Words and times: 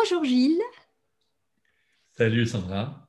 Bonjour 0.00 0.22
Gilles. 0.22 0.62
Salut 2.16 2.46
Sandra. 2.46 3.08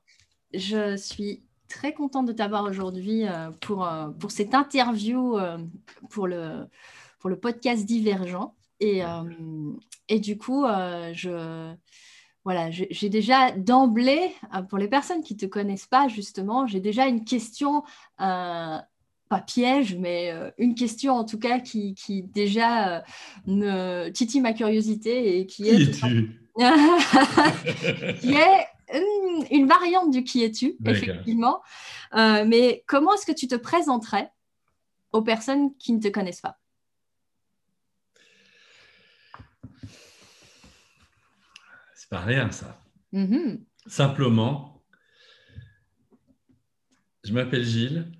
Je 0.55 0.97
suis 0.97 1.43
très 1.67 1.93
contente 1.93 2.25
de 2.25 2.31
t'avoir 2.31 2.63
aujourd'hui 2.63 3.27
euh, 3.27 3.51
pour, 3.61 3.85
euh, 3.85 4.07
pour 4.09 4.31
cette 4.31 4.55
interview 4.55 5.37
euh, 5.37 5.59
pour, 6.09 6.25
le, 6.25 6.65
pour 7.19 7.29
le 7.29 7.39
podcast 7.39 7.85
Divergent. 7.85 8.55
Et, 8.79 9.01
et 10.07 10.19
du 10.19 10.37
coup, 10.37 10.63
je, 10.63 11.73
voilà, 12.43 12.71
j'ai 12.71 13.09
déjà 13.09 13.51
d'emblée, 13.51 14.31
pour 14.69 14.77
les 14.77 14.87
personnes 14.87 15.21
qui 15.21 15.33
ne 15.35 15.39
te 15.39 15.45
connaissent 15.45 15.85
pas, 15.85 16.07
justement, 16.07 16.65
j'ai 16.65 16.79
déjà 16.79 17.05
une 17.05 17.25
question, 17.25 17.83
pas 18.17 18.85
piège, 19.45 19.95
mais 19.95 20.33
une 20.57 20.75
question 20.75 21.13
en 21.13 21.25
tout 21.25 21.39
cas 21.39 21.59
qui, 21.59 21.93
qui 21.93 22.23
déjà 22.23 23.03
me 23.45 24.09
titille 24.11 24.39
ma 24.41 24.53
curiosité 24.53 25.39
et 25.39 25.45
qui 25.45 25.67
est... 25.67 25.91
qui 25.91 26.29
est 28.23 28.67
hum, 28.93 29.45
une 29.51 29.67
variante 29.67 30.11
du 30.11 30.23
qui 30.23 30.43
es-tu, 30.43 30.75
effectivement. 30.85 31.61
Euh, 32.15 32.43
mais 32.45 32.83
comment 32.87 33.13
est-ce 33.13 33.25
que 33.25 33.31
tu 33.31 33.47
te 33.47 33.55
présenterais 33.55 34.31
aux 35.11 35.21
personnes 35.21 35.75
qui 35.77 35.93
ne 35.93 36.01
te 36.01 36.07
connaissent 36.07 36.41
pas? 36.41 36.59
C'est 41.95 42.09
pas 42.09 42.19
rien, 42.19 42.51
ça. 42.51 42.79
Mm-hmm. 43.13 43.59
Simplement, 43.87 44.83
je 47.23 47.33
m'appelle 47.33 47.63
Gilles. 47.63 48.11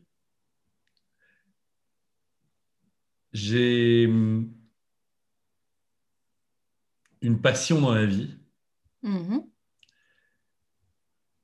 J'ai 3.33 4.07
hum, 4.07 4.51
une 7.21 7.41
passion 7.41 7.81
dans 7.81 7.93
la 7.93 8.05
vie 8.05 8.35
mm-hmm. 9.03 9.43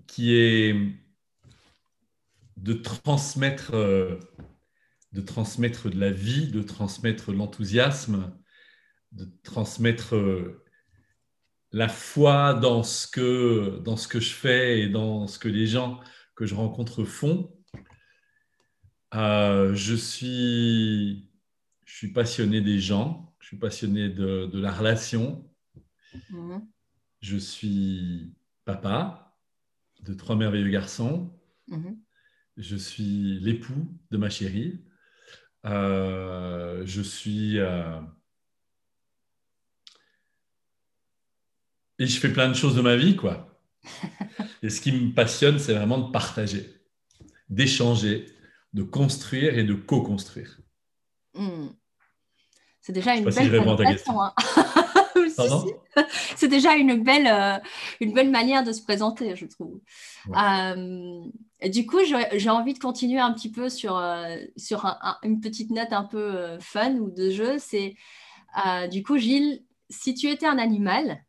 qui 0.07 0.35
est 0.35 0.75
de 2.57 2.73
transmettre, 2.73 3.73
euh, 3.73 4.19
de 5.11 5.21
transmettre 5.21 5.89
de 5.89 5.99
la 5.99 6.11
vie, 6.11 6.47
de 6.47 6.61
transmettre 6.61 7.31
l'enthousiasme, 7.31 8.33
de 9.11 9.29
transmettre 9.43 10.15
euh, 10.15 10.63
la 11.71 11.89
foi 11.89 12.53
dans 12.53 12.83
ce, 12.83 13.07
que, 13.07 13.79
dans 13.83 13.97
ce 13.97 14.07
que 14.07 14.19
je 14.19 14.33
fais 14.33 14.81
et 14.81 14.89
dans 14.89 15.27
ce 15.27 15.39
que 15.39 15.47
les 15.47 15.67
gens 15.67 15.99
que 16.35 16.45
je 16.45 16.55
rencontre 16.55 17.03
font. 17.03 17.53
Euh, 19.13 19.73
je, 19.75 19.95
suis, 19.95 21.29
je 21.85 21.95
suis 21.95 22.11
passionné 22.11 22.61
des 22.61 22.79
gens, 22.79 23.33
je 23.39 23.47
suis 23.47 23.57
passionné 23.57 24.09
de, 24.09 24.45
de 24.47 24.59
la 24.59 24.71
relation, 24.71 25.44
Mhm. 26.29 26.67
Je 27.21 27.37
suis 27.37 28.33
papa 28.65 29.37
de 30.01 30.13
trois 30.13 30.35
merveilleux 30.35 30.69
garçons. 30.69 31.33
Mhm. 31.67 31.97
Je 32.57 32.75
suis 32.75 33.39
l'époux 33.39 33.87
de 34.11 34.17
ma 34.17 34.29
chérie. 34.29 34.83
Euh, 35.65 36.83
je 36.85 37.01
suis... 37.01 37.59
Euh, 37.59 37.99
et 41.99 42.07
je 42.07 42.19
fais 42.19 42.31
plein 42.31 42.49
de 42.49 42.53
choses 42.53 42.75
de 42.75 42.81
ma 42.81 42.95
vie, 42.95 43.15
quoi. 43.15 43.59
Et 44.63 44.69
ce 44.69 44.81
qui 44.81 44.91
me 44.91 45.13
passionne, 45.13 45.59
c'est 45.59 45.73
vraiment 45.73 45.99
de 45.99 46.11
partager, 46.11 46.81
d'échanger, 47.49 48.25
de 48.73 48.83
construire 48.83 49.57
et 49.57 49.63
de 49.63 49.73
co-construire. 49.73 50.59
Hmm. 51.33 51.67
C'est 52.81 52.93
déjà 52.93 53.15
une 53.15 53.25
belle 53.25 53.49
présentation. 53.49 54.21
Hein. 54.21 54.33
c'est 56.35 56.47
déjà 56.47 56.75
une 56.75 57.03
belle, 57.03 57.27
euh, 57.27 57.57
une 58.01 58.13
belle 58.13 58.29
manière 58.29 58.63
de 58.63 58.71
se 58.71 58.81
présenter, 58.81 59.35
je 59.35 59.45
trouve. 59.45 59.79
Euh, 60.35 61.21
du 61.69 61.85
coup, 61.85 61.99
j'ai 62.03 62.49
envie 62.49 62.73
de 62.73 62.79
continuer 62.79 63.19
un 63.19 63.33
petit 63.33 63.51
peu 63.51 63.69
sur, 63.69 63.97
euh, 63.97 64.37
sur 64.57 64.85
une 65.23 65.39
petite 65.39 65.71
note 65.71 65.93
un 65.93 66.03
peu 66.03 66.57
fun 66.59 66.95
ou 66.95 67.09
de 67.09 67.29
jeu. 67.29 67.57
C'est 67.59 67.95
du 68.91 69.03
coup, 69.03 69.17
Gilles, 69.17 69.63
si 69.89 70.13
tu 70.13 70.27
étais 70.29 70.47
un 70.47 70.57
animal, 70.57 71.23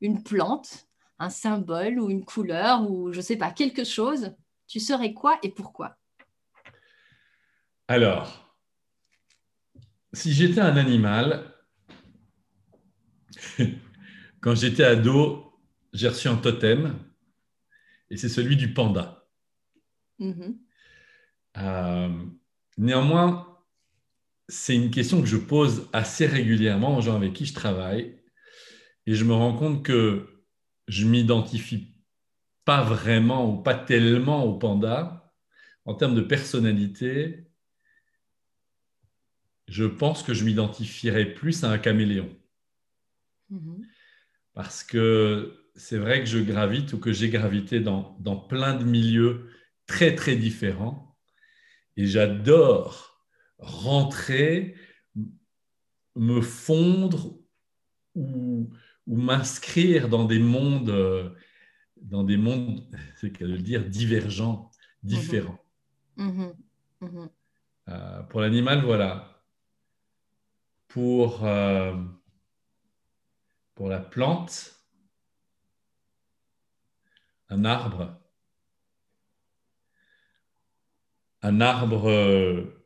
une 0.00 0.22
plante, 0.22 0.86
un 1.18 1.30
symbole 1.30 1.98
ou 1.98 2.10
une 2.10 2.24
couleur 2.24 2.88
ou 2.88 3.12
je 3.12 3.20
sais 3.20 3.36
pas, 3.36 3.50
quelque 3.50 3.84
chose, 3.84 4.34
tu 4.66 4.80
serais 4.80 5.12
quoi 5.12 5.38
et 5.42 5.50
pourquoi? 5.50 5.96
Alors, 7.88 8.54
si 10.12 10.32
j'étais 10.32 10.60
un 10.60 10.76
animal, 10.76 11.54
Quand 14.40 14.54
j'étais 14.54 14.84
ado, 14.84 15.52
j'ai 15.92 16.08
reçu 16.08 16.28
un 16.28 16.36
totem 16.36 16.98
et 18.10 18.16
c'est 18.16 18.28
celui 18.28 18.56
du 18.56 18.72
panda. 18.72 19.26
Mm-hmm. 20.20 20.56
Euh, 21.58 22.24
néanmoins, 22.76 23.58
c'est 24.48 24.74
une 24.74 24.90
question 24.90 25.20
que 25.20 25.26
je 25.26 25.36
pose 25.36 25.88
assez 25.92 26.26
régulièrement 26.26 26.96
aux 26.96 27.02
gens 27.02 27.16
avec 27.16 27.32
qui 27.32 27.46
je 27.46 27.54
travaille 27.54 28.18
et 29.06 29.14
je 29.14 29.24
me 29.24 29.34
rends 29.34 29.56
compte 29.56 29.84
que 29.84 30.44
je 30.86 31.06
m'identifie 31.06 31.94
pas 32.64 32.82
vraiment 32.82 33.50
ou 33.50 33.62
pas 33.62 33.74
tellement 33.74 34.44
au 34.44 34.58
panda. 34.58 35.32
En 35.84 35.94
termes 35.94 36.14
de 36.14 36.20
personnalité, 36.20 37.48
je 39.68 39.84
pense 39.84 40.22
que 40.22 40.34
je 40.34 40.44
m'identifierais 40.44 41.32
plus 41.32 41.64
à 41.64 41.70
un 41.70 41.78
caméléon. 41.78 42.28
Mhm. 43.50 43.86
Parce 44.54 44.82
que 44.82 45.68
c'est 45.76 45.98
vrai 45.98 46.20
que 46.20 46.26
je 46.26 46.38
gravite 46.38 46.92
ou 46.92 46.98
que 46.98 47.12
j'ai 47.12 47.30
gravité 47.30 47.80
dans, 47.80 48.16
dans, 48.20 48.36
plein 48.36 48.74
de 48.74 48.84
milieux 48.84 49.50
très, 49.86 50.14
très 50.14 50.36
différents. 50.36 51.16
Et 51.96 52.06
j'adore 52.06 53.24
rentrer, 53.58 54.74
me 56.16 56.40
fondre 56.40 57.38
ou, 58.14 58.70
ou 59.06 59.16
m'inscrire 59.16 60.08
dans 60.08 60.24
des 60.24 60.40
mondes, 60.40 61.36
dans 61.96 62.24
des 62.24 62.36
mondes, 62.36 62.84
c'est 63.16 63.30
qu'à 63.30 63.46
le 63.46 63.58
dire, 63.58 63.84
divergents, 63.88 64.70
différents. 65.02 65.64
Mhm. 66.16 66.54
Mhm. 67.00 67.28
Euh, 67.88 68.22
pour 68.24 68.40
l'animal, 68.40 68.82
voilà. 68.84 69.42
Pour... 70.88 71.44
Euh, 71.44 71.94
pour 73.78 73.88
la 73.88 74.00
plante, 74.00 74.74
un 77.48 77.64
arbre, 77.64 78.20
un 81.42 81.60
arbre 81.60 82.10
euh, 82.10 82.84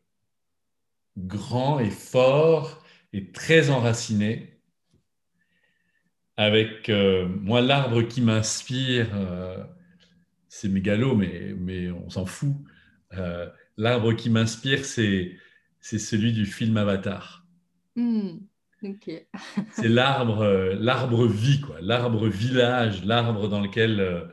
grand 1.17 1.81
et 1.81 1.89
fort 1.89 2.85
et 3.15 3.33
très 3.33 3.71
enraciné, 3.71 4.61
avec 6.37 6.91
euh, 6.91 7.27
moi 7.27 7.63
l'arbre 7.63 8.03
qui 8.03 8.21
m'inspire, 8.21 9.09
euh, 9.15 9.65
c'est 10.51 10.69
mégalo, 10.69 11.17
mais, 11.17 11.55
mais 11.57 11.91
on 11.91 12.11
s'en 12.11 12.27
fout. 12.27 12.55
l'arbre 13.79 14.13
qui 14.13 14.29
m'inspire, 14.29 14.85
c'est, 14.85 15.39
celui 15.81 16.35
du 16.35 16.45
film 16.45 16.77
Avatar. 16.77 17.47
C'est 19.73 19.89
l'arbre, 19.89 20.43
euh, 20.43 20.75
l'arbre 20.79 21.27
vie, 21.27 21.61
quoi, 21.61 21.81
l'arbre 21.81 22.29
village, 22.29 23.05
l'arbre 23.05 23.49
dans 23.49 23.61
lequel 23.61 24.01
euh, 24.01 24.27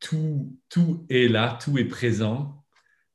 tout, 0.00 0.58
tout 0.68 1.06
est 1.08 1.28
là, 1.28 1.58
tout 1.62 1.78
est 1.78 1.86
présent, 1.86 2.64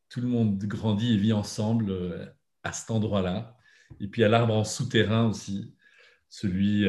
tout 0.09 0.21
le 0.21 0.27
monde 0.27 0.57
grandit 0.63 1.13
et 1.13 1.17
vit 1.17 1.33
ensemble 1.33 1.91
euh, 1.91 2.25
à 2.63 2.71
cet 2.71 2.91
endroit-là. 2.91 3.57
Et 3.99 4.07
puis 4.07 4.21
il 4.21 4.23
y 4.23 4.25
a 4.25 4.29
l'arbre 4.29 4.55
en 4.55 4.63
souterrain 4.63 5.27
aussi, 5.27 5.75
celui, 6.29 6.87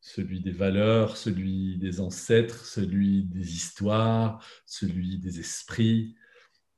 celui 0.00 0.40
des 0.40 0.50
valeurs, 0.50 1.16
celui 1.16 1.78
des 1.78 2.00
ancêtres, 2.00 2.66
celui 2.66 3.24
des 3.24 3.54
histoires, 3.54 4.44
celui 4.66 5.18
des 5.18 5.40
esprits, 5.40 6.16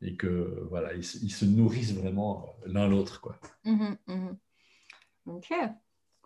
et 0.02 0.14
que 0.14 0.64
voilà, 0.68 0.94
ils, 0.94 1.02
se 1.04 1.44
nourrissent 1.44 1.94
vraiment 1.94 2.54
l'un 2.64 2.86
l'autre, 2.86 3.20
quoi. 3.20 3.40
Mmh 3.64 3.96
mmh 4.06 4.28
ok. 5.26 5.52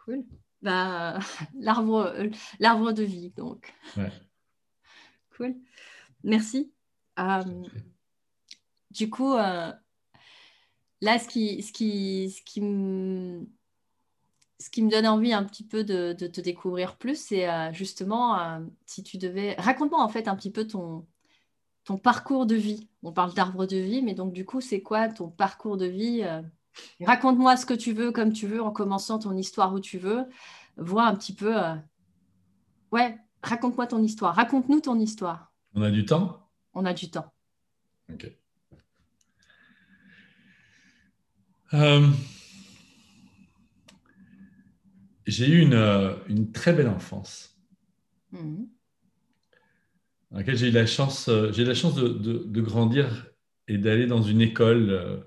Cool. 0.05 0.25
Bah, 0.63 1.19
l'arbre, 1.59 2.15
l'arbre 2.59 2.93
de 2.93 3.03
vie, 3.03 3.31
donc. 3.31 3.75
Cool. 5.37 5.57
Merci. 6.23 6.73
Euh, 7.19 7.43
du 8.91 9.11
coup, 9.11 9.35
euh, 9.35 9.73
là, 11.01 11.19
ce 11.19 11.29
qui, 11.29 11.63
ce, 11.63 11.73
qui, 11.73 12.31
ce, 12.31 12.43
qui 12.43 12.61
me, 12.61 13.47
ce 14.59 14.71
qui 14.71 14.83
me 14.83 14.91
donne 14.91 15.07
envie 15.07 15.33
un 15.33 15.45
petit 15.45 15.65
peu 15.65 15.85
de, 15.85 16.15
de 16.19 16.27
te 16.27 16.41
découvrir 16.41 16.97
plus, 16.97 17.21
c'est 17.21 17.49
euh, 17.49 17.73
justement 17.73 18.61
si 18.87 19.03
tu 19.03 19.19
devais. 19.19 19.55
Raconte-moi 19.59 20.03
en 20.03 20.09
fait 20.09 20.29
un 20.29 20.37
petit 20.37 20.51
peu 20.51 20.67
ton, 20.67 21.07
ton 21.85 21.99
parcours 21.99 22.47
de 22.47 22.55
vie. 22.55 22.89
On 23.03 23.13
parle 23.13 23.35
d'arbre 23.35 23.67
de 23.67 23.77
vie, 23.77 24.03
mais 24.03 24.15
donc 24.15 24.33
du 24.33 24.45
coup, 24.45 24.61
c'est 24.61 24.83
quoi 24.83 25.09
ton 25.09 25.31
parcours 25.31 25.77
de 25.77 25.87
vie 25.87 26.25
Raconte-moi 27.01 27.57
ce 27.57 27.67
que 27.67 27.75
tu 27.75 27.93
veux, 27.93 28.13
comme 28.13 28.33
tu 28.33 28.47
veux, 28.47 28.63
en 28.63 28.71
commençant 28.71 29.19
ton 29.19 29.37
histoire 29.37 29.73
où 29.75 29.81
tu 29.81 29.99
veux. 29.99 30.25
Vois 30.77 31.07
un 31.07 31.15
petit 31.15 31.35
peu, 31.35 31.57
euh, 31.57 31.75
ouais, 32.93 33.17
raconte-moi 33.43 33.87
ton 33.87 34.03
histoire. 34.03 34.35
Raconte-nous 34.35 34.81
ton 34.81 34.99
histoire. 34.99 35.53
On 35.75 35.83
a 35.83 35.91
du 35.91 36.05
temps? 36.05 36.49
On 36.73 36.85
a 36.85 36.93
du 36.93 37.11
temps. 37.11 37.33
Ok. 38.13 38.31
Euh, 41.75 42.09
j'ai 45.27 45.49
eu 45.49 45.61
une, 45.61 45.75
euh, 45.75 46.15
une, 46.29 46.53
très 46.53 46.73
belle 46.73 46.89
enfance. 46.89 47.57
Mmh. 48.33 48.65
Dans 50.31 50.39
laquelle 50.39 50.57
j'ai 50.57 50.69
eu 50.69 50.73
la 50.73 50.87
chance, 50.87 51.31
j'ai 51.53 51.65
la 51.65 51.75
chance 51.75 51.95
de, 51.95 52.09
de, 52.09 52.61
grandir 52.61 53.29
et 53.69 53.79
d'aller 53.79 54.07
dans 54.07 54.23
une 54.23 54.41
école 54.41 55.25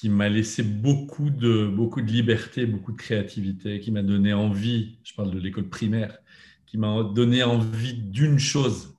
qui 0.00 0.08
m'a 0.08 0.30
laissé 0.30 0.62
beaucoup 0.62 1.28
de, 1.28 1.66
beaucoup 1.66 2.00
de 2.00 2.10
liberté, 2.10 2.64
beaucoup 2.64 2.92
de 2.92 2.96
créativité, 2.96 3.80
qui 3.80 3.90
m'a 3.90 4.02
donné 4.02 4.32
envie, 4.32 4.96
je 5.04 5.12
parle 5.12 5.30
de 5.30 5.38
l'école 5.38 5.68
primaire, 5.68 6.16
qui 6.64 6.78
m'a 6.78 7.02
donné 7.02 7.42
envie 7.42 7.92
d'une 7.92 8.38
chose, 8.38 8.96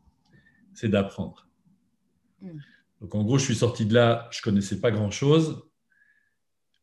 c'est 0.75 0.89
d'apprendre. 0.89 1.47
Mmh. 2.39 2.49
Donc 3.01 3.15
en 3.15 3.23
gros, 3.23 3.39
je 3.39 3.45
suis 3.45 3.55
sorti 3.55 3.87
de 3.87 3.95
là, 3.95 4.29
je 4.31 4.43
connaissais 4.43 4.79
pas 4.79 4.91
grand-chose, 4.91 5.63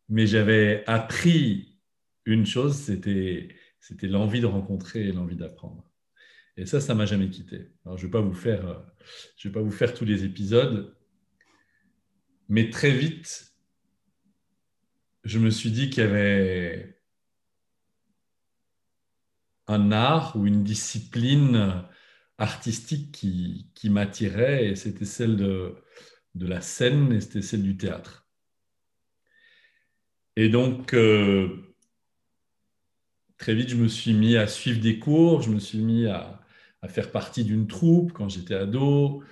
mais 0.08 0.26
j'avais 0.26 0.82
appris 0.88 1.78
une 2.24 2.44
chose, 2.44 2.74
c'était 2.74 3.54
c'était 3.78 4.08
l'envie 4.08 4.40
de 4.40 4.46
rencontrer 4.46 5.06
et 5.06 5.12
l'envie 5.12 5.36
d'apprendre. 5.36 5.88
Et 6.56 6.66
ça, 6.66 6.80
ça 6.80 6.96
m'a 6.96 7.06
jamais 7.06 7.30
quitté. 7.30 7.70
Alors, 7.86 7.96
je 7.96 8.06
vais 8.06 8.10
pas 8.10 8.20
vous 8.20 8.34
faire, 8.34 8.84
je 9.36 9.46
vais 9.46 9.52
pas 9.52 9.62
vous 9.62 9.70
faire 9.70 9.94
tous 9.94 10.04
les 10.04 10.24
épisodes, 10.24 10.92
mais 12.48 12.68
très 12.68 12.90
vite, 12.90 13.47
je 15.24 15.38
me 15.38 15.50
suis 15.50 15.70
dit 15.70 15.90
qu'il 15.90 16.04
y 16.04 16.06
avait 16.06 17.00
un 19.66 19.92
art 19.92 20.36
ou 20.36 20.46
une 20.46 20.64
discipline 20.64 21.84
artistique 22.38 23.12
qui, 23.12 23.90
m'attirait, 23.90 24.68
et 24.68 24.76
c'était 24.76 25.04
celle 25.04 25.36
de, 25.36 25.74
de 26.34 26.46
la 26.46 26.60
scène 26.60 27.12
et 27.12 27.20
c'était 27.20 27.42
celle 27.42 27.62
du 27.62 27.76
théâtre. 27.76 28.28
Et 30.36 30.48
donc, 30.48 30.94
euh, 30.94 31.74
très 33.38 33.54
vite, 33.54 33.70
je 33.70 33.76
me 33.76 33.88
suis 33.88 34.14
mis 34.14 34.36
à 34.36 34.46
suivre 34.46 34.80
des 34.80 34.98
cours, 34.98 35.42
je 35.42 35.50
me 35.50 35.58
suis 35.58 35.78
mis 35.80 36.06
à, 36.06 36.40
faire 36.88 37.10
partie 37.10 37.44
d'une 37.44 37.66
troupe 37.66 38.12
quand 38.12 38.28
j'étais 38.28 38.54
ado, 38.54 39.22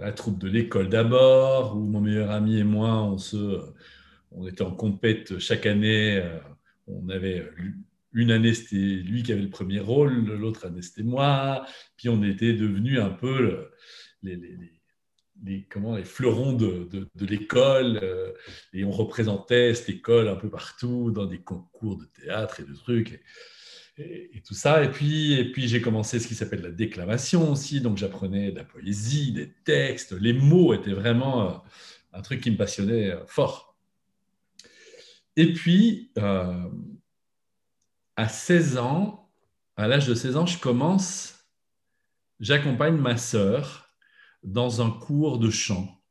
la 0.00 0.12
troupe 0.12 0.38
de 0.38 0.46
l'école 0.46 0.90
d'abord, 0.90 1.74
où 1.74 1.80
mon 1.80 2.00
meilleur 2.02 2.30
ami 2.30 2.58
et 2.58 2.64
moi, 2.64 3.02
on, 3.02 3.16
se, 3.16 3.60
on 4.32 4.46
était 4.46 4.62
en 4.62 4.72
compète 4.72 5.38
chaque 5.38 5.66
année. 5.66 6.18
Euh, 6.18 6.38
on 6.86 7.08
avait 7.08 7.46
une 8.12 8.30
année, 8.30 8.54
c'était 8.54 8.76
lui 8.76 9.22
qui 9.22 9.32
avait 9.32 9.42
le 9.42 9.50
premier 9.50 9.80
rôle, 9.80 10.24
l'autre 10.24 10.66
année, 10.66 10.82
c'était 10.82 11.02
moi. 11.02 11.66
Puis 11.96 12.08
on 12.08 12.22
était 12.22 12.54
devenus 12.54 12.98
un 12.98 13.10
peu 13.10 13.68
les 14.22 14.38
comment, 15.70 15.96
les 15.96 16.04
fleurons 16.04 16.52
de, 16.52 16.88
l'école 17.20 18.00
euh, 18.02 18.32
et 18.72 18.84
on 18.84 18.90
représentait 18.90 19.74
cette 19.74 19.88
école 19.88 20.28
un 20.28 20.36
peu 20.36 20.50
partout 20.50 21.10
dans 21.10 21.26
des 21.26 21.38
concours 21.38 21.96
de 21.96 22.04
théâtre 22.04 22.60
et 22.60 22.64
de 22.64 22.74
trucs 22.74 23.22
et, 23.98 24.42
tout 24.46 24.54
ça. 24.54 24.84
Et 24.84 24.90
puis, 24.90 25.34
et 25.34 25.50
puis 25.50 25.66
j'ai 25.68 25.80
commencé 25.80 26.20
ce 26.20 26.28
qui 26.28 26.34
s'appelle 26.34 26.62
la 26.62 26.70
déclamation 26.70 27.50
aussi, 27.50 27.80
donc 27.80 27.98
j'apprenais 27.98 28.52
de 28.52 28.56
la 28.56 28.64
poésie, 28.64 29.32
des 29.32 29.52
textes, 29.64 30.12
les 30.12 30.32
mots 30.32 30.72
étaient 30.72 30.92
vraiment 30.92 31.48
euh, 31.48 31.54
un 32.12 32.22
truc 32.22 32.40
qui 32.40 32.50
me 32.50 32.56
passionnait 32.56 33.14
fort. 33.26 33.67
Et 35.38 35.52
puis, 35.52 36.10
à 38.16 38.28
16 38.28 38.76
ans, 38.78 39.30
à 39.76 39.86
l'âge 39.86 40.08
de 40.08 40.14
16 40.14 40.36
ans, 40.36 40.46
je 40.46 40.58
commence, 40.58 41.48
j'accompagne 42.40 42.96
ma 42.96 43.16
sœur 43.16 43.86
dans 44.42 44.82
un 44.82 44.90
cours 44.90 45.38
de 45.38 45.48
chant. 45.48 46.02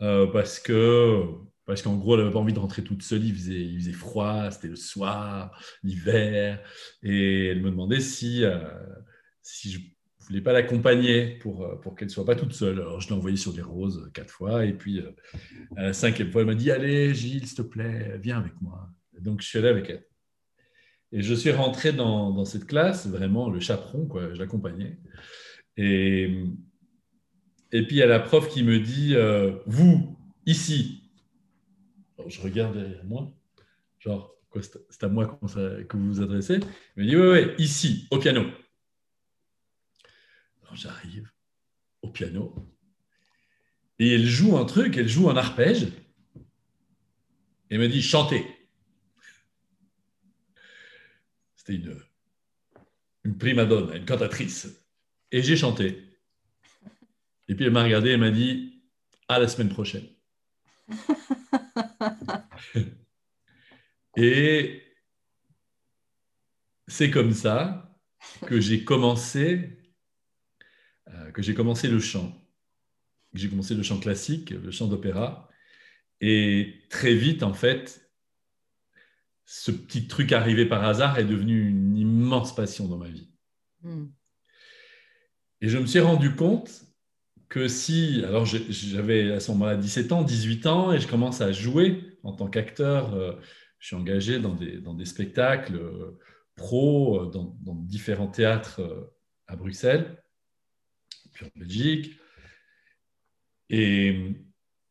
Euh, 0.00 0.28
parce 0.28 0.60
que 0.60 1.24
parce 1.66 1.82
qu'en 1.82 1.96
gros, 1.96 2.14
elle 2.14 2.20
n'avait 2.20 2.32
pas 2.32 2.38
envie 2.38 2.52
de 2.52 2.60
rentrer 2.60 2.84
toute 2.84 3.02
seule, 3.02 3.24
il 3.24 3.34
faisait, 3.34 3.60
il 3.60 3.80
faisait 3.80 3.92
froid, 3.92 4.48
c'était 4.52 4.68
le 4.68 4.76
soir, 4.76 5.60
l'hiver, 5.82 6.62
et 7.02 7.48
elle 7.48 7.60
me 7.60 7.70
demandait 7.70 8.00
si, 8.00 8.44
euh, 8.44 8.70
si 9.42 9.72
je 9.72 9.80
voulais 10.28 10.40
pas 10.40 10.52
l'accompagner 10.52 11.38
pour, 11.40 11.64
euh, 11.64 11.76
pour 11.76 11.96
qu'elle 11.96 12.10
soit 12.10 12.24
pas 12.24 12.36
toute 12.36 12.52
seule. 12.52 12.80
Alors 12.80 13.00
je 13.00 13.08
l'ai 13.08 13.14
envoyée 13.14 13.36
sur 13.36 13.52
les 13.52 13.62
roses 13.62 14.10
quatre 14.14 14.30
fois, 14.30 14.64
et 14.64 14.72
puis 14.72 15.02
à 15.76 15.82
la 15.82 15.92
cinquième 15.92 16.30
fois, 16.30 16.42
elle 16.42 16.46
m'a 16.46 16.54
dit 16.54 16.70
Allez, 16.70 17.14
Gilles, 17.14 17.46
s'il 17.46 17.56
te 17.56 17.62
plaît, 17.62 18.18
viens 18.22 18.38
avec 18.38 18.60
moi. 18.60 18.88
donc 19.20 19.42
je 19.42 19.46
suis 19.48 19.58
allé 19.58 19.68
avec 19.68 19.90
elle. 19.90 20.04
Et 21.10 21.22
je 21.22 21.34
suis 21.34 21.50
rentré 21.50 21.92
dans, 21.92 22.30
dans 22.32 22.44
cette 22.44 22.66
classe, 22.66 23.06
vraiment 23.06 23.48
le 23.48 23.60
chaperon, 23.60 24.06
quoi, 24.06 24.34
je 24.34 24.38
l'accompagnais. 24.38 24.98
Et, 25.78 26.44
et 27.72 27.86
puis 27.86 27.96
il 27.96 27.98
y 27.98 28.02
a 28.02 28.06
la 28.06 28.20
prof 28.20 28.48
qui 28.48 28.62
me 28.62 28.78
dit 28.78 29.14
euh, 29.14 29.52
Vous, 29.66 30.18
ici. 30.44 31.02
je 32.26 32.40
regarde 32.40 32.76
derrière 32.76 33.04
moi, 33.04 33.32
genre, 33.98 34.34
c'est 34.90 35.04
à 35.04 35.08
moi 35.08 35.38
que 35.88 35.96
vous 35.96 36.06
vous 36.14 36.20
adressez 36.22 36.60
Il 36.96 37.04
me 37.04 37.08
dit 37.08 37.16
Oui, 37.16 37.28
oui, 37.28 37.54
ici, 37.58 38.06
au 38.10 38.18
piano. 38.18 38.44
Alors 40.68 40.76
j'arrive 40.76 41.32
au 42.02 42.10
piano 42.10 42.54
et 43.98 44.14
elle 44.14 44.26
joue 44.26 44.58
un 44.58 44.66
truc, 44.66 44.98
elle 44.98 45.08
joue 45.08 45.30
un 45.30 45.36
arpège 45.36 45.84
et 45.84 47.74
elle 47.74 47.80
me 47.80 47.88
dit 47.88 48.02
Chantez. 48.02 48.44
C'était 51.56 51.76
une, 51.76 51.98
une 53.24 53.38
prima 53.38 53.64
donna, 53.64 53.96
une 53.96 54.04
cantatrice. 54.04 54.68
Et 55.32 55.42
j'ai 55.42 55.56
chanté. 55.56 56.04
Et 57.48 57.54
puis 57.54 57.64
elle 57.64 57.72
m'a 57.72 57.82
regardé 57.82 58.10
et 58.10 58.18
m'a 58.18 58.30
dit 58.30 58.82
à 59.26 59.38
la 59.38 59.48
semaine 59.48 59.70
prochaine. 59.70 60.06
et 64.16 64.82
c'est 66.86 67.10
comme 67.10 67.32
ça 67.32 67.98
que 68.46 68.60
j'ai 68.60 68.84
commencé, 68.84 69.77
euh, 71.14 71.30
que 71.32 71.42
j'ai 71.42 71.54
commencé 71.54 71.88
le 71.88 72.00
chant. 72.00 72.32
J'ai 73.34 73.48
commencé 73.48 73.74
le 73.74 73.82
chant 73.82 73.98
classique, 73.98 74.50
le 74.50 74.70
chant 74.70 74.86
d'opéra. 74.86 75.48
Et 76.20 76.82
très 76.90 77.14
vite, 77.14 77.42
en 77.42 77.54
fait, 77.54 78.10
ce 79.44 79.70
petit 79.70 80.08
truc 80.08 80.32
arrivé 80.32 80.66
par 80.66 80.84
hasard 80.84 81.18
est 81.18 81.24
devenu 81.24 81.68
une 81.68 81.96
immense 81.96 82.54
passion 82.54 82.88
dans 82.88 82.98
ma 82.98 83.08
vie. 83.08 83.30
Hmm. 83.82 84.06
Et 85.60 85.68
je 85.68 85.78
me 85.78 85.86
suis 85.86 86.00
rendu 86.00 86.34
compte 86.34 86.84
que 87.48 87.66
si, 87.68 88.22
alors 88.24 88.44
j'avais 88.44 89.32
à 89.32 89.40
ce 89.40 89.50
moment-là 89.52 89.76
17 89.76 90.12
ans, 90.12 90.22
18 90.22 90.66
ans, 90.66 90.92
et 90.92 91.00
je 91.00 91.08
commence 91.08 91.40
à 91.40 91.52
jouer 91.52 92.18
en 92.22 92.32
tant 92.32 92.48
qu'acteur, 92.48 93.14
euh, 93.14 93.32
je 93.78 93.86
suis 93.86 93.96
engagé 93.96 94.38
dans 94.38 94.54
des, 94.54 94.78
dans 94.78 94.94
des 94.94 95.06
spectacles 95.06 95.76
euh, 95.76 96.18
pro, 96.56 97.26
dans, 97.26 97.56
dans, 97.62 97.74
différents 97.74 98.28
théâtres 98.28 98.82
à 99.46 99.56
Bruxelles, 99.56 100.22
puis 101.38 101.46
en 101.46 101.58
Belgique, 101.60 102.18
et 103.70 104.34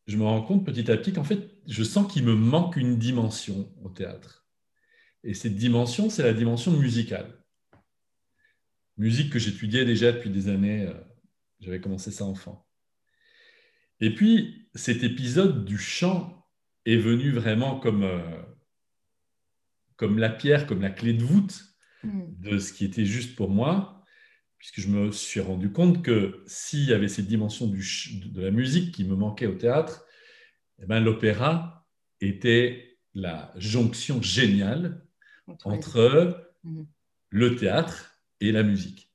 je 0.05 0.17
me 0.17 0.23
rends 0.23 0.41
compte 0.41 0.65
petit 0.65 0.89
à 0.89 0.97
petit 0.97 1.11
qu'en 1.11 1.23
fait, 1.23 1.49
je 1.67 1.83
sens 1.83 2.11
qu'il 2.11 2.23
me 2.23 2.35
manque 2.35 2.77
une 2.77 2.97
dimension 2.97 3.73
au 3.83 3.89
théâtre. 3.89 4.47
Et 5.23 5.33
cette 5.33 5.55
dimension, 5.55 6.09
c'est 6.09 6.23
la 6.23 6.33
dimension 6.33 6.71
musicale. 6.71 7.43
Musique 8.95 9.31
que 9.31 9.39
j'étudiais 9.39 9.83
déjà 9.83 10.11
depuis 10.11 10.29
des 10.29 10.47
années 10.47 10.89
j'avais 11.59 11.81
commencé 11.81 12.11
ça 12.11 12.23
enfant. 12.23 12.67
Et 13.99 14.13
puis, 14.13 14.69
cet 14.75 15.03
épisode 15.03 15.65
du 15.65 15.77
chant 15.77 16.47
est 16.85 16.97
venu 16.97 17.31
vraiment 17.31 17.79
comme, 17.79 18.03
euh, 18.03 18.41
comme 19.95 20.19
la 20.19 20.29
pierre, 20.29 20.67
comme 20.67 20.81
la 20.81 20.91
clé 20.91 21.13
de 21.13 21.23
voûte 21.23 21.75
hmm. 22.03 22.25
de 22.39 22.59
ce 22.59 22.73
qui 22.73 22.85
était 22.85 23.05
juste 23.05 23.35
pour 23.35 23.49
moi, 23.49 23.96
puisque 24.57 24.79
je 24.79 24.87
me 24.87 25.11
suis 25.11 25.39
rendu 25.39 25.71
compte 25.71 26.03
que 26.03 26.43
s'il 26.47 26.85
y 26.85 26.93
avait 26.93 27.07
cette 27.07 27.27
dimension 27.27 27.67
du, 27.67 27.83
de 28.25 28.41
la 28.41 28.51
musique 28.51 28.93
qui 28.93 29.03
me 29.03 29.15
manquait 29.15 29.47
au 29.47 29.55
théâtre, 29.55 30.05
eh 30.79 30.85
ben, 30.85 30.99
l'opéra 30.99 31.87
était 32.21 32.99
la 33.13 33.53
jonction 33.55 34.21
géniale 34.21 35.05
entre 35.63 36.47
hmm. 36.63 36.85
le 37.29 37.55
théâtre 37.55 38.19
et 38.39 38.51
la 38.51 38.63
musique. 38.63 39.07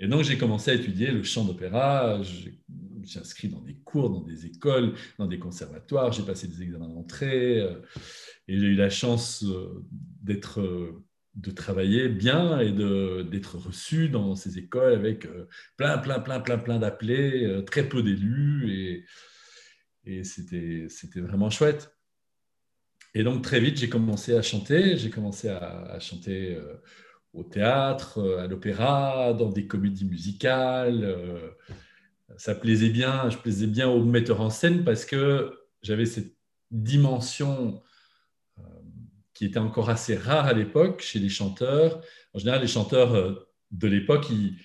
Et 0.00 0.06
donc, 0.06 0.22
j'ai 0.22 0.38
commencé 0.38 0.70
à 0.70 0.74
étudier 0.74 1.10
le 1.10 1.22
chant 1.24 1.44
d'opéra. 1.44 2.22
Suis 2.22 3.18
inscrit 3.18 3.48
dans 3.48 3.60
des 3.60 3.74
cours, 3.74 4.10
dans 4.10 4.20
des 4.20 4.46
écoles, 4.46 4.94
dans 5.18 5.26
des 5.26 5.38
conservatoires. 5.38 6.12
J'ai 6.12 6.22
passé 6.22 6.46
des 6.46 6.62
examens 6.62 6.88
d'entrée. 6.88 7.60
Euh, 7.60 7.80
et 8.46 8.58
j'ai 8.58 8.66
eu 8.66 8.74
la 8.74 8.90
chance 8.90 9.44
euh, 9.44 9.84
d'être, 10.22 10.60
euh, 10.60 11.04
de 11.38 11.50
travailler 11.52 12.08
bien 12.08 12.58
et 12.58 12.72
d'être 12.72 13.56
reçu 13.58 14.08
dans 14.08 14.34
ces 14.34 14.58
écoles 14.58 14.92
avec 14.94 15.28
plein, 15.76 15.98
plein, 15.98 16.18
plein, 16.18 16.40
plein, 16.40 16.58
plein 16.58 16.78
d'appelés, 16.78 17.62
très 17.64 17.88
peu 17.88 18.02
d'élus. 18.02 18.72
Et, 18.72 19.04
et 20.04 20.24
c'était, 20.24 20.88
vraiment 21.20 21.48
chouette. 21.48 21.96
Et 23.14 23.22
donc, 23.22 23.42
très 23.42 23.60
vite, 23.60 23.78
j'ai 23.78 23.88
commencé 23.88 24.34
à 24.34 24.42
chanter. 24.42 24.96
J'ai 24.96 25.10
commencé 25.10 25.48
à, 25.48 25.82
à 25.92 26.00
chanter 26.00 26.58
au 27.32 27.44
théâtre, 27.44 28.38
à 28.40 28.48
l'opéra, 28.48 29.32
dans 29.32 29.50
des 29.50 29.66
comédies 29.66 30.06
musicales. 30.06 31.16
ça 32.36 32.54
plaisait 32.56 32.90
bien, 32.90 33.30
je 33.30 33.38
plaisais 33.38 33.68
bien 33.68 33.88
aux 33.88 34.04
metteurs 34.04 34.40
en 34.40 34.50
scène 34.50 34.82
parce 34.84 35.04
que 35.04 35.56
j'avais 35.82 36.06
cette 36.06 36.34
dimension 36.70 37.82
qui 39.38 39.44
était 39.44 39.58
encore 39.58 39.88
assez 39.88 40.16
rare 40.16 40.46
à 40.46 40.52
l'époque 40.52 41.00
chez 41.00 41.20
les 41.20 41.28
chanteurs. 41.28 42.00
En 42.34 42.40
général, 42.40 42.60
les 42.60 42.66
chanteurs 42.66 43.46
de 43.70 43.86
l'époque, 43.86 44.28
ils, 44.30 44.58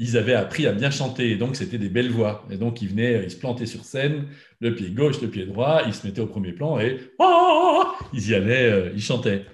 ils 0.00 0.16
avaient 0.16 0.34
appris 0.34 0.66
à 0.66 0.72
bien 0.72 0.90
chanter, 0.90 1.30
et 1.30 1.36
donc 1.36 1.56
c'était 1.56 1.76
des 1.78 1.90
belles 1.90 2.10
voix. 2.10 2.46
Et 2.50 2.56
donc 2.56 2.80
ils 2.80 2.88
venaient, 2.88 3.22
ils 3.22 3.30
se 3.30 3.36
plantaient 3.36 3.66
sur 3.66 3.84
scène, 3.84 4.28
le 4.58 4.74
pied 4.74 4.90
gauche, 4.90 5.20
le 5.20 5.28
pied 5.28 5.44
droit, 5.44 5.82
ils 5.86 5.92
se 5.92 6.06
mettaient 6.06 6.22
au 6.22 6.26
premier 6.26 6.52
plan 6.52 6.80
et 6.80 6.98
oh, 7.18 7.84
ils 8.14 8.30
y 8.30 8.34
allaient, 8.34 8.72
euh, 8.72 8.92
ils 8.94 9.02
chantaient. 9.02 9.44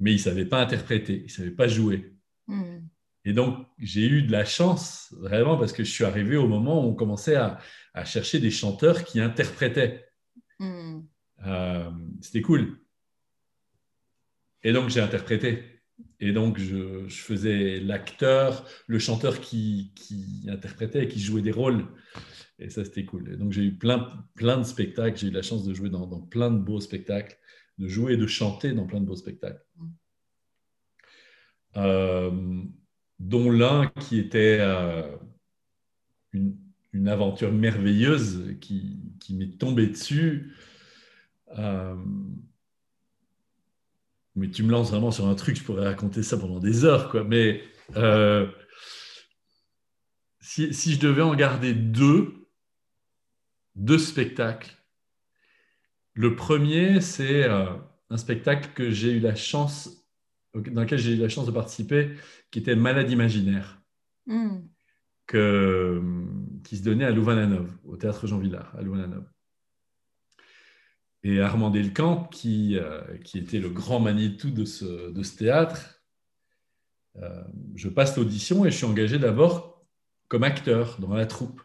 Mais 0.00 0.12
ils 0.12 0.16
ne 0.16 0.20
savaient 0.20 0.46
pas 0.46 0.60
interpréter, 0.62 1.18
ils 1.18 1.24
ne 1.24 1.28
savaient 1.28 1.50
pas 1.50 1.68
jouer. 1.68 2.14
Hmm. 2.48 2.80
Et 3.26 3.34
donc 3.34 3.66
j'ai 3.78 4.06
eu 4.06 4.22
de 4.22 4.32
la 4.32 4.46
chance, 4.46 5.14
vraiment, 5.20 5.58
parce 5.58 5.74
que 5.74 5.84
je 5.84 5.90
suis 5.90 6.04
arrivé 6.04 6.38
au 6.38 6.48
moment 6.48 6.82
où 6.82 6.88
on 6.88 6.94
commençait 6.94 7.36
à, 7.36 7.58
chercher 8.04 8.40
des 8.40 8.50
chanteurs 8.50 9.04
qui 9.04 9.20
interprétaient. 9.20 10.06
Hmm. 10.58 11.02
Euh, 11.46 11.90
c'était 12.22 12.42
cool. 12.42 12.78
Et 14.64 14.72
donc 14.72 14.88
j'ai 14.88 15.00
interprété. 15.00 15.74
Et 16.20 16.32
donc, 16.32 16.58
je, 16.58 17.06
faisais 17.08 17.80
l'acteur, 17.80 18.66
le 18.86 18.98
chanteur 18.98 19.40
qui, 19.40 19.92
interprétait 20.48 21.04
et 21.04 21.08
qui 21.08 21.20
jouait 21.20 21.42
des 21.42 21.52
rôles. 21.52 21.86
Et 22.58 22.70
ça, 22.70 22.84
c'était 22.84 23.04
cool. 23.04 23.32
Et 23.32 23.36
donc, 23.36 23.52
j'ai 23.52 23.64
eu 23.64 23.74
plein, 23.74 24.24
de 24.36 24.62
spectacles. 24.62 25.18
J'ai 25.18 25.28
eu 25.28 25.32
la 25.32 25.42
chance 25.42 25.64
de 25.64 25.74
jouer 25.74 25.90
dans, 25.90 26.20
plein 26.20 26.50
de 26.50 26.58
beaux 26.58 26.80
spectacles, 26.80 27.36
de 27.78 27.88
jouer 27.88 28.14
et 28.14 28.16
de 28.16 28.26
chanter 28.26 28.72
dans 28.72 28.86
plein 28.86 29.00
de 29.00 29.06
beaux 29.06 29.16
spectacles. 29.16 29.64
Euh, 31.76 32.62
dont 33.18 33.50
l'un 33.50 33.88
qui 34.00 34.18
était 34.18 34.58
euh, 34.60 35.16
une, 36.32 37.08
aventure 37.08 37.52
merveilleuse 37.52 38.56
qui, 38.60 38.98
m'est 39.30 39.58
tombée 39.58 39.88
dessus. 39.88 40.54
Euh, 41.58 41.96
mais 44.36 44.50
tu 44.50 44.62
me 44.62 44.70
lances 44.70 44.90
vraiment 44.90 45.10
sur 45.10 45.26
un 45.26 45.34
truc, 45.34 45.56
je 45.56 45.62
pourrais 45.62 45.86
raconter 45.86 46.22
ça 46.22 46.36
pendant 46.36 46.58
des 46.58 46.84
heures, 46.84 47.10
quoi. 47.10 47.24
Mais 47.24 47.62
euh, 47.96 48.46
si, 50.40 50.72
je 50.72 51.00
devais 51.00 51.22
en 51.22 51.34
garder 51.34 51.72
deux, 51.74 52.48
deux 53.76 53.98
spectacles, 53.98 54.76
le 56.14 56.36
premier, 56.36 57.00
c'est 57.00 57.44
euh, 57.44 57.66
un 58.10 58.16
spectacle 58.16 58.70
que 58.74 58.90
j'ai 58.90 59.12
eu 59.12 59.20
la 59.20 59.34
chance, 59.34 60.04
dans 60.54 60.82
lequel 60.82 60.98
j'ai 60.98 61.14
eu 61.14 61.18
la 61.18 61.28
chance 61.28 61.46
de 61.46 61.52
participer, 61.52 62.14
qui 62.50 62.58
était 62.58 62.76
Malade 62.76 63.10
imaginaire, 63.10 63.80
hmm. 64.26 64.58
que, 65.26 66.02
qui 66.64 66.76
se 66.76 66.82
donnait 66.82 67.04
à 67.04 67.10
Louvain-la-Neuve, 67.10 67.70
au 67.84 67.96
théâtre 67.96 68.26
Jean 68.26 68.38
Villard, 68.38 68.74
à 68.76 68.82
Louvain-la-Neuve 68.82 69.33
et 71.24 71.40
Armand 71.40 71.70
Delcamp, 71.70 72.24
qui, 72.24 72.76
euh, 72.76 73.00
qui 73.24 73.38
était 73.38 73.58
le 73.58 73.70
grand 73.70 73.98
Manitou 73.98 74.50
de 74.50 74.66
ce, 74.66 75.10
de 75.10 75.22
ce 75.22 75.36
théâtre. 75.38 76.02
Euh, 77.16 77.42
je 77.74 77.88
passe 77.88 78.16
l'audition 78.18 78.66
et 78.66 78.70
je 78.70 78.76
suis 78.76 78.86
engagé 78.86 79.18
d'abord 79.18 79.86
comme 80.28 80.44
acteur 80.44 80.98
dans 81.00 81.14
la 81.14 81.24
troupe. 81.24 81.62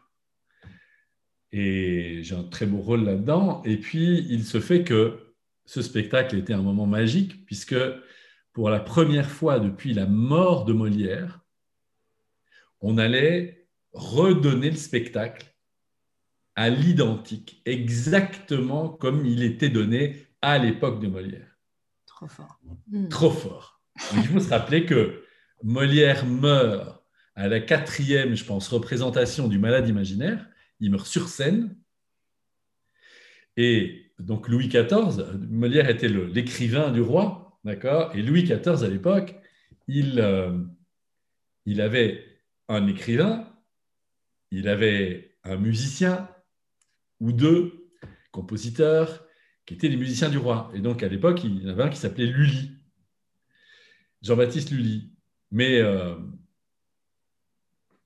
Et 1.51 2.21
j'ai 2.23 2.35
un 2.35 2.43
très 2.43 2.65
beau 2.65 2.77
rôle 2.77 3.03
là-dedans. 3.03 3.61
Et 3.65 3.77
puis, 3.77 4.25
il 4.29 4.45
se 4.45 4.61
fait 4.61 4.85
que 4.85 5.33
ce 5.65 5.81
spectacle 5.81 6.37
était 6.37 6.53
un 6.53 6.61
moment 6.61 6.87
magique, 6.87 7.45
puisque 7.45 7.75
pour 8.53 8.69
la 8.69 8.79
première 8.79 9.29
fois 9.29 9.59
depuis 9.59 9.93
la 9.93 10.05
mort 10.05 10.63
de 10.63 10.73
Molière, 10.73 11.41
on 12.79 12.97
allait 12.97 13.67
redonner 13.91 14.69
le 14.69 14.77
spectacle 14.77 15.48
à 16.59 16.69
l'identique, 16.69 17.61
exactement 17.63 18.89
comme 18.89 19.25
il 19.25 19.43
était 19.43 19.69
donné 19.69 20.27
à 20.41 20.57
l'époque 20.57 20.99
de 20.99 21.07
Molière. 21.07 21.57
Trop 22.05 22.27
fort. 22.27 22.59
Hmm. 22.89 23.07
Trop 23.07 23.31
fort. 23.31 23.81
il 24.13 24.25
faut 24.25 24.41
se 24.41 24.49
rappeler 24.49 24.85
que 24.85 25.23
Molière 25.63 26.25
meurt 26.25 27.01
à 27.35 27.47
la 27.47 27.61
quatrième, 27.61 28.35
je 28.35 28.43
pense, 28.43 28.67
représentation 28.67 29.47
du 29.47 29.57
malade 29.57 29.87
imaginaire. 29.87 30.49
Il 30.81 30.91
meurt 30.91 31.07
sur 31.07 31.29
scène. 31.29 31.77
Et 33.55 34.11
donc 34.19 34.49
Louis 34.49 34.67
XIV, 34.67 35.37
Molière 35.49 35.89
était 35.89 36.09
l'écrivain 36.09 36.91
du 36.91 36.99
roi, 36.99 37.57
d'accord? 37.63 38.13
Et 38.17 38.21
Louis 38.21 38.43
XIV, 38.43 38.83
à 38.83 38.89
l'époque, 38.89 39.33
il, 39.87 40.19
euh, 40.19 40.59
il 41.65 41.79
avait 41.79 42.21
un 42.67 42.85
écrivain, 42.87 43.47
il 44.51 44.67
avait 44.67 45.37
un 45.45 45.55
musicien, 45.55 46.27
ou 47.19 47.31
deux 47.31 47.89
compositeurs 48.31 49.25
qui 49.65 49.73
étaient 49.73 49.87
les 49.87 49.97
musiciens 49.97 50.29
du 50.29 50.37
roi. 50.37 50.71
Et 50.73 50.79
donc, 50.79 51.03
à 51.03 51.07
l'époque, 51.07 51.43
il 51.43 51.63
y 51.63 51.67
en 51.67 51.69
avait 51.69 51.83
un 51.83 51.89
qui 51.89 51.97
s'appelait 51.97 52.25
Lully, 52.25 52.71
Jean-Baptiste 54.21 54.71
Lully. 54.71 55.11
Mais 55.51 55.79
euh, 55.79 56.15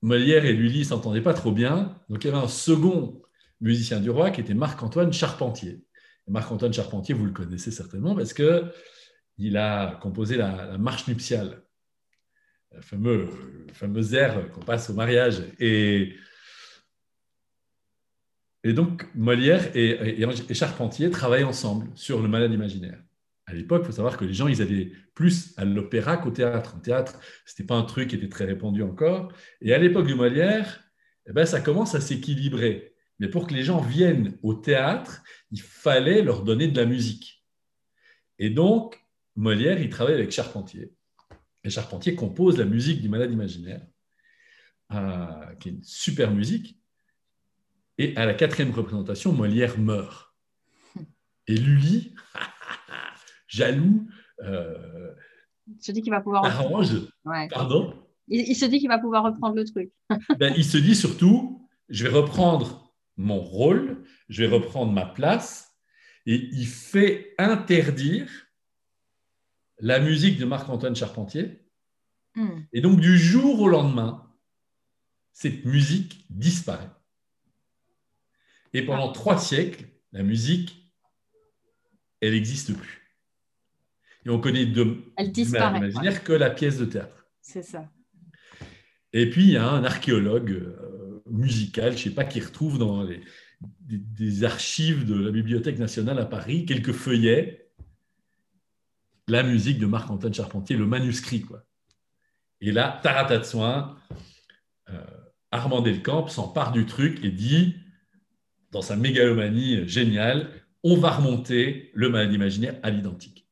Molière 0.02 0.44
et 0.44 0.52
Lully 0.52 0.80
ne 0.80 0.84
s'entendaient 0.84 1.22
pas 1.22 1.34
trop 1.34 1.52
bien. 1.52 2.00
Donc, 2.08 2.24
il 2.24 2.28
y 2.28 2.30
avait 2.30 2.42
un 2.42 2.48
second 2.48 3.22
musicien 3.60 4.00
du 4.00 4.10
roi 4.10 4.30
qui 4.30 4.40
était 4.40 4.54
Marc-Antoine 4.54 5.12
Charpentier. 5.12 5.84
Marc-Antoine 6.28 6.72
Charpentier, 6.72 7.14
vous 7.14 7.26
le 7.26 7.32
connaissez 7.32 7.70
certainement 7.70 8.14
parce 8.14 8.32
qu'il 8.32 9.56
a 9.56 9.96
composé 9.96 10.36
la, 10.36 10.78
marche 10.78 11.06
nuptiale, 11.06 11.62
le 12.72 12.80
fameux, 12.80 13.28
le 13.66 13.72
fameux 13.74 14.14
air 14.14 14.50
qu'on 14.50 14.60
passe 14.60 14.90
au 14.90 14.94
mariage. 14.94 15.42
Et 15.60 16.14
et 18.64 18.72
donc, 18.72 19.06
Molière 19.14 19.70
et, 19.76 20.54
Charpentier 20.54 21.10
travaillent 21.10 21.44
ensemble 21.44 21.86
sur 21.94 22.22
le 22.22 22.28
malade 22.28 22.50
imaginaire. 22.50 22.98
À 23.46 23.52
l'époque, 23.52 23.82
il 23.84 23.86
faut 23.86 23.92
savoir 23.92 24.16
que 24.16 24.24
les 24.24 24.32
gens, 24.32 24.48
ils 24.48 24.62
allaient 24.62 24.90
plus 25.14 25.52
à 25.58 25.66
l'opéra 25.66 26.16
qu'au 26.16 26.30
théâtre. 26.30 26.72
Le 26.76 26.82
théâtre, 26.82 27.20
ce 27.44 27.52
n'était 27.52 27.66
pas 27.66 27.74
un 27.74 27.82
truc 27.82 28.08
qui 28.08 28.16
était 28.16 28.30
très 28.30 28.46
répandu 28.46 28.82
encore. 28.82 29.30
Et 29.60 29.74
à 29.74 29.78
l'époque 29.78 30.06
du 30.06 30.14
Molière, 30.14 30.82
eh 31.26 31.32
ben, 31.32 31.44
ça 31.44 31.60
commence 31.60 31.94
à 31.94 32.00
s'équilibrer. 32.00 32.94
Mais 33.18 33.28
pour 33.28 33.46
que 33.46 33.52
les 33.52 33.62
gens 33.62 33.82
viennent 33.82 34.38
au 34.42 34.54
théâtre, 34.54 35.22
il 35.50 35.60
fallait 35.60 36.22
leur 36.22 36.42
donner 36.42 36.66
de 36.66 36.76
la 36.80 36.86
musique. 36.86 37.44
Et 38.38 38.48
donc, 38.48 38.98
Molière, 39.36 39.78
il 39.78 39.90
travaille 39.90 40.14
avec 40.14 40.30
Charpentier. 40.30 40.90
Et 41.64 41.70
Charpentier 41.70 42.14
compose 42.14 42.56
la 42.56 42.64
musique 42.64 43.02
du 43.02 43.10
malade 43.10 43.30
imaginaire, 43.30 43.86
euh, 44.92 45.54
qui 45.60 45.68
est 45.68 45.72
une 45.72 45.84
super 45.84 46.30
musique. 46.30 46.78
Et 47.98 48.16
à 48.16 48.26
la 48.26 48.34
quatrième 48.34 48.72
représentation, 48.72 49.32
Molière 49.32 49.78
meurt. 49.78 50.34
Et 51.46 51.56
Lully, 51.56 52.14
jaloux, 53.48 54.08
euh, 54.42 55.14
il 55.66 55.82
se 55.82 55.92
dit 55.92 56.02
qu'il 56.02 56.12
va 56.12 56.20
pouvoir 56.20 56.44
arrange. 56.44 57.08
Pardon? 57.50 57.94
Il, 58.28 58.56
se 58.56 58.64
dit 58.64 58.78
qu'il 58.78 58.88
va 58.88 58.98
pouvoir 58.98 59.24
reprendre 59.24 59.54
le 59.54 59.64
truc. 59.64 59.92
ben, 60.38 60.52
il 60.56 60.64
se 60.64 60.78
dit 60.78 60.94
surtout, 60.94 61.68
je 61.88 62.06
vais 62.06 62.14
reprendre 62.14 62.94
mon 63.16 63.40
rôle, 63.40 64.02
je 64.28 64.44
vais 64.44 64.54
reprendre 64.54 64.92
ma 64.92 65.06
place, 65.06 65.74
et 66.26 66.34
il 66.34 66.66
fait 66.66 67.34
interdire 67.38 68.30
la 69.78 70.00
musique 70.00 70.38
de 70.38 70.44
Marc-Antoine 70.44 70.96
Charpentier. 70.96 71.60
Hmm. 72.34 72.62
Et 72.72 72.80
donc, 72.80 73.00
du 73.00 73.18
jour 73.18 73.60
au 73.60 73.68
lendemain, 73.68 74.32
cette 75.32 75.64
musique 75.64 76.24
disparaît. 76.30 76.90
Et 78.74 78.82
pendant 78.82 79.12
trois 79.12 79.38
siècles, 79.38 79.86
la 80.12 80.24
musique, 80.24 80.92
elle 82.20 82.32
n'existe 82.32 82.76
plus. 82.76 83.00
Et 84.26 84.30
on 84.30 84.40
connaît 84.40 84.66
de 84.66 84.96
elle 85.16 85.30
disparaît, 85.32 85.78
imaginaire 85.78 86.24
que 86.24 86.32
la 86.32 86.50
pièce 86.50 86.78
de 86.78 86.84
théâtre. 86.84 87.26
C'est 87.40 87.62
ça. 87.62 87.88
Et 89.12 89.30
puis, 89.30 89.44
il 89.44 89.50
y 89.50 89.56
a 89.56 89.68
un 89.68 89.84
archéologue 89.84 90.50
euh, 90.50 91.22
musical, 91.30 91.92
je 91.92 91.98
ne 91.98 92.02
sais 92.02 92.14
pas, 92.14 92.24
qui 92.24 92.40
retrouve 92.40 92.78
dans 92.78 93.04
les, 93.04 93.20
des, 93.60 94.42
archives 94.42 95.04
de 95.04 95.14
la 95.14 95.30
Bibliothèque 95.30 95.78
nationale 95.78 96.18
à 96.18 96.26
Paris 96.26 96.66
quelques 96.66 96.92
feuillets, 96.92 97.70
la 99.28 99.44
musique 99.44 99.78
de 99.78 99.86
Marc-Antoine 99.86 100.34
Charpentier, 100.34 100.76
le 100.76 100.86
manuscrit. 100.86 101.42
Quoi. 101.42 101.62
Et 102.60 102.72
là, 102.72 102.98
tarata 103.02 103.38
de 103.38 103.44
soin, 103.44 103.96
euh, 104.88 105.04
Armand 105.52 105.80
Delcamp 105.80 106.26
s'empare 106.26 106.72
du 106.72 106.86
truc 106.86 107.24
et 107.24 107.30
dit 107.30 107.76
dans 108.74 108.82
sa 108.82 108.96
mégalomanie 108.96 109.88
géniale, 109.88 110.50
on 110.82 110.96
va 110.96 111.12
remonter 111.12 111.92
le 111.94 112.08
malade 112.08 112.32
imaginaire 112.32 112.74
à 112.82 112.90
l'identique. 112.90 113.46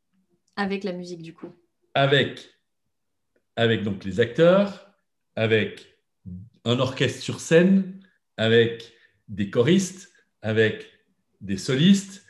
Avec 0.57 0.83
la 0.83 0.93
musique, 0.93 1.23
du 1.23 1.33
coup. 1.33 1.51
Avec, 1.95 2.51
avec 3.55 3.85
donc 3.85 4.05
les 4.05 4.19
acteurs, 4.19 4.93
avec 5.37 5.97
un 6.65 6.81
orchestre 6.81 7.23
sur 7.23 7.39
scène, 7.39 8.01
avec 8.37 8.93
des 9.29 9.49
choristes, 9.49 10.13
avec 10.43 10.87
des 11.41 11.57
solistes, 11.57 12.27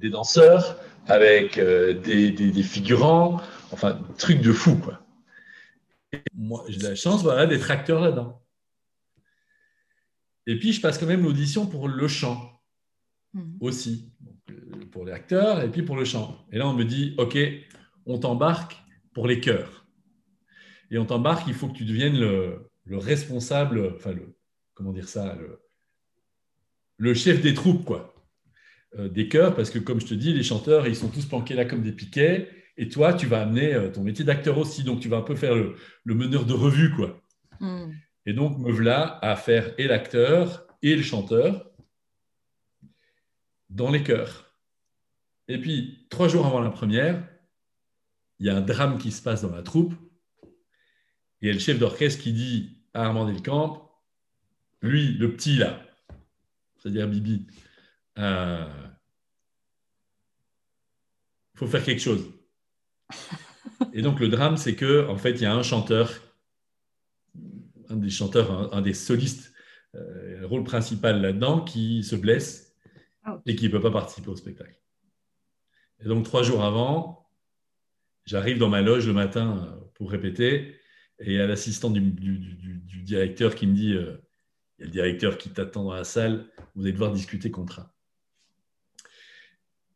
des 0.00 0.08
danseurs, 0.08 0.80
avec 1.06 1.60
des, 1.60 2.30
des, 2.30 2.62
figurants, 2.62 3.40
enfin, 3.70 4.00
truc 4.16 4.40
de 4.40 4.52
fou, 4.52 4.76
quoi. 4.76 5.02
moi, 6.34 6.64
j'ai 6.68 6.80
la 6.80 6.94
chance 6.94 7.22
voilà, 7.22 7.44
d'être 7.44 7.70
acteur 7.70 8.00
là-dedans. 8.00 8.42
Et 10.46 10.58
puis, 10.58 10.72
je 10.72 10.80
passe 10.80 10.98
quand 10.98 11.06
même 11.06 11.22
l'audition 11.22 11.66
pour 11.66 11.88
le 11.88 12.08
chant 12.08 12.60
mhm. 13.34 13.56
aussi, 13.60 14.12
pour 14.92 15.04
les 15.04 15.12
acteurs 15.12 15.62
et 15.62 15.70
puis 15.70 15.82
pour 15.82 15.96
le 15.96 16.04
chant. 16.04 16.46
Et 16.52 16.58
là, 16.58 16.68
on 16.68 16.74
me 16.74 16.84
dit, 16.84 17.14
OK, 17.18 17.36
on 18.06 18.18
t'embarque 18.18 18.76
pour 19.12 19.26
les 19.26 19.40
chœurs. 19.40 19.86
Et 20.90 20.98
on 20.98 21.04
t'embarque, 21.04 21.48
il 21.48 21.54
faut 21.54 21.68
que 21.68 21.76
tu 21.76 21.84
deviennes 21.84 22.18
le, 22.18 22.70
le 22.84 22.98
responsable, 22.98 23.94
enfin, 23.96 24.12
le, 24.12 24.36
comment 24.74 24.92
dire 24.92 25.08
ça, 25.08 25.34
le, 25.34 25.60
le 26.98 27.14
chef 27.14 27.42
des 27.42 27.54
troupes, 27.54 27.84
quoi, 27.84 28.14
euh, 28.98 29.08
des 29.08 29.28
chœurs, 29.28 29.54
parce 29.54 29.70
que 29.70 29.78
comme 29.78 30.00
je 30.00 30.06
te 30.06 30.14
dis, 30.14 30.32
les 30.32 30.42
chanteurs, 30.42 30.86
ils 30.86 30.96
sont 30.96 31.08
tous 31.08 31.26
planqués 31.26 31.54
là 31.54 31.64
comme 31.64 31.82
des 31.82 31.92
piquets, 31.92 32.48
et 32.76 32.88
toi, 32.88 33.14
tu 33.14 33.26
vas 33.26 33.42
amener 33.42 33.74
euh, 33.74 33.90
ton 33.90 34.02
métier 34.02 34.24
d'acteur 34.24 34.58
aussi, 34.58 34.84
donc 34.84 35.00
tu 35.00 35.08
vas 35.08 35.18
un 35.18 35.22
peu 35.22 35.34
faire 35.34 35.54
le, 35.54 35.74
meneur 36.14 36.44
de 36.44 36.52
revue, 36.52 36.92
quoi. 36.94 37.20
Hmm. 37.60 37.90
Et 38.26 38.32
donc, 38.32 38.58
me 38.58 38.70
voilà 38.70 39.18
à 39.22 39.36
faire 39.36 39.72
et 39.78 39.86
l'acteur 39.86 40.66
et 40.82 40.94
le 40.94 41.02
chanteur 41.02 41.70
dans 43.70 43.90
les 43.90 44.02
chœurs. 44.02 44.52
Et 45.48 45.58
puis, 45.58 46.06
trois 46.10 46.28
jours 46.28 46.46
avant 46.46 46.60
la 46.60 46.70
première, 46.70 47.26
il 48.38 48.46
y 48.46 48.50
a 48.50 48.56
un 48.56 48.60
drame 48.60 48.98
qui 48.98 49.12
se 49.12 49.22
passe 49.22 49.42
dans 49.42 49.54
la 49.54 49.62
troupe, 49.62 49.94
et 50.42 51.46
il 51.46 51.48
y 51.48 51.50
a 51.50 51.54
le 51.54 51.58
chef 51.58 51.78
d'orchestre 51.78 52.22
qui 52.22 52.32
dit 52.32 52.82
à 52.94 53.04
Armand 53.04 53.26
Delcamp, 53.26 53.90
lui, 54.82 55.14
le 55.14 55.32
petit 55.32 55.56
là, 55.56 55.80
c'est-à-dire 56.78 57.08
Bibi, 57.08 57.46
il 58.16 58.22
euh, 58.22 58.66
faut 61.54 61.66
faire 61.66 61.84
quelque 61.84 62.00
chose. 62.00 62.32
Et 63.92 64.02
donc 64.02 64.20
le 64.20 64.28
drame, 64.28 64.56
c'est 64.56 64.74
que 64.74 65.06
en 65.08 65.16
fait, 65.16 65.32
il 65.32 65.42
y 65.42 65.46
a 65.46 65.54
un 65.54 65.62
chanteur, 65.62 66.12
un 67.88 67.96
des 67.96 68.10
chanteurs, 68.10 68.74
un, 68.74 68.82
des 68.82 68.94
solistes, 68.94 69.52
euh, 69.94 70.40
le 70.40 70.46
rôle 70.46 70.64
principal 70.64 71.20
là-dedans, 71.20 71.62
qui 71.62 72.02
se 72.02 72.16
blesse 72.16 72.76
ah, 73.24 73.40
et 73.46 73.56
qui 73.56 73.66
ne 73.66 73.70
peut 73.70 73.80
pas 73.80 73.90
participer 73.90 74.28
au 74.28 74.36
spectacle. 74.36 74.80
Et 76.00 76.08
donc 76.08 76.24
trois 76.24 76.42
jours 76.42 76.64
avant, 76.64 77.28
j'arrive 78.24 78.58
dans 78.58 78.68
ma 78.68 78.82
loge 78.82 79.06
le 79.06 79.12
matin 79.12 79.80
pour 79.94 80.10
répéter, 80.10 80.76
et 81.18 81.26
il 81.26 81.32
y 81.32 81.40
a 81.40 81.46
l'assistant 81.46 81.90
du, 81.90 82.00
directeur 83.02 83.54
qui 83.54 83.66
me 83.66 83.74
dit 83.74 83.94
euh, 83.94 84.16
il 84.78 84.82
y 84.82 84.82
a 84.82 84.86
le 84.86 84.92
directeur 84.92 85.38
qui 85.38 85.50
t'attend 85.50 85.84
dans 85.84 85.94
la 85.94 86.04
salle, 86.04 86.50
vous 86.74 86.82
allez 86.82 86.92
devoir 86.92 87.12
discuter 87.12 87.50
contrat. 87.50 87.94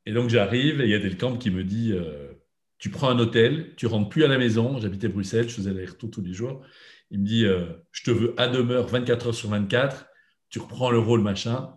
Et 0.06 0.12
donc 0.12 0.30
j'arrive 0.30 0.80
et 0.80 0.84
il 0.84 0.90
y 0.90 0.94
a 0.94 0.98
Delcamp 0.98 1.36
qui 1.36 1.50
me 1.50 1.62
dit 1.62 1.92
euh, 1.92 2.32
Tu 2.78 2.90
prends 2.90 3.10
un 3.10 3.18
hôtel, 3.18 3.74
tu 3.76 3.86
rentres 3.86 4.08
plus 4.08 4.24
à 4.24 4.28
la 4.28 4.38
maison. 4.38 4.78
J'habitais 4.78 5.08
Bruxelles, 5.08 5.48
je 5.48 5.54
faisais 5.54 5.72
l'aller-retour 5.72 6.10
tous 6.10 6.22
les 6.22 6.32
jours. 6.32 6.64
Il 7.10 7.20
me 7.20 7.26
dit 7.26 7.44
euh, 7.44 7.66
Je 7.92 8.04
te 8.04 8.10
veux 8.10 8.34
à 8.38 8.48
demeure 8.48 8.86
24 8.86 9.28
heures 9.28 9.34
sur 9.34 9.50
24, 9.50 10.06
tu 10.48 10.58
reprends 10.58 10.90
le 10.90 10.98
rôle 10.98 11.22
machin. 11.22 11.76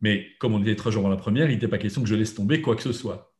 Mais 0.00 0.26
comme 0.38 0.54
on 0.54 0.62
était 0.62 0.76
trois 0.76 0.92
jours 0.92 1.02
avant 1.02 1.10
la 1.10 1.20
première, 1.20 1.48
il 1.48 1.54
n'était 1.54 1.68
pas 1.68 1.78
question 1.78 2.02
que 2.02 2.08
je 2.08 2.14
laisse 2.14 2.34
tomber 2.34 2.60
quoi 2.60 2.76
que 2.76 2.82
ce 2.82 2.92
soit. 2.92 3.34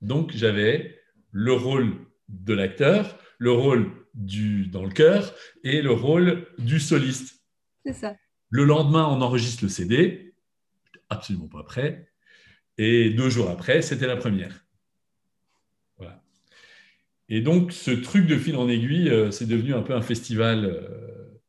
Donc 0.00 0.32
j'avais 0.32 0.98
le 1.30 1.52
rôle 1.52 1.94
de 2.28 2.54
l'acteur, 2.54 3.18
le 3.38 3.52
rôle 3.52 3.90
du, 4.14 4.66
dans 4.66 4.84
le 4.84 4.90
chœur 4.90 5.34
et 5.64 5.82
le 5.82 5.92
rôle 5.92 6.46
du 6.58 6.80
soliste. 6.80 7.44
C'est 7.84 7.92
ça. 7.92 8.16
Le 8.50 8.64
lendemain, 8.64 9.06
on 9.06 9.20
enregistre 9.20 9.64
le 9.64 9.68
CD, 9.68 10.34
absolument 11.10 11.48
pas 11.48 11.62
prêt, 11.62 12.10
et 12.78 13.10
deux 13.10 13.28
jours 13.28 13.50
après, 13.50 13.82
c'était 13.82 14.06
la 14.06 14.16
première. 14.16 14.64
Et 17.28 17.40
donc, 17.40 17.72
ce 17.72 17.90
truc 17.90 18.26
de 18.26 18.36
fil 18.36 18.56
en 18.56 18.68
aiguille, 18.68 19.10
euh, 19.10 19.30
c'est 19.30 19.46
devenu 19.46 19.74
un 19.74 19.82
peu 19.82 19.94
un 19.94 20.02
festival 20.02 20.64
euh, 20.64 21.40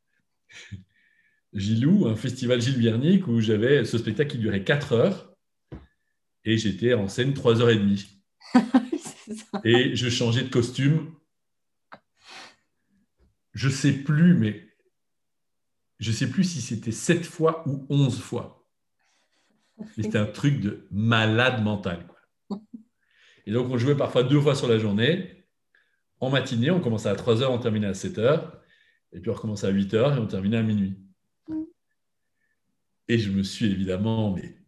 Gilou, 1.54 2.08
un 2.08 2.16
festival 2.16 2.62
Gilles 2.62 2.80
Viernick, 2.80 3.28
où 3.28 3.40
j'avais 3.40 3.86
ce 3.86 3.98
spectacle 3.98 4.32
qui 4.32 4.38
durait 4.38 4.64
quatre 4.64 4.94
heures, 4.94 5.34
et 6.46 6.58
j'étais 6.58 6.94
en 6.94 7.08
scène 7.08 7.34
trois 7.34 7.62
heures 7.62 7.70
et 7.70 7.78
demie. 7.78 8.22
et 9.64 9.96
je 9.96 10.10
changeais 10.10 10.44
de 10.44 10.50
costume 10.50 11.14
je 13.60 13.68
sais 13.68 13.92
plus, 13.92 14.36
mais 14.36 14.70
je 16.00 16.14
sais 16.14 16.30
plus 16.30 16.46
si 16.46 16.62
c'était 16.62 16.94
sept 16.94 17.26
fois 17.26 17.64
ou 17.68 17.86
onze 17.90 18.20
fois. 18.20 18.66
C'était 19.96 20.18
un 20.18 20.26
truc 20.26 20.62
de 20.62 20.88
malade 20.92 21.62
mental. 21.62 22.08
Et 23.46 23.52
donc, 23.52 23.70
on 23.70 23.78
jouait 23.78 23.98
parfois 23.98 24.24
deux 24.24 24.40
fois 24.40 24.56
sur 24.56 24.68
la 24.68 24.78
journée. 24.78 25.39
En 26.20 26.30
matinée, 26.30 26.72
on 26.72 26.80
commençait 26.80 27.10
à 27.10 27.16
3 27.16 27.42
heures, 27.42 27.52
on 27.52 27.60
terminait 27.60 27.88
à 27.88 27.94
7 27.94 28.18
heures. 28.18 28.62
Et 29.14 29.20
puis, 29.20 29.32
on 29.32 29.34
recommençait 29.34 29.68
à 29.68 29.72
8 29.72 29.94
heures 29.94 30.16
et 30.16 30.20
on 30.20 30.28
terminait 30.28 30.58
à 30.58 30.64
minuit. 30.64 30.98
Mm. 31.48 31.64
Et 33.08 33.18
je 33.18 33.32
me 33.32 33.44
suis 33.44 33.66
évidemment 33.66 34.34
mais, 34.36 34.60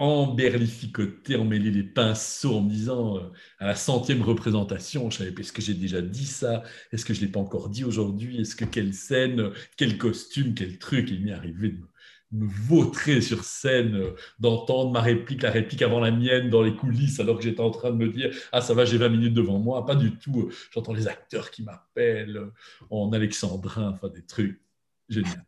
emberlificoté, 0.00 1.36
emmêlé 1.36 1.70
les 1.70 1.82
pinceaux 1.82 2.56
en 2.56 2.62
me 2.62 2.70
disant 2.70 3.18
euh, 3.18 3.32
à 3.58 3.66
la 3.66 3.74
centième 3.74 4.22
représentation, 4.22 5.10
je 5.10 5.18
savais, 5.18 5.34
est-ce 5.38 5.52
que 5.52 5.60
j'ai 5.60 5.74
déjà 5.74 6.00
dit 6.00 6.24
ça? 6.24 6.62
Est-ce 6.90 7.04
que 7.04 7.12
je 7.12 7.20
ne 7.20 7.26
l'ai 7.26 7.32
pas 7.32 7.40
encore 7.40 7.68
dit 7.68 7.84
aujourd'hui? 7.84 8.40
Est-ce 8.40 8.56
que 8.56 8.64
quelle 8.64 8.94
scène, 8.94 9.50
quel 9.76 9.98
costume, 9.98 10.54
quel 10.54 10.78
truc? 10.78 11.10
Il 11.10 11.22
m'est 11.22 11.32
arrivé 11.32 11.68
de 11.68 11.76
me, 11.76 11.89
vautrer 12.32 13.20
sur 13.20 13.44
scène, 13.44 13.96
euh, 13.96 14.14
d'entendre 14.38 14.92
ma 14.92 15.00
réplique, 15.00 15.42
la 15.42 15.50
réplique 15.50 15.82
avant 15.82 16.00
la 16.00 16.10
mienne 16.10 16.50
dans 16.50 16.62
les 16.62 16.74
coulisses, 16.74 17.20
alors 17.20 17.36
que 17.36 17.42
j'étais 17.42 17.60
en 17.60 17.70
train 17.70 17.90
de 17.90 17.96
me 17.96 18.08
dire 18.08 18.34
Ah, 18.52 18.60
ça 18.60 18.74
va, 18.74 18.84
j'ai 18.84 18.98
20 18.98 19.08
minutes 19.08 19.34
devant 19.34 19.58
moi. 19.58 19.84
Pas 19.84 19.96
du 19.96 20.16
tout. 20.16 20.48
Euh, 20.48 20.54
j'entends 20.72 20.92
les 20.92 21.08
acteurs 21.08 21.50
qui 21.50 21.62
m'appellent 21.62 22.50
en 22.90 23.12
alexandrin, 23.12 23.90
enfin 23.90 24.08
des 24.08 24.24
trucs 24.24 24.60
génial. 25.08 25.44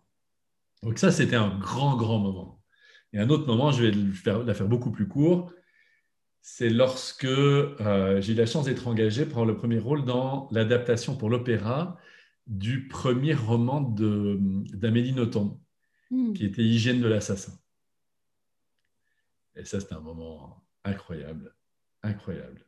Donc, 0.83 0.99
ça, 0.99 1.13
c'était 1.13 1.37
un 1.37 1.57
grand, 1.59 1.97
grand 1.97 2.19
moment. 2.19 2.61
Et 3.13 3.19
un 3.19 3.29
autre 3.31 3.47
moment, 3.47 3.71
je 3.71 3.85
vais 3.85 3.93
la 4.45 4.55
faire 4.55 4.69
beaucoup 4.69 4.91
plus 4.91 5.07
court, 5.07 5.53
c'est 6.43 6.71
lorsque 6.71 7.25
euh, 7.25 8.21
j'ai 8.21 8.33
eu 8.33 8.37
la 8.37 8.47
chance 8.47 8.65
d'être 8.65 8.89
engagé 8.89 9.25
pour 9.25 9.47
le 9.47 9.57
premier 9.57 9.79
rôle 9.79 10.05
dans 10.05 10.49
l'adaptation 10.51 11.17
pour 11.17 11.31
l'opéra 11.31 11.97
du 12.49 12.89
premier 12.89 13.33
roman 13.33 13.81
d'Amélie 13.81 15.13
Nothomb, 15.13 15.61
hmm. 16.13 16.33
qui 16.35 16.47
était 16.47 16.63
Hygiène 16.63 17.01
de 17.01 17.09
l'assassin. 17.09 17.59
Et 19.57 19.65
ça, 19.65 19.81
c'était 19.81 19.95
un 19.95 20.01
moment 20.01 20.65
incroyable, 20.85 21.55
incroyable. 22.03 22.65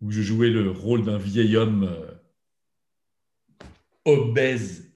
Où 0.00 0.10
je 0.10 0.22
jouais 0.22 0.50
le 0.50 0.70
rôle 0.70 1.04
d'un 1.04 1.18
vieil 1.18 1.56
homme 1.56 1.84
euh, 1.84 2.12
obèse 4.04 4.92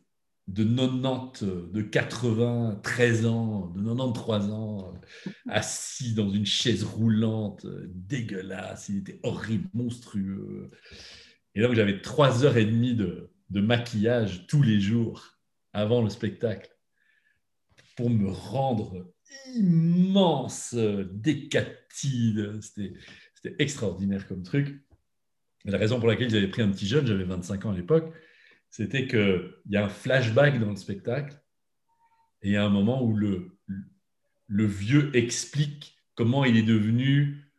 de 0.49 0.63
90, 0.63 1.73
de 1.73 1.83
93 1.83 3.27
ans, 3.27 3.73
de 3.75 3.83
93 3.83 4.51
ans, 4.51 4.95
assis 5.49 6.15
dans 6.15 6.31
une 6.31 6.47
chaise 6.47 6.85
roulante, 6.85 7.67
dégueulasse, 7.89 8.89
il 8.89 8.99
était 8.99 9.21
horrible, 9.25 9.69
monstrueux. 9.75 10.71
Et 11.55 11.63
donc 11.63 11.75
j'avais 11.75 12.01
trois 12.01 12.45
heures 12.45 12.57
et 12.57 12.65
demie 12.65 12.95
de, 12.95 13.31
maquillage 13.51 14.47
tous 14.47 14.63
les 14.63 14.81
jours 14.81 15.36
avant 15.77 16.03
le 16.03 16.09
spectacle 16.09 16.75
pour 17.97 18.09
me 18.09 18.31
rendre 18.31 19.13
immense, 19.55 20.75
décatide. 20.75 22.61
C'était 22.63 22.95
extraordinaire 23.59 24.27
comme 24.27 24.43
truc. 24.43 24.83
la 25.65 25.79
raison 25.79 25.99
pour 25.99 26.09
laquelle 26.09 26.31
j'avais 26.31 26.49
pris 26.49 26.63
un 26.63 26.71
petit 26.71 26.87
jeune, 26.87 27.07
j'avais 27.07 27.25
25 27.25 27.67
ans 27.67 27.73
à 27.73 27.77
l'époque, 27.77 28.13
c'était 28.71 29.07
qu'il 29.07 29.53
y 29.69 29.77
a 29.77 29.85
un 29.85 29.89
flashback 29.89 30.59
dans 30.59 30.71
le 30.71 30.77
spectacle 30.77 31.37
et 32.43 32.49
il 32.49 32.53
y 32.53 32.57
a 32.57 32.65
un 32.65 32.71
moment 32.71 33.03
où 33.03 33.15
le, 33.15 33.59
le 34.47 34.67
vieux 34.67 35.15
explique 35.15 35.99
comment 36.15 36.45
il 36.45 36.57
est 36.57 36.63
devenu 36.63 37.51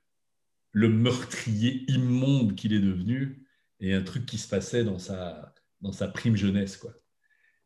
le 0.72 0.90
meurtrier 0.90 1.86
immonde 1.92 2.56
qu'il 2.56 2.74
est 2.74 2.80
devenu 2.80 3.48
et 3.80 3.94
un 3.94 4.02
truc 4.02 4.26
qui 4.26 4.38
se 4.38 4.48
passait 4.48 4.84
dans 4.84 5.00
sa, 5.00 5.54
dans 5.82 5.92
sa 5.92 6.08
prime 6.08 6.36
jeunesse. 6.36 6.78
Quoi. 6.78 6.94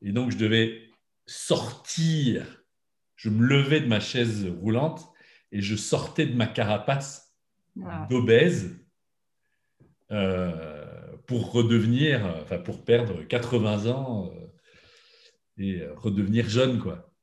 Et 0.02 0.12
donc, 0.12 0.32
je 0.32 0.38
devais 0.38 0.90
sortir, 1.26 2.64
je 3.16 3.30
me 3.30 3.46
levais 3.46 3.82
de 3.82 3.88
ma 3.88 4.00
chaise 4.00 4.48
roulante 4.62 5.12
et 5.52 5.62
je 5.62 5.76
sortais 5.76 6.26
de 6.26 6.36
ma 6.36 6.48
carapace 6.48 7.36
d'obèse. 8.10 8.78
Euh, 10.12 10.92
pour 11.26 11.54
redevenir, 11.54 12.26
enfin 12.42 12.58
pour 12.58 12.84
perdre 12.84 13.24
80 13.24 13.90
ans 13.90 14.30
euh, 14.36 14.48
et 15.58 15.86
redevenir 15.96 16.50
jeune, 16.50 16.80
quoi. 16.80 17.14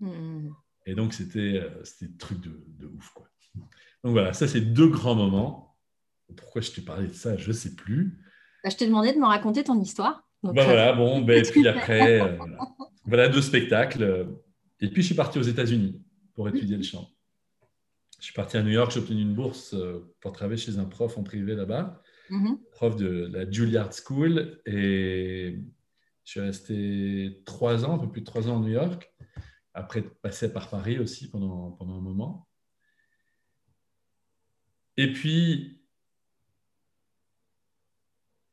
Hmm. 0.00 0.48
Et 0.86 0.96
donc 0.96 1.14
c'était 1.14 1.60
euh, 1.62 1.84
c'était 1.84 2.12
truc 2.16 2.40
de, 2.40 2.64
de, 2.66 2.86
ouf, 2.86 3.10
quoi. 3.10 3.28
Donc 4.02 4.12
voilà, 4.12 4.32
ça 4.32 4.48
c'est 4.48 4.60
deux 4.60 4.88
grands 4.88 5.14
moments. 5.14 5.76
Pourquoi 6.36 6.60
je 6.60 6.72
t'ai 6.72 6.82
parlé 6.82 7.06
de 7.06 7.12
ça, 7.12 7.36
je 7.36 7.52
sais 7.52 7.76
plus. 7.76 8.18
Bah, 8.64 8.70
je 8.70 8.76
t'ai 8.76 8.86
demandé 8.86 9.12
de 9.12 9.18
me 9.18 9.26
raconter 9.26 9.62
ton 9.62 9.80
histoire. 9.80 10.27
Bah 10.42 10.64
voilà, 10.64 10.92
bon, 10.92 11.20
ben, 11.20 11.42
puis 11.42 11.66
après, 11.66 12.20
euh, 12.20 12.38
voilà. 13.04 13.28
deux 13.28 13.42
spectacles. 13.42 14.28
Et 14.80 14.88
puis 14.88 15.02
je 15.02 15.06
suis 15.06 15.14
parti 15.14 15.38
aux 15.38 15.42
États-Unis 15.42 16.00
pour 16.34 16.48
étudier 16.48 16.76
le 16.76 16.82
chant. 16.82 17.10
je 18.20 18.26
suis 18.26 18.34
parti 18.34 18.56
à 18.56 18.62
New 18.62 18.70
York, 18.70 18.92
j'ai 18.92 19.00
obtenu 19.00 19.22
une 19.22 19.34
bourse 19.34 19.74
pour 20.20 20.32
travailler 20.32 20.58
chez 20.58 20.78
un 20.78 20.84
prof 20.84 21.18
en 21.18 21.24
privé 21.24 21.56
là-bas, 21.56 22.00
mm-hmm. 22.30 22.58
prof 22.70 22.96
de 22.96 23.28
la 23.32 23.50
Juilliard 23.50 23.90
School. 23.92 24.60
Et 24.66 25.58
je 26.24 26.30
suis 26.30 26.40
resté 26.40 27.42
trois 27.46 27.84
ans, 27.84 27.94
un 27.94 27.98
peu 27.98 28.10
plus 28.10 28.20
de 28.20 28.26
trois 28.26 28.48
ans 28.48 28.58
à 28.58 28.60
New 28.60 28.72
York, 28.72 29.10
après 29.72 30.02
passer 30.02 30.52
par 30.52 30.68
Paris 30.68 30.98
aussi 30.98 31.30
pendant, 31.30 31.72
pendant 31.72 31.96
un 31.96 32.00
moment. 32.00 32.46
Et 34.98 35.12
puis, 35.12 35.80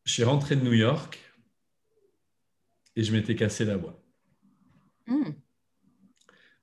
je 0.06 0.14
suis 0.14 0.24
rentré 0.24 0.56
de 0.56 0.62
New 0.62 0.74
York 0.74 1.20
et 2.96 3.04
je 3.04 3.12
m'étais 3.12 3.36
cassé 3.36 3.66
la 3.66 3.78
voix. 3.78 4.02
Mm. 5.08 5.32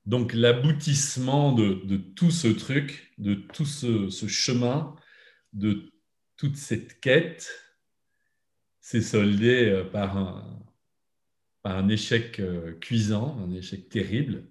Donc 0.06 0.32
l'aboutissement 0.32 1.52
de, 1.52 1.96
tout 1.96 2.30
ce 2.30 2.48
truc, 2.48 3.12
de 3.18 3.34
tout 3.34 3.66
ce, 3.66 4.08
chemin, 4.26 4.96
de 5.52 5.92
toute 6.36 6.56
cette 6.56 7.00
quête, 7.00 7.50
s'est 8.80 9.00
soldé 9.00 9.68
euh, 9.68 9.84
par 9.84 10.16
un, 10.16 10.60
par 11.62 11.76
un 11.76 11.88
échec 11.88 12.40
euh, 12.40 12.76
cuisant, 12.80 13.38
un 13.38 13.52
échec 13.52 13.88
terrible, 13.88 14.48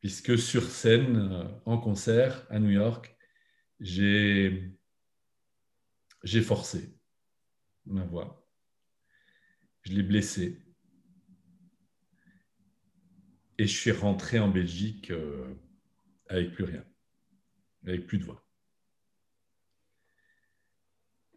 puisque 0.00 0.38
sur 0.38 0.64
scène, 0.64 1.16
euh, 1.16 1.44
en 1.66 1.76
concert 1.76 2.46
à 2.48 2.58
New 2.58 2.70
York, 2.70 3.14
j'ai 3.78 4.72
forcé 6.42 6.96
ma 7.84 8.04
voix. 8.04 8.41
Je 9.82 9.92
l'ai 9.92 10.02
blessée. 10.02 10.58
Et 13.58 13.66
je 13.66 13.76
suis 13.76 13.92
rentré 13.92 14.38
en 14.38 14.48
Belgique 14.48 15.10
euh, 15.10 15.54
avec 16.28 16.52
plus 16.52 16.64
rien, 16.64 16.84
avec 17.86 18.06
plus 18.06 18.18
de 18.18 18.24
voix. 18.24 18.44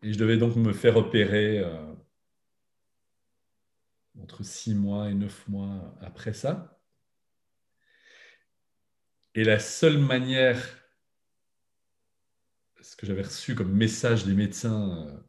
Et 0.01 0.13
je 0.13 0.17
devais 0.17 0.37
donc 0.37 0.55
me 0.55 0.73
faire 0.73 0.97
opérer 0.97 1.59
euh, 1.59 1.93
entre 4.19 4.43
six 4.43 4.75
mois 4.75 5.09
et 5.09 5.13
neuf 5.13 5.47
mois 5.47 5.97
après 6.01 6.33
ça. 6.33 6.79
Et 9.33 9.43
la 9.43 9.59
seule 9.59 9.97
manière, 9.97 10.57
ce 12.81 12.95
que 12.95 13.05
j'avais 13.05 13.23
reçu 13.23 13.55
comme 13.55 13.73
message 13.73 14.25
des 14.25 14.33
médecins, 14.33 15.07
euh, 15.07 15.19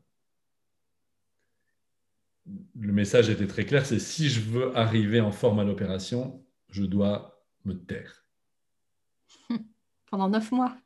le 2.78 2.92
message 2.92 3.28
était 3.28 3.46
très 3.46 3.64
clair, 3.64 3.86
c'est 3.86 3.98
si 3.98 4.28
je 4.28 4.40
veux 4.40 4.76
arriver 4.76 5.20
en 5.20 5.32
forme 5.32 5.58
à 5.58 5.64
l'opération, 5.64 6.44
je 6.70 6.84
dois 6.84 7.44
me 7.64 7.74
taire. 7.74 8.24
Pendant 10.10 10.28
neuf 10.28 10.52
mois 10.52 10.76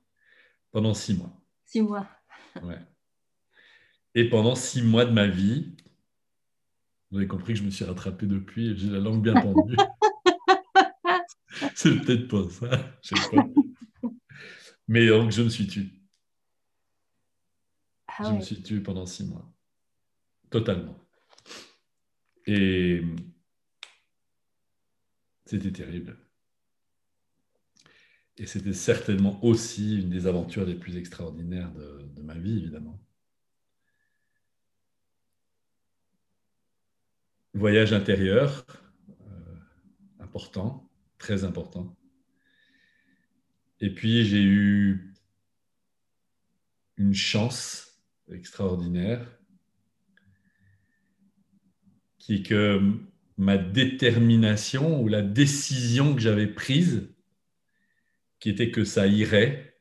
Pendant 0.70 0.94
six 0.94 1.14
mois. 1.14 1.32
Six 1.64 1.82
mois. 1.82 2.06
Ouais. 2.64 2.80
Et 4.16 4.28
pendant 4.28 4.56
six 4.56 4.82
mois 4.82 5.04
de 5.04 5.12
ma 5.12 5.28
vie, 5.28 5.76
vous 7.10 7.18
avez 7.18 7.28
compris 7.28 7.52
que 7.52 7.60
je 7.60 7.64
me 7.64 7.70
suis 7.70 7.84
rattrapé 7.84 8.26
depuis 8.26 8.70
et 8.70 8.76
j'ai 8.76 8.90
la 8.90 8.98
langue 8.98 9.22
bien 9.22 9.34
tendue. 9.34 9.76
C'est 11.76 11.96
peut-être 12.00 12.26
pas 12.26 12.50
ça, 12.50 12.92
je 13.02 13.14
sais 13.14 13.36
pas. 13.36 13.46
Mais 14.88 15.06
donc, 15.06 15.30
je 15.30 15.42
me 15.42 15.48
suis 15.48 15.68
tué. 15.68 15.92
Ah 18.08 18.24
je 18.24 18.32
me 18.32 18.40
suis 18.40 18.60
tué 18.60 18.80
pendant 18.80 19.06
six 19.06 19.24
mois. 19.24 19.48
Totalement. 20.50 20.96
Et 22.46 23.02
c'était 25.44 25.72
terrible. 25.72 26.16
Et 28.36 28.46
c'était 28.46 28.72
certainement 28.72 29.44
aussi 29.44 30.00
une 30.00 30.08
des 30.08 30.26
aventures 30.26 30.64
les 30.64 30.74
plus 30.74 30.96
extraordinaires 30.96 31.72
de, 31.72 32.22
ma 32.22 32.34
vie, 32.34 32.58
évidemment. 32.58 32.98
Voyage 37.52 37.92
intérieur, 37.92 38.64
euh, 39.22 39.56
important, 40.20 40.88
très 41.18 41.44
important. 41.44 41.96
Et 43.80 43.92
puis 43.92 44.24
j'ai 44.24 44.42
eu 44.42 45.14
une 46.96 47.14
chance 47.14 48.00
extraordinaire 48.30 49.39
qui 52.30 52.36
est 52.36 52.42
que 52.44 52.80
ma 53.38 53.58
détermination 53.58 55.02
ou 55.02 55.08
la 55.08 55.20
décision 55.20 56.14
que 56.14 56.20
j'avais 56.20 56.46
prise, 56.46 57.08
qui 58.38 58.50
était 58.50 58.70
que 58.70 58.84
ça 58.84 59.08
irait. 59.08 59.74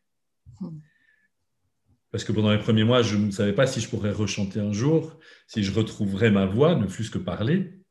Parce 2.10 2.24
que 2.24 2.32
pendant 2.32 2.52
les 2.52 2.58
premiers 2.58 2.86
mois, 2.86 3.04
je 3.04 3.18
ne 3.18 3.30
savais 3.30 3.54
pas 3.54 3.68
si 3.68 3.82
je 3.82 3.88
pourrais 3.88 4.12
rechanter 4.12 4.60
un 4.60 4.72
jour, 4.72 5.20
si 5.46 5.64
je 5.64 5.72
retrouverais 5.72 6.32
ma 6.32 6.48
voix, 6.48 6.74
ne 6.74 6.88
fût-ce 6.88 7.12
que 7.12 7.20
parler. 7.20 7.84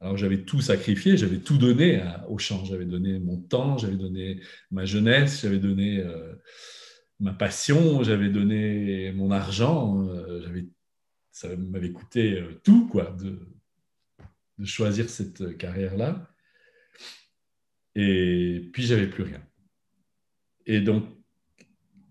Alors 0.00 0.16
j'avais 0.16 0.42
tout 0.42 0.60
sacrifié, 0.60 1.16
j'avais 1.16 1.38
tout 1.38 1.56
donné 1.56 2.02
au 2.28 2.38
chant. 2.38 2.64
J'avais 2.64 2.84
donné 2.84 3.20
mon 3.20 3.40
temps, 3.40 3.78
j'avais 3.78 3.94
donné 3.94 4.40
ma 4.72 4.86
jeunesse, 4.86 5.42
j'avais 5.42 5.60
donné 5.60 6.00
euh, 6.00 6.34
ma 7.20 7.32
passion, 7.32 8.02
j'avais 8.02 8.28
donné 8.28 9.12
mon 9.12 9.30
argent. 9.30 10.04
Euh, 10.08 10.40
ça 11.36 11.54
m'avait 11.54 11.92
coûté 11.92 12.40
euh, 12.40 12.58
tout, 12.64 12.88
quoi, 12.88 13.10
de, 13.10 13.46
de 14.56 14.64
choisir 14.64 15.10
cette 15.10 15.58
carrière-là. 15.58 16.34
Et 17.94 18.70
puis, 18.72 18.84
j'avais 18.84 19.06
plus 19.06 19.24
rien. 19.24 19.46
Et 20.64 20.80
donc, 20.80 21.04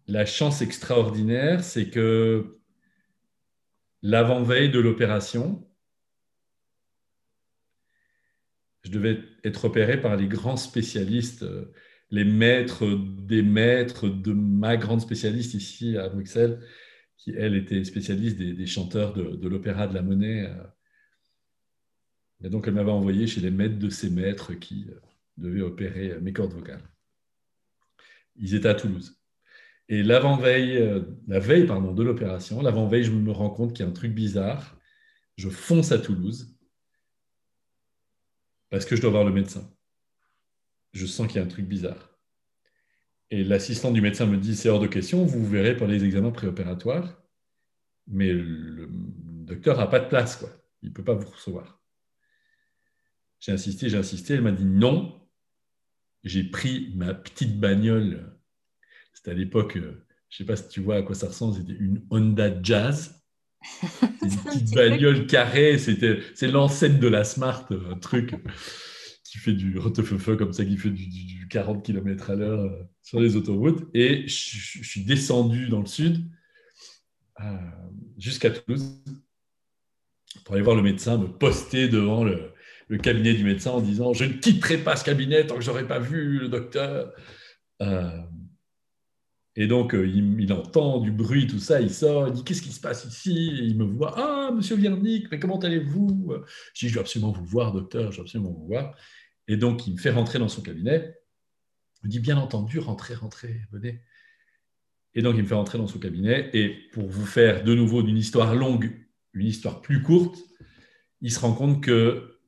la 0.06 0.28
chance 0.28 0.62
extraordinaire, 0.62 1.64
c'est 1.64 1.90
que 1.90 2.60
l'avant-veille 4.04 4.70
de 4.70 4.78
l'opération, 4.78 5.68
je 8.84 8.92
devais 8.92 9.24
être 9.44 9.66
opéré 9.66 10.00
par 10.00 10.18
les 10.18 10.28
grands 10.28 10.56
spécialistes, 10.56 11.44
les 12.12 12.26
maîtres 12.26 12.86
des 12.86 13.42
maîtres 13.42 14.08
de 14.08 14.34
ma 14.34 14.78
grande 14.78 15.02
spécialiste 15.02 15.56
ici 15.56 15.98
à 15.98 16.10
Bruxelles, 16.10 16.62
qui, 17.18 17.32
elle, 17.32 17.56
était 17.56 17.84
spécialiste 17.84 18.38
des, 18.38 18.66
chanteurs 18.66 19.14
de, 19.14 19.48
l'Opéra 19.48 19.88
de 19.88 19.94
la 19.94 20.02
Monnaie 20.02 20.46
euh, 20.46 20.64
et 22.44 22.50
donc, 22.50 22.68
elle 22.68 22.74
m'avait 22.74 22.92
envoyé 22.92 23.28
chez 23.28 23.42
les 23.42 23.52
maîtres 23.52 23.80
de 23.80 23.90
ces 23.90 24.10
maîtres 24.10 24.54
qui 24.54 24.88
euh, 24.90 25.00
devaient 25.38 25.62
opérer 25.62 26.20
mes 26.22 26.34
cordes 26.34 26.54
vocales. 26.54 26.84
Ils 28.36 28.56
étaient 28.56 28.68
à 28.68 28.76
Toulouse. 28.76 29.20
Et 29.88 30.04
l'avant-veille, 30.04 30.78
euh, 30.78 31.02
la 31.28 31.40
veille 31.40 31.66
pardon, 31.66 31.94
de 31.94 32.04
l'opération, 32.04 32.62
l'avant-veille, 32.62 33.04
je 33.04 33.12
me 33.12 33.32
rends 33.32 33.50
compte 33.50 33.74
qu'il 33.74 33.86
y 33.86 33.88
a 33.88 33.90
un 33.90 33.94
truc 33.94 34.14
bizarre. 34.14 34.78
Je 35.38 35.50
fonce 35.50 35.92
à 35.92 36.00
Toulouse 36.00 36.56
parce 38.70 38.86
que 38.86 38.96
je 38.96 39.02
dois 39.02 39.12
voir 39.12 39.24
le 39.24 39.32
médecin. 39.32 39.72
Je 40.92 41.06
sens 41.06 41.28
qu'il 41.28 41.38
y 41.38 41.40
a 41.40 41.44
un 41.44 41.50
truc 41.50 41.68
bizarre. 41.68 42.15
Et 43.32 43.44
l'assistant 43.44 43.92
du 43.92 44.02
médecin 44.02 44.26
me 44.26 44.38
dit, 44.38 44.56
c'est 44.56 44.70
hors 44.70 44.80
de 44.80 44.88
question, 44.88 45.26
vous 45.26 45.46
verrez 45.46 45.76
pour 45.76 45.88
les 45.88 46.04
examens 46.04 46.32
préopératoires, 46.32 47.22
mais 48.08 48.32
le 48.32 48.88
docteur 48.90 49.78
n'a 49.78 49.88
pas 49.88 50.00
de 50.00 50.08
place, 50.08 50.38
quoi. 50.38 50.50
il 50.84 50.90
ne 50.90 50.94
peut 50.94 51.04
pas 51.04 51.16
vous 51.16 51.30
recevoir. 51.30 51.82
J'ai 53.40 53.52
insisté, 53.52 53.90
j'ai 53.90 53.98
insisté. 53.98 54.36
Elle 54.36 54.42
m'a 54.42 54.52
dit 54.52 54.66
non. 54.66 55.22
J'ai 56.24 56.44
pris 56.44 56.92
ma 56.96 57.14
petite 57.14 57.60
bagnole. 57.60 58.36
C'était 59.14 59.32
à 59.32 59.34
l'époque, 59.36 59.78
euh, 59.78 60.04
je 60.30 60.36
ne 60.36 60.38
sais 60.38 60.46
pas 60.46 60.56
si 60.56 60.68
tu 60.68 60.80
vois 60.80 60.96
à 60.96 61.02
quoi 61.04 61.16
ça 61.16 61.28
ressemble, 61.28 61.56
c'était 61.56 61.80
une 61.80 62.04
Honda 62.10 62.52
Jazz. 62.64 63.24
une 64.02 64.30
petite 64.30 64.74
bagnole 64.74 65.28
carrée. 65.28 65.78
C'était, 65.78 66.20
c'est 66.34 66.48
l'ancêtre 66.48 67.00
de 67.00 67.08
la 67.08 67.24
Smart, 67.24 67.68
un 67.72 67.98
truc 68.00 68.34
qui 69.36 69.42
fait 69.42 69.54
du 69.54 69.78
feu 70.18 70.38
comme 70.38 70.54
ça, 70.54 70.64
qui 70.64 70.78
fait 70.78 70.90
du, 70.90 71.48
40 71.50 71.84
km 71.84 72.30
à 72.30 72.36
l'heure 72.36 72.60
euh, 72.60 72.84
sur 73.02 73.20
les 73.20 73.36
autoroutes. 73.36 73.86
Et 73.94 74.28
je, 74.28 74.82
suis 74.82 75.04
descendu 75.04 75.68
dans 75.68 75.82
le 75.82 75.86
sud 75.86 76.26
euh, 77.42 77.58
jusqu'à 78.18 78.50
Toulouse 78.50 79.04
pour 80.46 80.56
aller 80.56 80.64
voir 80.64 80.78
le 80.78 80.84
médecin, 80.84 81.18
me 81.18 81.28
poster 81.28 81.90
devant 81.90 82.24
le, 82.24 82.52
cabinet 83.02 83.34
du 83.34 83.44
médecin 83.44 83.72
en 83.72 83.82
disant 83.82 84.14
Je 84.14 84.24
ne 84.24 84.34
quitterai 84.34 84.78
pas 84.78 84.96
ce 84.96 85.04
cabinet 85.04 85.46
tant 85.46 85.56
que 85.56 85.62
je 85.62 85.70
n'aurai 85.70 85.88
pas 85.88 86.00
vu 86.00 86.40
le 86.40 86.48
docteur. 86.48 87.12
Euh, 87.82 88.22
et 89.58 89.68
donc, 89.68 89.94
il, 89.94 90.54
entend 90.54 91.00
du 91.00 91.12
bruit, 91.12 91.48
tout 91.48 91.60
ça, 91.60 91.82
il 91.82 91.90
sort, 91.90 92.28
il 92.28 92.34
dit 92.34 92.44
Qu'est-ce 92.44 92.62
qui 92.62 92.72
se 92.72 92.80
passe 92.80 93.06
ici? 93.06 93.34
Il 93.34 93.78
me 93.78 93.86
voit 93.86 94.14
Ah, 94.18 94.52
monsieur 94.54 94.76
Viernick, 94.78 95.30
mais 95.32 95.40
comment 95.40 95.60
allez-vous? 95.60 96.34
Je 96.74 96.86
dis 96.86 96.90
Je 96.90 96.94
dois 96.94 97.02
absolument 97.02 97.32
vous 97.32 97.46
voir, 97.46 97.74
docteur, 97.74 98.12
je 98.12 98.18
dois 98.18 98.26
absolument 98.26 98.52
vous 98.52 98.68
voir. 98.68 98.96
Et 99.48 99.58
donc, 99.58 99.88
il 99.88 99.94
me 99.94 99.98
fait 99.98 100.12
rentrer 100.12 100.40
dans 100.40 100.48
son 100.48 100.62
cabinet. 100.62 101.16
Il 102.04 102.08
me 102.08 102.12
dit 102.12 102.20
Bien 102.20 102.38
entendu, 102.38 102.80
rentrez, 102.80 103.16
rentrez, 103.16 103.62
venez. 103.72 104.02
Et 105.14 105.22
donc, 105.22 105.36
il 105.36 105.44
me 105.44 105.48
fait 105.48 105.56
rentrer 105.56 105.78
dans 105.78 105.88
son 105.88 106.00
cabinet. 106.00 106.50
Et 106.54 106.70
pour 106.92 107.08
vous 107.08 107.26
faire 107.26 107.64
de 107.64 107.74
nouveau 107.74 108.04
d'une 108.04 108.18
histoire 108.18 108.56
longue, 108.56 108.92
une 109.34 109.48
histoire 109.48 109.82
plus 109.82 110.02
courte, 110.02 110.38
il 111.22 111.32
se 111.32 111.40
rend 111.40 111.54
compte 111.54 111.84
que 111.84 112.40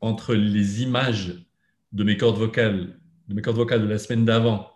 entre 0.00 0.34
les 0.34 0.82
images 0.82 1.46
de 1.92 2.04
mes 2.04 2.16
cordes 2.16 2.38
vocales, 2.38 2.98
de 3.28 3.34
mes 3.34 3.42
cordes 3.42 3.56
vocales 3.56 3.82
de 3.82 3.86
la 3.86 3.98
semaine 3.98 4.24
d'avant 4.24 4.70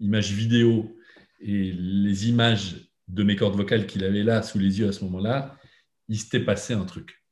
images 0.00 0.32
vidéo 0.32 0.96
et 1.40 1.72
les 1.72 2.28
images 2.28 2.90
de 3.08 3.22
mes 3.22 3.36
cordes 3.36 3.56
vocales 3.56 3.86
qu'il 3.86 4.04
avait 4.04 4.22
là 4.22 4.42
sous 4.42 4.58
les 4.58 4.80
yeux 4.80 4.88
à 4.88 4.92
ce 4.92 5.04
moment-là, 5.04 5.56
il 6.08 6.18
s'était 6.18 6.40
passé 6.40 6.74
un 6.74 6.84
truc. 6.84 7.22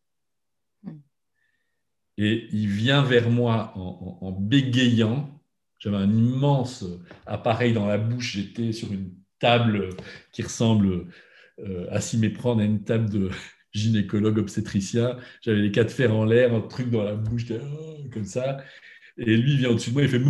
Et 2.16 2.48
il 2.52 2.68
vient 2.68 3.02
vers 3.02 3.30
moi 3.30 3.72
en, 3.76 4.32
bégayant. 4.32 5.30
J'avais 5.80 5.96
un 5.96 6.10
immense 6.10 6.84
appareil 7.26 7.72
dans 7.72 7.86
la 7.86 7.98
bouche. 7.98 8.36
J'étais 8.36 8.72
sur 8.72 8.92
une 8.92 9.12
table 9.40 9.90
qui 10.32 10.42
ressemble 10.42 11.06
euh, 11.60 11.86
à 11.90 12.00
s'y 12.00 12.18
méprendre 12.18 12.62
à 12.62 12.64
une 12.64 12.84
table 12.84 13.10
de 13.10 13.30
gynécologue 13.72 14.38
obstétricien. 14.38 15.18
J'avais 15.42 15.60
les 15.60 15.72
quatre 15.72 15.90
fers 15.90 16.14
en 16.14 16.24
l'air, 16.24 16.54
un 16.54 16.60
truc 16.60 16.90
dans 16.90 17.02
la 17.02 17.14
bouche, 17.14 17.46
oh, 17.50 18.08
comme 18.12 18.24
ça. 18.24 18.58
Et 19.16 19.36
lui, 19.36 19.52
il 19.52 19.58
vient 19.58 19.70
au-dessus 19.70 19.90
de 19.90 19.94
moi, 19.94 20.02
il 20.02 20.08
fait 20.08 20.16
et 20.16 20.20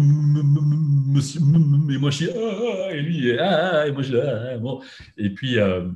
moi 1.99 2.11
je 2.11 2.17
suis 2.17 2.27
et 2.27 3.01
lui, 3.01 3.29
et 3.29 3.93
moi 3.93 4.03
je 4.03 4.59
bon. 4.59 4.83
Et 5.17 5.31
puis, 5.31 5.59
euh, 5.59 5.89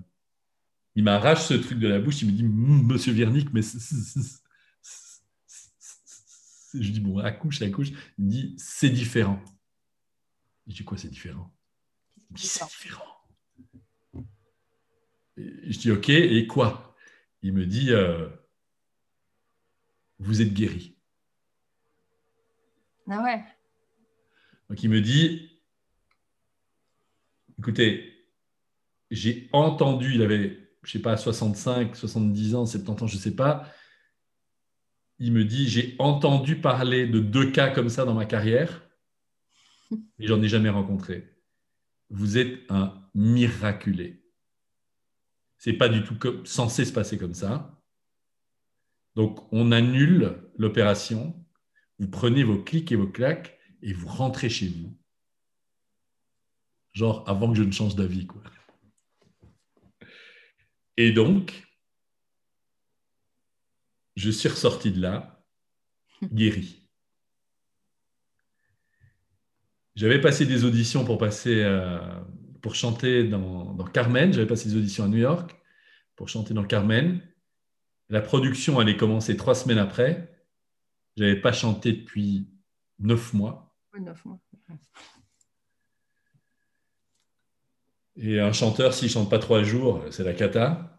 il 0.94 1.04
m'arrache 1.04 1.42
ce 1.42 1.54
truc 1.54 1.78
de 1.78 1.88
la 1.88 2.00
bouche, 2.00 2.22
il 2.22 2.28
me 2.28 2.32
dit 2.32 2.44
Monsieur 2.44 3.12
Viernick, 3.12 3.52
mais. 3.52 3.60
Je 6.80 6.90
dis 6.92 7.00
Bon, 7.00 7.18
accouche, 7.18 7.62
accouche. 7.62 7.90
Il 8.18 8.24
me 8.24 8.30
dit 8.30 8.54
C'est 8.58 8.90
différent. 8.90 9.42
Je 10.66 10.74
dis 10.74 10.84
Quoi, 10.84 10.98
c'est 10.98 11.08
différent? 11.08 11.50
C'est 12.36 12.66
différent. 12.66 13.04
je 15.36 15.78
dis 15.78 15.90
Ok, 15.90 16.08
et 16.10 16.46
quoi? 16.46 16.96
Il 17.42 17.52
me 17.52 17.66
dit 17.66 17.92
euh, 17.92 18.28
Vous 20.18 20.42
êtes 20.42 20.52
guéri. 20.52 20.96
Ah 23.10 23.22
ouais. 23.22 23.42
Donc 24.68 24.82
il 24.82 24.90
me 24.90 25.00
dit, 25.00 25.60
écoutez, 27.58 28.12
j'ai 29.10 29.48
entendu, 29.52 30.14
il 30.14 30.22
avait, 30.22 30.70
je 30.82 30.92
sais 30.92 30.98
pas, 30.98 31.16
65, 31.16 31.96
70 31.96 32.54
ans, 32.54 32.66
70 32.66 33.02
ans, 33.02 33.06
je 33.06 33.16
ne 33.16 33.20
sais 33.20 33.34
pas. 33.34 33.66
Il 35.18 35.32
me 35.32 35.44
dit, 35.44 35.68
j'ai 35.68 35.96
entendu 35.98 36.60
parler 36.60 37.06
de 37.06 37.18
deux 37.18 37.50
cas 37.50 37.70
comme 37.70 37.88
ça 37.88 38.04
dans 38.04 38.14
ma 38.14 38.26
carrière, 38.26 38.88
et 40.18 40.26
j'en 40.26 40.42
ai 40.42 40.48
jamais 40.48 40.68
rencontré. 40.68 41.36
Vous 42.10 42.38
êtes 42.38 42.60
un 42.70 43.08
miraculé. 43.14 44.24
C'est 45.56 45.72
pas 45.72 45.88
du 45.88 46.04
tout 46.04 46.16
censé 46.44 46.84
se 46.84 46.92
passer 46.92 47.18
comme 47.18 47.34
ça. 47.34 47.80
Donc, 49.16 49.52
on 49.52 49.72
annule 49.72 50.38
l'opération 50.56 51.34
vous 51.98 52.08
prenez 52.08 52.44
vos 52.44 52.62
clics 52.62 52.92
et 52.92 52.96
vos 52.96 53.08
claques 53.08 53.58
et 53.82 53.92
vous 53.92 54.08
rentrez 54.08 54.48
chez 54.48 54.68
vous. 54.68 54.96
Genre 56.92 57.28
avant 57.28 57.50
que 57.50 57.58
je 57.58 57.62
ne 57.62 57.72
change 57.72 57.96
d'avis. 57.96 58.26
Quoi. 58.26 58.42
Et 60.96 61.12
donc, 61.12 61.67
je 64.18 64.30
suis 64.30 64.48
ressorti 64.48 64.90
de 64.90 65.00
là, 65.00 65.44
guéri. 66.24 66.88
J'avais 69.94 70.20
passé 70.20 70.44
des 70.44 70.64
auditions 70.64 71.04
pour 71.04 71.18
passer, 71.18 71.62
euh, 71.62 72.00
pour 72.60 72.74
chanter 72.74 73.22
dans, 73.28 73.74
dans 73.74 73.84
Carmen. 73.84 74.32
J'avais 74.32 74.46
passé 74.46 74.68
des 74.68 74.76
auditions 74.76 75.04
à 75.04 75.08
New 75.08 75.18
York 75.18 75.56
pour 76.16 76.28
chanter 76.28 76.52
dans 76.52 76.64
Carmen. 76.64 77.22
La 78.08 78.20
production 78.20 78.80
allait 78.80 78.96
commencer 78.96 79.36
trois 79.36 79.54
semaines 79.54 79.78
après. 79.78 80.36
Je 81.16 81.22
n'avais 81.22 81.40
pas 81.40 81.52
chanté 81.52 81.92
depuis 81.92 82.48
neuf 82.98 83.32
mois. 83.34 83.76
neuf 84.00 84.24
mois. 84.24 84.40
Et 88.16 88.40
un 88.40 88.52
chanteur, 88.52 88.94
s'il 88.94 89.06
ne 89.06 89.12
chante 89.12 89.30
pas 89.30 89.38
trois 89.38 89.62
jours, 89.62 90.04
c'est 90.10 90.24
la 90.24 90.34
cata. 90.34 90.97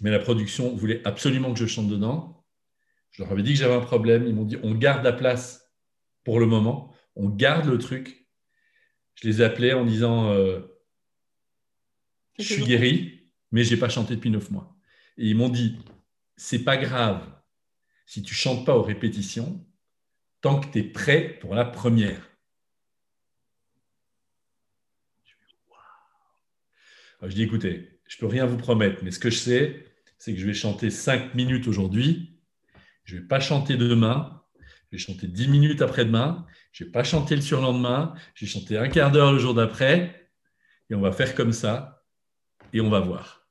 Mais 0.00 0.10
la 0.10 0.18
production 0.18 0.74
voulait 0.74 1.06
absolument 1.06 1.52
que 1.52 1.58
je 1.58 1.66
chante 1.66 1.88
dedans. 1.88 2.44
Je 3.10 3.22
leur 3.22 3.32
avais 3.32 3.42
dit 3.42 3.52
que 3.52 3.58
j'avais 3.58 3.74
un 3.74 3.80
problème. 3.80 4.26
Ils 4.26 4.34
m'ont 4.34 4.44
dit 4.44 4.56
on 4.62 4.74
garde 4.74 5.04
la 5.04 5.12
place 5.12 5.72
pour 6.24 6.40
le 6.40 6.46
moment. 6.46 6.94
On 7.16 7.28
garde 7.28 7.66
le 7.66 7.78
truc. 7.78 8.26
Je 9.14 9.28
les 9.28 9.42
ai 9.42 9.44
appelés 9.44 9.72
en 9.72 9.84
disant 9.84 10.30
euh, 10.30 10.60
je 12.38 12.44
suis 12.44 12.64
guéri, 12.64 13.30
mais 13.52 13.64
je 13.64 13.74
n'ai 13.74 13.80
pas 13.80 13.88
chanté 13.88 14.16
depuis 14.16 14.30
neuf 14.30 14.50
mois. 14.50 14.74
Et 15.18 15.28
ils 15.28 15.36
m'ont 15.36 15.48
dit 15.48 15.78
c'est 16.36 16.64
pas 16.64 16.76
grave 16.76 17.22
si 18.06 18.22
tu 18.22 18.34
chantes 18.34 18.64
pas 18.64 18.76
aux 18.76 18.82
répétitions 18.82 19.64
tant 20.40 20.58
que 20.58 20.72
tu 20.72 20.78
es 20.78 20.82
prêt 20.82 21.38
pour 21.40 21.54
la 21.54 21.64
première. 21.64 22.30
je 27.28 27.34
dis, 27.34 27.42
écoutez, 27.42 28.00
je 28.06 28.16
peux 28.18 28.26
rien 28.26 28.46
vous 28.46 28.56
promettre, 28.56 29.04
mais 29.04 29.10
ce 29.10 29.18
que 29.18 29.30
je 29.30 29.38
sais, 29.38 29.89
c'est 30.20 30.34
que 30.34 30.38
je 30.38 30.46
vais 30.46 30.54
chanter 30.54 30.90
5 30.90 31.34
minutes 31.34 31.66
aujourd'hui, 31.66 32.38
je 33.04 33.16
ne 33.16 33.22
vais 33.22 33.26
pas 33.26 33.40
chanter 33.40 33.78
demain, 33.78 34.44
je 34.60 34.96
vais 34.96 34.98
chanter 34.98 35.26
10 35.26 35.48
minutes 35.48 35.80
après-demain, 35.80 36.46
je 36.72 36.84
ne 36.84 36.88
vais 36.88 36.92
pas 36.92 37.02
chanter 37.02 37.34
le 37.34 37.40
surlendemain, 37.40 38.14
je 38.34 38.44
vais 38.44 38.50
chanter 38.50 38.76
un 38.76 38.90
quart 38.90 39.10
d'heure 39.10 39.32
le 39.32 39.38
jour 39.38 39.54
d'après, 39.54 40.30
et 40.90 40.94
on 40.94 41.00
va 41.00 41.10
faire 41.10 41.34
comme 41.34 41.52
ça, 41.52 42.04
et 42.74 42.82
on 42.82 42.90
va 42.90 43.00
voir. 43.00 43.48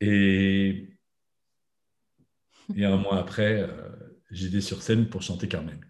Et 0.00 0.96
et 2.76 2.84
un 2.84 2.96
mois 2.96 3.18
après, 3.18 3.62
euh, 3.62 3.90
j'étais 4.30 4.60
sur 4.60 4.82
scène 4.82 5.08
pour 5.08 5.22
chanter 5.22 5.48
Carmen. 5.48 5.84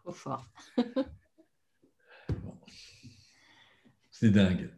Trop 0.00 0.12
fort. 0.12 0.46
C'est 4.10 4.28
dingue. 4.30 4.70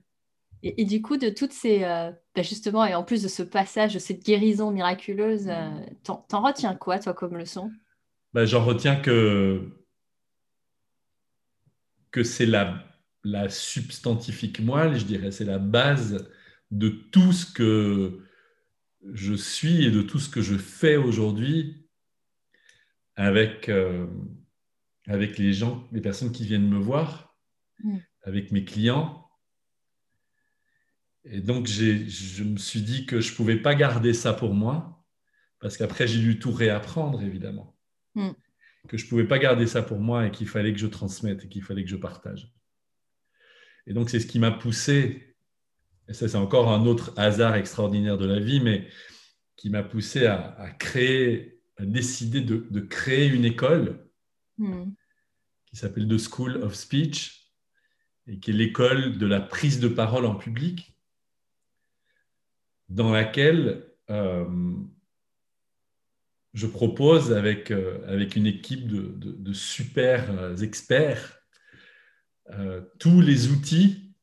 Et, 0.62 0.84
du 0.84 1.02
coup, 1.02 1.16
de 1.16 1.28
toutes 1.28 1.52
ces. 1.52 1.84
Euh, 1.84 2.10
bah, 2.34 2.42
justement, 2.42 2.84
et 2.84 2.94
en 2.94 3.04
plus 3.04 3.22
de 3.22 3.28
ce 3.28 3.42
passage, 3.42 3.94
de 3.94 3.98
cette 3.98 4.24
guérison 4.24 4.70
miraculeuse, 4.70 5.48
euh, 5.48 5.70
t'en, 6.02 6.42
retiens 6.42 6.74
quoi, 6.74 6.98
toi, 6.98 7.14
comme 7.14 7.36
leçon? 7.36 7.70
Bah, 8.32 8.46
J'en 8.46 8.64
retiens 8.64 8.96
que, 8.96 9.70
que 12.10 12.24
c'est 12.24 12.46
la, 12.46 12.84
la 13.22 13.48
substantifique 13.48 14.60
moelle, 14.60 14.98
je 14.98 15.04
dirais, 15.04 15.30
c'est 15.30 15.44
la 15.44 15.58
base 15.58 16.28
de 16.70 16.88
tout 16.88 17.32
ce 17.32 17.46
que 17.46 18.20
je 19.12 19.34
suis 19.34 19.84
et 19.84 19.90
de 19.90 20.02
tout 20.02 20.18
ce 20.18 20.28
que 20.28 20.40
je 20.40 20.56
fais 20.56 20.96
aujourd'hui 20.96 21.86
avec, 23.16 23.68
euh, 23.68 24.06
avec 25.06 25.38
les 25.38 25.52
gens, 25.52 25.86
les 25.92 26.00
personnes 26.00 26.32
qui 26.32 26.44
viennent 26.44 26.68
me 26.68 26.78
voir, 26.78 27.36
mm. 27.82 27.98
avec 28.22 28.52
mes 28.52 28.64
clients. 28.64 29.25
Et 31.30 31.40
donc, 31.40 31.66
je 31.66 32.44
me 32.44 32.56
suis 32.56 32.82
dit 32.82 33.06
que 33.06 33.20
je 33.20 33.32
ne 33.32 33.36
pouvais 33.36 33.56
pas 33.56 33.74
garder 33.74 34.12
ça 34.12 34.32
pour 34.32 34.54
moi, 34.54 35.04
parce 35.60 35.76
qu'après, 35.76 36.06
j'ai 36.06 36.20
dû 36.20 36.38
tout 36.38 36.52
réapprendre, 36.52 37.22
évidemment. 37.22 37.76
Mm. 38.14 38.30
Que 38.88 38.96
je 38.96 39.04
ne 39.04 39.08
pouvais 39.08 39.26
pas 39.26 39.38
garder 39.38 39.66
ça 39.66 39.82
pour 39.82 39.98
moi 39.98 40.26
et 40.26 40.30
qu'il 40.30 40.46
fallait 40.46 40.72
que 40.72 40.78
je 40.78 40.86
transmette 40.86 41.44
et 41.44 41.48
qu'il 41.48 41.62
fallait 41.62 41.82
que 41.82 41.90
je 41.90 41.96
partage. 41.96 42.52
Et 43.86 43.94
donc, 43.94 44.10
c'est 44.10 44.20
ce 44.20 44.26
qui 44.26 44.38
m'a 44.38 44.52
poussé 44.52 45.26
et 46.08 46.12
ça 46.12 46.28
c'est 46.28 46.36
encore 46.36 46.70
un 46.72 46.86
autre 46.86 47.12
hasard 47.16 47.56
extraordinaire 47.56 48.18
de 48.18 48.26
la 48.26 48.38
vie, 48.38 48.60
mais 48.60 48.88
qui 49.56 49.70
m'a 49.70 49.82
poussé 49.82 50.26
à, 50.26 50.70
créer, 50.78 51.60
à 51.78 51.84
décider 51.84 52.40
de, 52.40 52.80
créer 52.80 53.26
une 53.26 53.44
école 53.44 54.10
hmm. 54.58 54.90
qui 55.66 55.76
s'appelle 55.76 56.06
The 56.06 56.18
School 56.18 56.62
of 56.62 56.74
Speech 56.74 57.52
et 58.26 58.38
qui 58.38 58.50
est 58.50 58.54
l'école 58.54 59.18
de 59.18 59.26
la 59.26 59.40
prise 59.40 59.80
de 59.80 59.88
parole 59.88 60.26
en 60.26 60.34
public, 60.34 60.95
dans 62.88 63.12
laquelle 63.12 63.86
euh, 64.10 64.74
je 66.54 66.66
propose 66.66 67.32
avec, 67.32 67.70
euh, 67.70 68.06
avec 68.06 68.36
une 68.36 68.46
équipe 68.46 68.86
de, 68.86 69.52
super 69.52 70.30
euh, 70.30 70.56
experts 70.56 71.32
tous 73.00 73.20
les 73.20 73.48
outils 73.48 74.14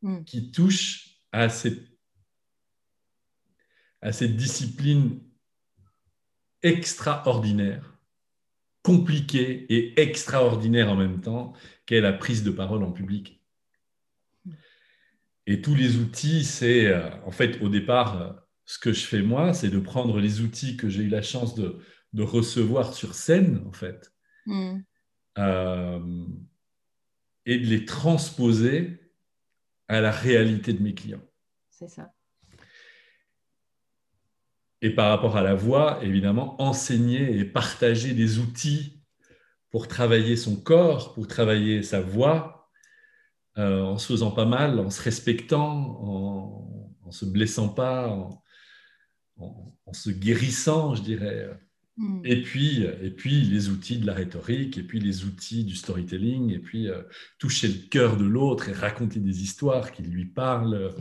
hmm. 0.00 0.24
qui 0.24 0.50
touchent 0.50 1.20
à 1.30 1.50
cette, 1.50 1.86
à 4.00 4.12
cette 4.12 4.34
discipline 4.34 5.20
extraordinaire, 6.62 7.98
compliquée 8.82 9.66
et 9.68 10.00
extraordinaire 10.00 10.90
en 10.90 10.96
même 10.96 11.20
temps, 11.20 11.52
qu'est 11.84 12.00
la 12.00 12.14
prise 12.14 12.44
de 12.44 12.50
parole 12.50 12.82
en 12.82 12.92
public. 12.92 13.35
Et 15.46 15.62
tous 15.62 15.74
les 15.74 15.96
outils, 15.96 16.44
c'est 16.44 16.86
euh, 16.86 17.08
en 17.24 17.30
fait 17.30 17.60
au 17.62 17.68
départ, 17.68 18.20
euh, 18.20 18.32
ce 18.64 18.78
que 18.78 18.92
je 18.92 19.06
fais 19.06 19.22
moi, 19.22 19.54
c'est 19.54 19.70
de 19.70 19.78
prendre 19.78 20.18
les 20.18 20.40
outils 20.40 20.76
que 20.76 20.88
j'ai 20.88 21.04
eu 21.04 21.08
la 21.08 21.22
chance 21.22 21.54
de, 21.54 21.80
recevoir 22.18 22.94
sur 22.94 23.14
scène, 23.14 23.62
en 23.66 23.72
fait, 23.72 24.10
hmm. 24.46 24.78
euh, 25.36 26.26
et 27.44 27.58
de 27.58 27.66
les 27.66 27.84
transposer 27.84 29.12
à 29.86 30.00
la 30.00 30.10
réalité 30.10 30.72
de 30.72 30.82
mes 30.82 30.94
clients. 30.94 31.22
C'est 31.68 31.90
ça. 31.90 32.10
Et 34.80 34.90
par 34.94 35.10
rapport 35.10 35.36
à 35.36 35.42
la 35.42 35.54
voix, 35.54 36.02
évidemment, 36.02 36.60
enseigner 36.60 37.36
et 37.36 37.44
partager 37.44 38.14
des 38.14 38.38
outils 38.38 39.02
pour 39.70 39.86
travailler 39.86 40.36
son 40.36 40.56
corps, 40.56 41.12
pour 41.12 41.28
travailler 41.28 41.82
sa 41.82 42.00
voix, 42.00 42.55
euh, 43.58 43.82
en 43.82 43.98
se 43.98 44.06
faisant 44.06 44.30
pas 44.30 44.44
mal, 44.44 44.78
en 44.78 44.90
se 44.90 45.02
respectant, 45.02 45.98
en, 46.02 46.94
en 47.02 47.10
se 47.10 47.24
blessant 47.24 47.68
pas, 47.68 48.08
en, 48.08 48.42
en, 49.38 49.92
se 49.92 50.10
guérissant, 50.10 50.94
je 50.94 51.02
dirais. 51.02 51.48
Hmm. 51.96 52.20
Et, 52.24 52.42
puis, 52.42 52.82
et 52.82 53.10
puis 53.10 53.40
les 53.42 53.70
outils 53.70 53.98
de 53.98 54.06
la 54.06 54.14
rhétorique, 54.14 54.76
et 54.76 54.82
puis 54.82 55.00
les 55.00 55.24
outils 55.24 55.64
du 55.64 55.74
storytelling, 55.74 56.52
et 56.52 56.58
puis 56.58 56.88
euh, 56.88 57.02
toucher 57.38 57.68
le 57.68 57.88
cœur 57.88 58.16
de 58.16 58.24
l'autre 58.24 58.68
et 58.68 58.72
raconter 58.72 59.20
des 59.20 59.42
histoires 59.42 59.92
qui 59.92 60.02
lui 60.02 60.26
parlent, 60.26 60.94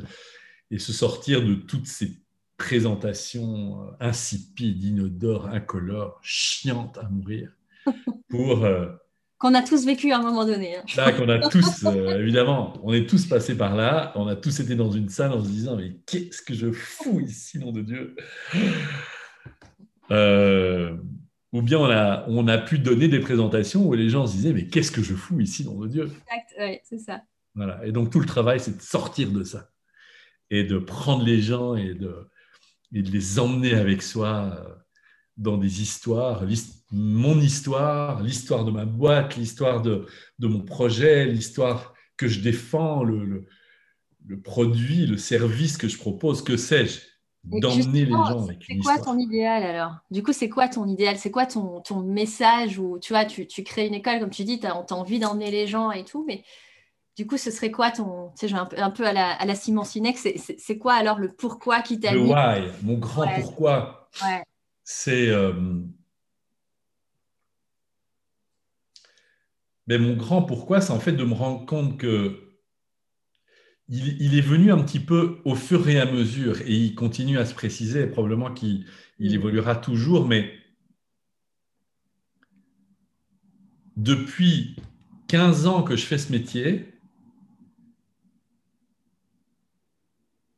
et 0.72 0.80
se 0.80 0.94
sortir 0.94 1.46
de 1.46 1.56
toutes 1.56 1.88
ces 1.88 2.22
présentations 2.58 3.82
euh, 3.82 3.92
insipides, 4.00 4.84
inodores, 4.84 5.48
incolores, 5.48 6.20
chiantes 6.24 6.98
à 6.98 7.10
mourir, 7.10 7.52
pour... 8.30 8.64
Euh, 8.64 8.88
qu'on 9.46 9.54
a 9.54 9.62
tous 9.62 9.86
vécu 9.86 10.12
à 10.12 10.18
un 10.18 10.24
moment 10.24 10.44
donné. 10.44 10.76
Hein. 10.76 10.84
Là, 10.98 11.12
qu'on 11.12 11.30
a 11.30 11.38
tous, 11.50 11.86
évidemment, 12.18 12.74
on 12.84 12.94
est 12.94 13.08
tous 13.08 13.28
passés 13.28 13.56
par 13.56 13.76
là, 13.76 14.12
on 14.16 14.26
a 14.28 14.36
tous 14.36 14.60
été 14.60 14.76
dans 14.76 14.90
une 14.90 15.08
salle 15.10 15.34
en 15.34 15.44
se 15.44 15.50
disant, 15.50 15.76
mais 15.76 15.98
qu'est-ce 16.08 16.42
que 16.42 16.56
je 16.56 16.72
fous 16.72 17.20
ici, 17.20 17.60
nom 17.60 17.72
de 17.72 17.82
Dieu? 17.82 18.16
Euh, 20.12 20.98
ou 21.52 21.62
bien 21.62 21.78
on 21.78 21.90
a, 21.90 22.26
on 22.28 22.48
a 22.48 22.58
pu 22.58 22.80
donner 22.80 23.08
des 23.08 23.20
présentations 23.20 23.88
où 23.88 23.94
les 23.94 24.10
gens 24.10 24.28
se 24.28 24.34
disaient 24.34 24.54
Mais 24.54 24.68
qu'est-ce 24.68 24.92
que 24.92 25.02
je 25.02 25.16
fous 25.16 25.40
ici, 25.40 25.64
nom 25.66 25.80
de 25.80 25.88
Dieu? 25.88 26.04
Exact, 26.04 26.56
oui, 26.60 26.80
c'est 26.84 27.00
ça. 27.00 27.22
Voilà. 27.54 27.86
Et 27.86 27.92
donc 27.92 28.12
tout 28.12 28.20
le 28.20 28.26
travail, 28.26 28.60
c'est 28.60 28.78
de 28.78 28.82
sortir 28.82 29.32
de 29.32 29.44
ça 29.44 29.70
et 30.50 30.64
de 30.64 30.78
prendre 30.78 31.24
les 31.24 31.42
gens 31.42 31.76
et 31.76 31.94
de, 31.94 32.30
et 32.94 33.02
de 33.02 33.12
les 33.12 33.40
emmener 33.40 33.74
avec 33.74 34.02
soi 34.02 34.60
euh, 34.60 34.76
dans 35.38 35.58
des 35.58 35.82
histoires, 35.82 36.44
mon 36.92 37.40
histoire, 37.40 38.22
l'histoire 38.22 38.64
de 38.64 38.72
ma 38.72 38.86
boîte, 38.86 39.36
l'histoire 39.36 39.82
de, 39.82 40.06
de, 40.40 40.48
mon 40.48 40.62
projet, 40.62 41.26
l'histoire 41.26 41.94
que 42.16 42.28
je 42.28 42.40
défends, 42.40 43.04
le, 43.04 43.46
le, 44.26 44.40
produit, 44.42 45.06
le 45.06 45.18
service 45.18 45.78
que 45.78 45.88
je 45.88 45.98
propose, 45.98 46.42
que 46.42 46.58
sais-je 46.58 47.02
d'emmener 47.44 48.06
les 48.06 48.12
gens 48.12 48.44
avec 48.44 48.64
C'est 48.68 48.78
quoi 48.78 48.98
ton 48.98 49.20
idéal 49.20 49.64
alors? 49.64 49.98
Du 50.10 50.24
coup, 50.24 50.34
c'est 50.34 50.50
quoi 50.50 50.68
ton 50.68 50.88
idéal? 50.88 51.18
C'est 51.18 51.30
quoi 51.30 51.46
ton, 51.46 51.82
ton, 51.82 52.02
message 52.02 52.80
Ou 52.80 52.98
tu 52.98 53.14
vois, 53.14 53.26
tu, 53.26 53.46
tu, 53.46 53.64
crées 53.64 53.86
une 53.86 53.94
école, 53.94 54.20
comme 54.20 54.32
tu 54.32 54.44
dis, 54.46 54.60
tu 54.60 54.66
as, 54.66 54.74
as, 54.74 54.94
envie 54.94 55.20
d'emmener 55.20 55.52
les 55.52 55.68
gens 55.68 55.92
et 55.92 56.04
tout, 56.04 56.24
mais 56.26 56.44
du 57.18 57.28
coup, 57.28 57.38
ce 57.38 57.52
serait 57.52 57.72
quoi 57.72 57.92
ton. 57.92 58.32
Tu 58.40 58.50
sais, 58.50 58.54
un 58.56 58.66
peu, 58.66 58.78
un 58.80 58.90
peu 58.90 59.06
à 59.06 59.14
la, 59.14 59.32
à 59.32 59.46
la 59.46 59.56
Simon 59.56 59.84
Sinek, 59.84 60.18
c'est 60.18 60.78
quoi 60.78 60.94
alors 60.94 61.20
le 61.20 61.32
pourquoi 61.34 61.82
qui 61.82 62.00
t'a 62.00 62.14
Le 62.14 62.22
why, 62.22 62.72
mon 62.84 62.98
grand 62.98 63.28
pourquoi. 63.28 64.10
Ouais. 64.24 64.44
C'est. 64.86 65.30
Euh, 65.30 65.52
mais 69.88 69.98
mon 69.98 70.16
grand 70.16 70.44
pourquoi, 70.44 70.80
c'est 70.80 70.92
en 70.92 71.00
fait 71.00 71.14
de 71.14 71.24
me 71.24 71.34
rendre 71.34 71.66
compte 71.66 71.98
que 71.98 72.46
il, 73.88 74.36
est 74.36 74.42
venu 74.42 74.72
un 74.72 74.82
petit 74.82 75.00
peu 75.00 75.40
au 75.46 75.56
fur 75.56 75.88
et 75.90 76.00
à 76.00 76.12
mesure 76.12 76.62
et 76.62 76.74
il 76.74 76.96
continue 76.96 77.38
à 77.38 77.46
se 77.46 77.54
préciser, 77.54 78.08
probablement 78.08 78.52
qu'il 78.54 78.86
il 79.20 79.32
mm. 79.32 79.36
évoluera 79.36 79.76
toujours, 79.76 80.28
mais 80.28 80.52
depuis 83.96 84.76
15 85.28 85.68
ans 85.68 85.84
que 85.84 85.96
je 85.96 86.06
fais 86.06 86.18
ce 86.18 86.32
métier, 86.32 86.94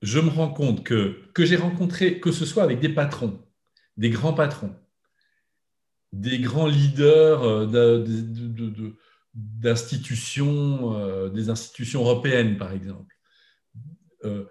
je 0.01 0.19
me 0.19 0.29
rends 0.29 0.53
compte 0.53 0.83
que, 0.83 1.29
que 1.33 1.45
j'ai 1.45 1.57
rencontré, 1.57 2.19
que 2.19 2.31
ce 2.31 2.45
soit 2.45 2.63
avec 2.63 2.79
des 2.79 2.89
patrons, 2.89 3.46
des 3.97 4.09
grands 4.09 4.33
patrons, 4.33 4.75
des 6.13 6.39
grands 6.39 6.67
leaders 6.67 7.43
euh, 7.43 8.05
d'institutions, 9.33 10.95
euh, 10.95 11.29
des 11.29 11.49
institutions 11.49 12.01
européennes, 12.01 12.57
par 12.57 12.71
exemple, 12.71 13.15
euh, 14.23 14.45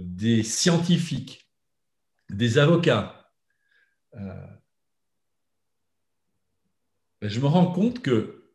des 0.00 0.42
scientifiques, 0.42 1.50
des 2.30 2.58
avocats, 2.58 3.30
ben, 4.12 4.58
je 7.22 7.40
me 7.40 7.46
rends 7.46 7.72
compte 7.72 8.02
que, 8.02 8.50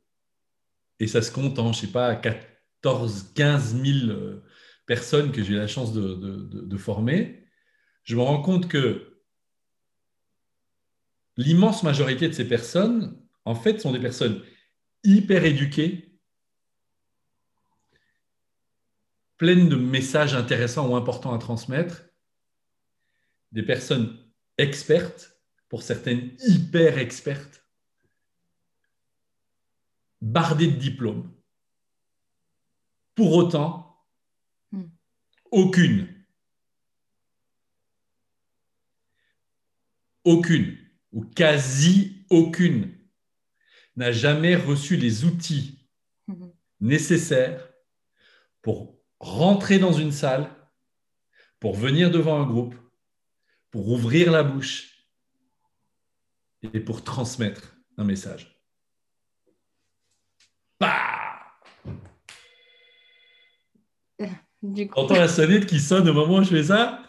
et 0.99 1.07
ça 1.07 1.21
se 1.21 1.31
compte 1.31 1.59
en, 1.59 1.73
je 1.73 1.81
sais 1.81 1.87
pas, 1.91 2.15
14, 2.15 3.33
15 3.33 3.81
000 3.81 4.41
personnes 4.85 5.31
que 5.31 5.43
j'ai 5.43 5.55
la 5.55 5.67
chance 5.67 5.93
de, 5.93 6.77
former, 6.77 7.45
je 8.03 8.15
me 8.15 8.21
rends 8.21 8.41
compte 8.41 8.67
que 8.67 9.08
l'immense 11.39 11.83
majorité 11.83 12.27
de 12.27 12.33
ces 12.33 12.45
personnes, 12.45 13.17
en 13.45 13.55
fait, 13.55 13.79
sont 13.79 13.93
des 13.93 13.99
personnes 13.99 14.43
hyper 15.05 15.45
éduquées, 15.45 16.19
pleines 19.37 19.69
de 19.69 19.77
messages 19.77 20.35
intéressants 20.35 20.89
ou 20.89 20.97
importants 20.97 21.33
à 21.33 21.37
transmettre, 21.37 22.03
des 23.53 23.63
personnes 23.63 24.19
expertes, 24.57 25.39
pour 25.69 25.81
certaines 25.81 26.35
hyper 26.39 26.97
expertes, 26.97 27.65
bardées 30.21 30.67
de 30.67 30.75
diplômes. 30.77 31.31
Pour 33.15 33.33
autant, 33.33 34.03
aucune. 35.51 36.13
Aucune, 40.25 40.77
ou 41.11 41.23
quasi 41.23 42.25
aucune, 42.29 42.93
n'a 43.95 44.11
jamais 44.11 44.55
reçu 44.55 44.95
les 44.95 45.25
outils 45.25 45.87
mhm. 46.27 46.51
nécessaires 46.79 47.69
pour 48.61 48.99
rentrer 49.19 49.79
dans 49.79 49.91
une 49.91 50.11
salle, 50.11 50.49
pour 51.59 51.75
venir 51.75 52.11
devant 52.11 52.41
un 52.41 52.45
groupe, 52.45 52.75
pour 53.71 53.89
ouvrir 53.89 54.31
la 54.31 54.43
bouche 54.43 55.05
et 56.61 56.79
pour 56.79 57.03
transmettre 57.03 57.75
un 57.97 58.03
message. 58.03 58.55
Du 64.61 64.89
Entends 64.93 65.15
la 65.15 65.29
sonnette 65.29 65.67
qui 65.67 65.79
sonne 65.79 66.09
au 66.09 66.13
moment 66.13 66.39
où 66.39 66.43
je 66.43 66.49
fais 66.49 66.65
ça? 66.65 67.01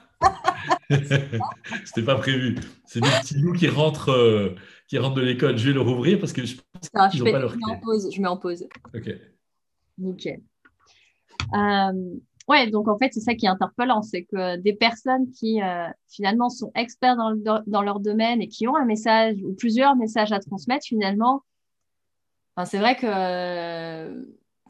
C'était 1.85 2.05
pas 2.05 2.17
prévu. 2.17 2.57
C'est 2.85 3.01
des 3.01 3.09
petits 3.09 3.39
loups 3.39 3.53
qui 3.53 3.69
rentrent, 3.69 4.11
euh, 4.11 4.55
qui 4.89 4.99
rentrent 4.99 5.15
de 5.15 5.23
l'école. 5.23 5.57
Je 5.57 5.69
vais 5.69 5.75
le 5.75 5.81
rouvrir 5.81 6.19
parce 6.19 6.33
que 6.33 6.45
je 6.45 6.57
pense 6.93 7.11
qu'ils 7.13 7.23
n'ont 7.23 7.31
pas 7.31 7.39
leur 7.39 7.53
clé. 7.53 7.61
En 7.69 7.79
pause, 7.79 8.09
je 8.13 8.21
mets 8.21 8.29
en 8.29 8.37
pause. 8.37 8.67
Ok. 8.95 9.11
Nickel. 9.99 10.41
Euh, 11.55 12.17
ouais, 12.49 12.71
donc 12.71 12.89
en 12.89 12.99
fait, 12.99 13.11
c'est 13.13 13.21
ça 13.21 13.35
qui 13.35 13.47
est 13.47 13.49
interpellant, 13.49 14.03
c'est 14.03 14.25
que 14.25 14.57
des 14.57 14.73
personnes 14.73 15.31
qui 15.31 15.63
euh, 15.63 15.89
finalement 16.09 16.49
sont 16.49 16.73
experts 16.75 17.17
dans, 17.17 17.63
dans, 17.67 17.83
leur 17.83 18.01
domaine 18.01 18.43
et 18.43 18.49
qui 18.49 18.67
ont 18.67 18.77
un 18.77 18.85
message 18.85 19.37
ou 19.45 19.55
plusieurs 19.55 19.97
messages 19.97 20.33
à 20.33 20.41
transmettre, 20.41 20.87
finalement, 20.87 21.43
enfin, 22.57 22.65
c'est 22.65 22.79
vrai 22.79 22.97
que 22.97 23.07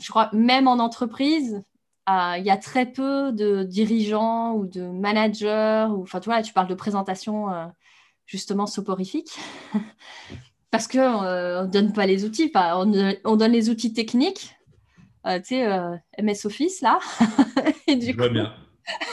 je 0.01 0.09
crois 0.09 0.31
même 0.33 0.69
en 0.69 0.79
entreprise, 0.79 1.63
il 2.09 2.43
y 2.45 2.51
a 2.51 2.57
très 2.57 2.87
peu 2.87 3.33
de 3.33 3.63
dirigeants 3.63 4.55
ou 4.55 4.67
de 4.67 4.83
managers, 4.83 5.87
ou, 5.91 6.03
enfin, 6.03 6.21
tu 6.21 6.29
vois, 6.29 6.43
tu 6.43 6.53
parles 6.53 6.69
de 6.69 6.75
présentation 6.75 7.53
euh, 7.53 7.67
justement 8.27 8.67
soporifique, 8.67 9.39
parce 10.71 10.89
qu'on 10.89 11.23
euh, 11.23 11.63
ne 11.63 11.71
donne 11.71 11.93
pas 11.93 12.07
les 12.07 12.25
outils, 12.25 12.53
on, 12.55 13.37
donne 13.37 13.53
les 13.53 13.71
outils 13.71 13.93
techniques, 13.93 14.57
euh, 15.27 15.39
tu 15.39 15.57
sais, 15.57 15.69
MS 16.21 16.47
Office, 16.47 16.81
là, 16.81 16.99
et 17.87 17.97
du 17.97 18.17
coup, 18.17 18.29
bien. 18.29 18.55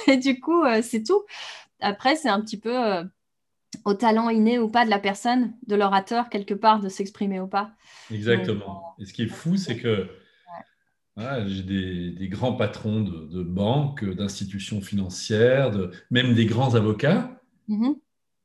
et 0.08 0.18
du 0.18 0.40
coup 0.40 0.64
c'est 0.82 1.04
tout. 1.04 1.24
Après, 1.80 2.16
c'est 2.16 2.30
un 2.30 2.42
petit 2.42 2.60
peu 2.60 2.76
au 3.86 3.94
talent 3.94 4.30
inné 4.30 4.58
ou 4.58 4.70
pas 4.70 4.86
de 4.86 4.90
la 4.90 4.98
personne, 4.98 5.54
de 5.68 5.76
l'orateur, 5.76 6.30
quelque 6.30 6.56
part, 6.56 6.80
de 6.80 6.90
s'exprimer 6.90 7.40
ou 7.40 7.48
pas. 7.48 7.72
Exactement. 8.12 8.96
et 8.98 9.06
ce 9.06 9.14
qui 9.14 9.24
est 9.24 9.28
fou, 9.28 9.58
c'est 9.58 9.78
que 9.78 10.10
j'ai 11.18 11.64
des, 12.12 12.28
grands 12.28 12.54
patrons 12.54 13.02
de, 13.02 13.44
banques, 13.44 14.06
d'institutions 14.06 14.82
financières, 14.82 15.72
de, 15.72 15.92
même 16.12 16.34
des 16.34 16.46
grands 16.46 16.76
avocats. 16.76 17.42
Mm-hmm. 17.70 18.00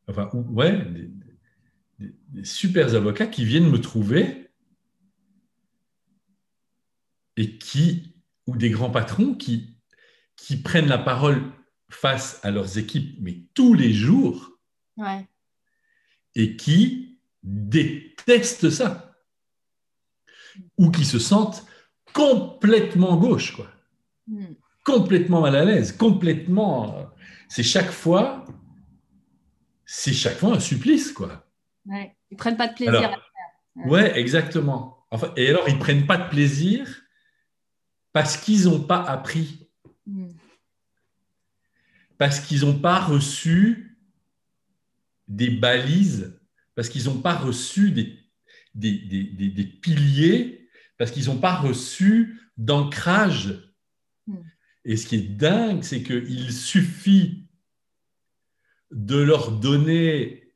Enfin, 0.08 0.30
ouais, 0.32 0.84
des, 1.98 2.14
des, 2.28 2.44
super 2.44 2.94
avocats 2.94 3.26
qui 3.26 3.44
viennent 3.44 3.70
me 3.70 3.80
trouver 3.80 4.50
et 7.36 7.58
qui, 7.58 8.14
ou 8.46 8.56
des 8.56 8.70
grands 8.70 8.90
patrons 8.90 9.34
qui, 9.34 9.76
qui 10.36 10.56
prennent 10.56 10.88
la 10.88 10.98
parole 10.98 11.52
face 11.90 12.40
à 12.42 12.50
leurs 12.50 12.78
équipes, 12.78 13.16
mais 13.20 13.44
tous 13.54 13.74
les 13.74 13.92
jours, 13.92 14.58
et 16.34 16.56
qui 16.56 17.18
détestent 17.42 18.70
ça, 18.70 19.14
ou 20.78 20.90
qui 20.90 21.04
se 21.04 21.18
sentent 21.18 21.66
complètement 22.12 23.16
gauche, 23.16 23.56
quoi. 23.56 23.70
Hmm. 24.26 24.54
Complètement 24.84 25.40
mal 25.40 25.56
à 25.56 25.64
l'aise, 25.64 25.92
complètement. 25.92 26.98
Euh, 26.98 27.04
c'est 27.48 27.62
chaque 27.62 27.90
fois, 27.90 28.44
c'est 29.84 30.12
chaque 30.12 30.36
fois 30.36 30.54
un 30.56 30.60
supplice, 30.60 31.12
quoi. 31.12 31.46
Ouais. 31.86 32.16
Ils 32.30 32.36
prennent 32.36 32.56
pas 32.56 32.68
de 32.68 32.74
plaisir 32.74 32.94
à 32.94 33.08
faire. 33.08 33.28
Ouais, 33.86 34.18
exactement. 34.18 35.06
Enfin, 35.10 35.32
et 35.36 35.48
alors, 35.48 35.68
ils 35.68 35.74
ne 35.74 35.80
prennent 35.80 36.06
pas 36.06 36.16
de 36.16 36.28
plaisir 36.28 37.02
parce 38.12 38.36
qu'ils 38.36 38.64
n'ont 38.64 38.82
pas 38.82 39.02
appris. 39.02 39.68
Hmm. 40.06 40.30
Parce 42.18 42.40
qu'ils 42.40 42.60
n'ont 42.60 42.78
pas 42.78 43.00
reçu 43.00 43.98
des 45.28 45.50
balises, 45.50 46.40
parce 46.74 46.88
qu'ils 46.88 47.06
n'ont 47.06 47.20
pas 47.20 47.34
reçu 47.34 47.90
des, 47.90 48.18
des, 48.74 48.92
des, 48.92 49.48
des 49.48 49.64
piliers, 49.64 50.61
parce 51.02 51.10
qu'ils 51.10 51.26
n'ont 51.26 51.40
pas 51.40 51.56
reçu 51.56 52.40
d'ancrage. 52.56 53.74
Hmm. 54.28 54.36
Et 54.84 54.96
ce 54.96 55.08
qui 55.08 55.16
est 55.16 55.36
dingue, 55.36 55.82
c'est 55.82 56.04
qu'il 56.04 56.52
suffit 56.52 57.48
de 58.92 59.16
leur 59.16 59.50
donner 59.50 60.54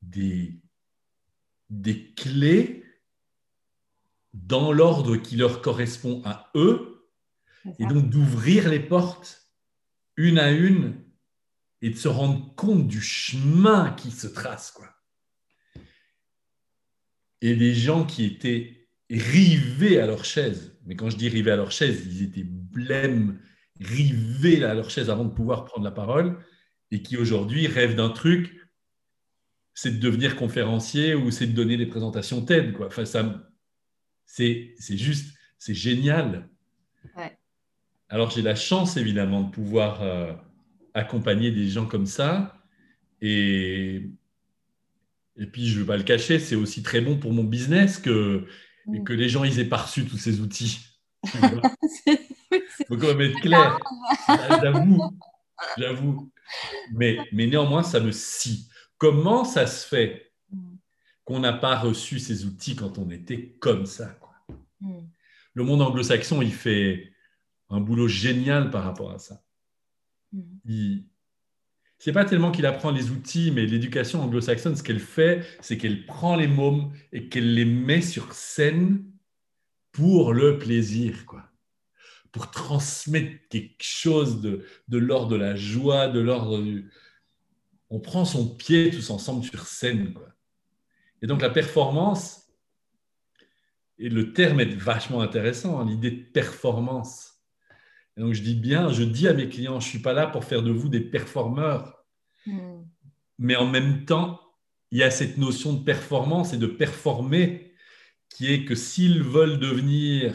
des, 0.00 0.60
des 1.70 2.14
clés 2.14 2.84
dans 4.32 4.70
l'ordre 4.70 5.16
qui 5.16 5.34
leur 5.34 5.60
correspond 5.60 6.22
à 6.24 6.52
eux, 6.54 7.10
et 7.80 7.86
donc 7.86 8.08
d'ouvrir 8.10 8.68
les 8.68 8.78
portes 8.78 9.50
une 10.16 10.38
à 10.38 10.52
une 10.52 11.04
et 11.82 11.90
de 11.90 11.96
se 11.96 12.06
rendre 12.06 12.54
compte 12.54 12.86
du 12.86 13.00
chemin 13.00 13.90
qui 13.94 14.12
se 14.12 14.28
trace. 14.28 14.70
Quoi. 14.70 14.94
Et 17.40 17.56
des 17.56 17.74
gens 17.74 18.06
qui 18.06 18.24
étaient 18.24 18.83
rivés 19.10 20.00
à 20.00 20.06
leur 20.06 20.24
chaise, 20.24 20.76
mais 20.86 20.96
quand 20.96 21.10
je 21.10 21.16
dis 21.16 21.28
rivés 21.28 21.50
à 21.50 21.56
leur 21.56 21.72
chaise, 21.72 22.04
ils 22.06 22.22
étaient 22.22 22.44
blêmes, 22.44 23.40
rivés 23.80 24.64
à 24.64 24.74
leur 24.74 24.90
chaise 24.90 25.10
avant 25.10 25.24
de 25.24 25.32
pouvoir 25.32 25.64
prendre 25.64 25.84
la 25.84 25.90
parole, 25.90 26.38
et 26.90 27.02
qui 27.02 27.16
aujourd'hui 27.16 27.66
rêvent 27.66 27.96
d'un 27.96 28.10
truc 28.10 28.64
c'est 29.74 29.90
de 29.90 29.98
devenir 29.98 30.36
conférencier 30.36 31.14
ou 31.14 31.30
c'est 31.30 31.48
de 31.48 31.52
donner 31.52 31.76
des 31.76 31.86
présentations 31.86 32.44
TED. 32.44 32.72
Quoi. 32.72 32.86
Enfin, 32.86 33.04
ça, 33.04 33.50
c'est, 34.24 34.74
juste, 34.78 35.36
c'est 35.58 35.74
génial. 35.74 36.48
Alors, 38.08 38.30
j'ai 38.30 38.42
la 38.42 38.54
chance, 38.54 38.96
évidemment, 38.96 39.42
de 39.42 39.50
pouvoir 39.50 40.02
euh, 40.02 40.32
accompagner 40.94 41.50
des 41.50 41.68
gens 41.68 41.86
comme 41.86 42.06
ça. 42.06 42.62
Et, 43.20 44.08
et 45.36 45.46
puis, 45.46 45.66
je 45.66 45.74
ne 45.74 45.80
veux 45.80 45.86
pas 45.86 45.96
le 45.96 46.04
cacher, 46.04 46.38
c'est 46.38 46.54
aussi 46.54 46.82
très 46.82 47.00
bon 47.00 47.18
pour 47.18 47.32
mon 47.32 47.44
business 47.44 47.98
que, 47.98 48.46
mm. 48.86 49.04
que 49.04 49.12
les 49.12 49.28
gens 49.28 49.44
ils 49.44 49.58
aient 49.58 49.68
pas 49.68 49.78
reçu 49.78 50.04
tous 50.06 50.18
ces 50.18 50.40
outils. 50.40 50.80
Il 51.34 52.86
faut 52.88 52.96
quand 52.96 53.08
même 53.08 53.22
être 53.22 53.40
clair. 53.40 53.78
J'avoue, 54.62 55.18
j'avoue. 55.78 56.32
Mais, 56.92 57.18
mais 57.32 57.46
néanmoins, 57.46 57.82
ça 57.82 58.00
me 58.00 58.12
scie. 58.12 58.68
Comment 58.98 59.44
ça 59.44 59.66
se 59.66 59.86
fait 59.86 60.32
mm. 60.50 60.76
qu'on 61.24 61.40
n'a 61.40 61.52
pas 61.52 61.76
reçu 61.78 62.18
ces 62.18 62.44
outils 62.44 62.76
quand 62.76 62.98
on 62.98 63.10
était 63.10 63.56
comme 63.60 63.86
ça 63.86 64.18
mm. 64.80 65.00
Le 65.54 65.64
monde 65.64 65.82
anglo-saxon, 65.82 66.42
il 66.42 66.52
fait 66.52 67.12
un 67.70 67.80
boulot 67.80 68.08
génial 68.08 68.70
par 68.70 68.84
rapport 68.84 69.12
à 69.12 69.18
ça. 69.18 69.42
Mm. 70.32 70.98
N'est 72.06 72.12
pas 72.12 72.24
tellement 72.24 72.50
qu'il 72.50 72.66
apprend 72.66 72.90
les 72.90 73.10
outils, 73.10 73.50
mais 73.50 73.66
l'éducation 73.66 74.22
anglo-saxonne, 74.22 74.76
ce 74.76 74.82
qu'elle 74.82 75.00
fait, 75.00 75.44
c'est 75.60 75.78
qu'elle 75.78 76.06
prend 76.06 76.36
les 76.36 76.48
mômes 76.48 76.92
et 77.12 77.28
qu'elle 77.28 77.54
les 77.54 77.64
met 77.64 78.02
sur 78.02 78.32
scène 78.34 79.04
pour 79.92 80.32
le 80.32 80.58
plaisir, 80.58 81.24
quoi. 81.24 81.44
Pour 82.32 82.50
transmettre 82.50 83.48
quelque 83.48 83.82
chose 83.82 84.40
de, 84.40 84.66
de 84.88 84.98
l'ordre 84.98 85.28
de 85.28 85.36
la 85.36 85.54
joie, 85.54 86.08
de 86.08 86.20
l'ordre 86.20 86.60
du, 86.60 86.90
on 87.90 88.00
prend 88.00 88.24
son 88.24 88.48
pied 88.56 88.90
tous 88.90 89.10
ensemble 89.10 89.44
sur 89.44 89.66
scène. 89.66 90.14
Et 91.22 91.28
donc 91.28 91.40
la 91.40 91.50
performance, 91.50 92.48
et 93.98 94.08
le 94.08 94.32
terme 94.32 94.60
est 94.60 94.74
vachement 94.74 95.20
intéressant, 95.20 95.78
hein, 95.78 95.86
l'idée 95.86 96.10
de 96.10 96.22
performance. 96.24 97.23
Et 98.16 98.20
donc 98.20 98.32
je 98.32 98.42
dis 98.42 98.54
bien, 98.54 98.92
je 98.92 99.02
dis 99.02 99.28
à 99.28 99.32
mes 99.32 99.48
clients, 99.48 99.80
je 99.80 99.86
ne 99.86 99.90
suis 99.90 99.98
pas 99.98 100.12
là 100.12 100.26
pour 100.26 100.44
faire 100.44 100.62
de 100.62 100.70
vous 100.70 100.88
des 100.88 101.00
performeurs. 101.00 102.04
Hmm. 102.46 102.82
Mais 103.38 103.56
en 103.56 103.66
même 103.66 104.04
temps, 104.04 104.40
il 104.90 104.98
y 104.98 105.02
a 105.02 105.10
cette 105.10 105.38
notion 105.38 105.72
de 105.72 105.82
performance 105.82 106.52
et 106.52 106.58
de 106.58 106.66
performer 106.66 107.74
qui 108.28 108.52
est 108.52 108.64
que 108.64 108.74
s'ils 108.74 109.22
veulent 109.22 109.58
devenir 109.58 110.34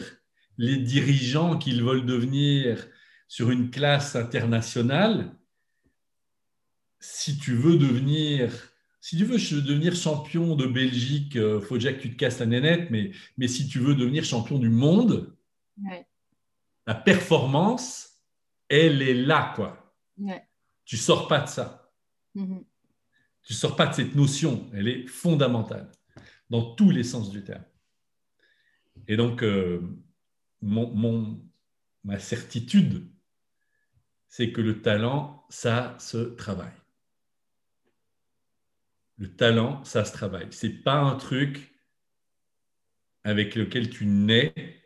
les 0.58 0.76
dirigeants 0.76 1.56
qu'ils 1.56 1.82
veulent 1.82 2.04
devenir 2.04 2.86
sur 3.28 3.50
une 3.50 3.70
classe 3.70 4.16
internationale, 4.16 5.34
si 6.98 7.38
tu 7.38 7.54
veux 7.54 7.78
devenir, 7.78 8.52
si 9.00 9.16
tu 9.16 9.24
veux 9.24 9.38
devenir 9.62 9.94
champion 9.94 10.56
de 10.56 10.66
Belgique, 10.66 11.36
il 11.36 11.40
euh, 11.40 11.60
faut 11.60 11.76
déjà 11.76 11.92
que 11.92 12.02
tu 12.02 12.10
te 12.10 12.16
casses 12.16 12.40
la 12.40 12.46
nénette, 12.46 12.90
mais, 12.90 13.12
mais 13.38 13.48
si 13.48 13.68
tu 13.68 13.78
veux 13.78 13.94
devenir 13.94 14.24
champion 14.24 14.58
du 14.58 14.68
monde, 14.68 15.34
la 16.86 16.94
performance, 16.94 18.22
elle 18.68 19.02
est 19.02 19.14
là, 19.14 19.52
quoi. 19.54 19.94
Ouais. 20.18 20.46
Tu 20.84 20.96
sors 20.96 21.28
pas 21.28 21.40
de 21.40 21.48
ça. 21.48 21.92
Tu 22.34 22.42
mm-hmm. 22.42 22.64
Tu 23.42 23.54
sors 23.54 23.76
pas 23.76 23.86
de 23.86 23.94
cette 23.94 24.14
notion. 24.14 24.70
Elle 24.74 24.88
est 24.88 25.06
fondamentale 25.06 25.90
dans 26.50 26.74
tous 26.74 26.90
les 26.90 27.04
sens 27.04 27.30
du 27.30 27.42
terme. 27.42 27.64
Et 29.08 29.16
donc, 29.16 29.42
euh, 29.42 29.80
mon, 30.62 31.40
ma 32.04 32.18
certitude, 32.18 33.10
c'est 34.28 34.52
que 34.52 34.60
le 34.60 34.82
talent, 34.82 35.46
ça 35.48 35.96
se 35.98 36.18
travaille. 36.18 36.72
Le 39.18 39.34
talent, 39.34 39.84
ça 39.84 40.04
se 40.04 40.12
travaille. 40.12 40.48
C'est 40.50 40.82
pas 40.82 40.98
un 40.98 41.16
truc 41.16 41.74
avec 43.22 43.54
lequel 43.54 43.90
tu 43.90 44.06
nais. 44.06 44.79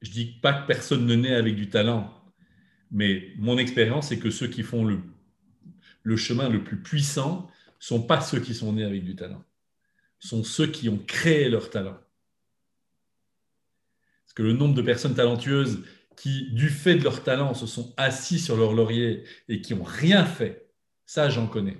Je 0.00 0.10
dis 0.10 0.26
pas 0.26 0.52
que 0.52 0.66
personne 0.66 1.06
ne 1.06 1.14
naît 1.14 1.34
avec 1.34 1.56
du 1.56 1.68
talent, 1.68 2.12
mais 2.90 3.32
mon 3.36 3.58
expérience, 3.58 4.08
c'est 4.08 4.18
que 4.18 4.30
ceux 4.30 4.48
qui 4.48 4.62
font 4.62 4.84
le, 4.84 6.16
chemin 6.16 6.48
le 6.48 6.64
plus 6.64 6.78
puissant 6.78 7.50
sont 7.78 8.02
pas 8.02 8.20
ceux 8.20 8.40
qui 8.40 8.54
sont 8.54 8.72
nés 8.72 8.84
avec 8.84 9.04
du 9.04 9.14
talent, 9.14 9.44
sont 10.18 10.42
ceux 10.42 10.66
qui 10.66 10.88
ont 10.88 10.98
créé 10.98 11.48
leur 11.48 11.70
talent. 11.70 11.98
Parce 14.24 14.34
que 14.34 14.42
le 14.42 14.52
nombre 14.52 14.74
de 14.74 14.82
personnes 14.82 15.14
talentueuses 15.14 15.84
qui, 16.16 16.50
du 16.52 16.68
fait 16.68 16.96
de 16.96 17.04
leur 17.04 17.22
talent, 17.22 17.54
se 17.54 17.66
sont 17.66 17.94
assis 17.96 18.38
sur 18.38 18.56
leur 18.56 18.72
laurier 18.72 19.24
et 19.48 19.60
qui 19.60 19.74
n'ont 19.74 19.84
rien 19.84 20.24
fait, 20.24 20.70
ça, 21.06 21.28
j'en 21.30 21.46
connais. 21.46 21.78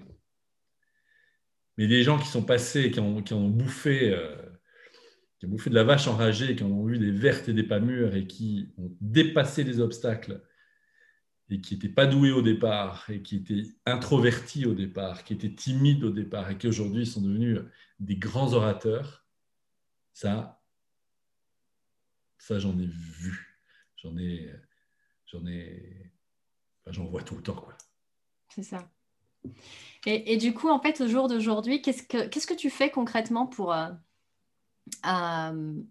Mais 1.76 1.86
des 1.86 2.02
gens 2.02 2.18
qui 2.18 2.28
sont 2.28 2.42
passés, 2.42 2.90
qui 2.90 3.00
ont, 3.00 3.22
qui 3.22 3.32
ont 3.32 3.48
bouffé, 3.48 4.12
euh, 4.12 4.36
qui 5.40 5.46
ont 5.46 5.48
bouffé 5.48 5.70
de 5.70 5.74
la 5.74 5.84
vache 5.84 6.06
enragée, 6.06 6.54
qui 6.54 6.62
en 6.62 6.70
ont 6.70 6.84
vu 6.84 6.98
des 6.98 7.10
vertes 7.10 7.48
et 7.48 7.52
des 7.52 7.64
pas 7.64 7.80
mûres 7.80 8.14
et 8.14 8.26
qui 8.26 8.72
ont 8.78 8.94
dépassé 9.00 9.64
les 9.64 9.80
obstacles 9.80 10.42
et 11.48 11.60
qui 11.60 11.74
n'étaient 11.74 11.88
pas 11.88 12.06
doués 12.06 12.30
au 12.30 12.42
départ 12.42 13.10
et 13.10 13.22
qui 13.22 13.36
étaient 13.36 13.64
introvertis 13.86 14.66
au 14.66 14.74
départ, 14.74 15.24
qui 15.24 15.32
étaient 15.32 15.54
timides 15.54 16.04
au 16.04 16.10
départ 16.10 16.50
et 16.50 16.58
qui 16.58 16.68
aujourd'hui 16.68 17.06
sont 17.06 17.22
devenus 17.22 17.58
des 17.98 18.16
grands 18.16 18.52
orateurs, 18.52 19.26
ça, 20.12 20.62
ça 22.38 22.58
j'en 22.60 22.78
ai 22.78 22.86
vu 22.86 23.50
j'en 24.02 24.16
ai, 24.16 24.50
j'en 25.26 25.46
ai, 25.46 26.12
j'en 26.86 27.04
vois 27.04 27.22
tout 27.22 27.36
le 27.36 27.42
temps, 27.42 27.54
quoi. 27.54 27.76
C'est 28.48 28.62
ça. 28.62 28.90
Et, 30.06 30.32
et, 30.32 30.36
du 30.36 30.52
coup, 30.52 30.68
en 30.68 30.80
fait, 30.80 31.00
au 31.00 31.08
jour 31.08 31.28
d'aujourd'hui, 31.28 31.82
qu'est-ce 31.82 32.02
que, 32.02 32.28
qu'est-ce 32.28 32.46
que 32.46 32.54
tu 32.54 32.68
fais 32.70 32.90
concrètement 32.90 33.46
pour, 33.46 33.72
euh, 35.06 35.08
euh, 35.08 35.82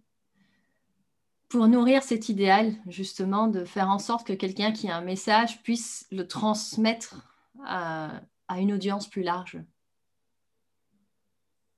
pour 1.49 1.67
nourrir 1.67 2.03
cet 2.03 2.29
idéal, 2.29 2.73
justement, 2.87 3.47
de 3.47 3.65
faire 3.65 3.89
en 3.89 3.99
sorte 3.99 4.27
que 4.27 4.33
quelqu'un 4.33 4.71
qui 4.71 4.89
a 4.89 4.97
un 4.97 5.01
message 5.01 5.63
puisse 5.63 6.05
le 6.11 6.27
transmettre 6.27 7.27
à, 7.65 8.21
à 8.47 8.59
une 8.59 8.71
audience 8.73 9.09
plus 9.09 9.23
large 9.23 9.57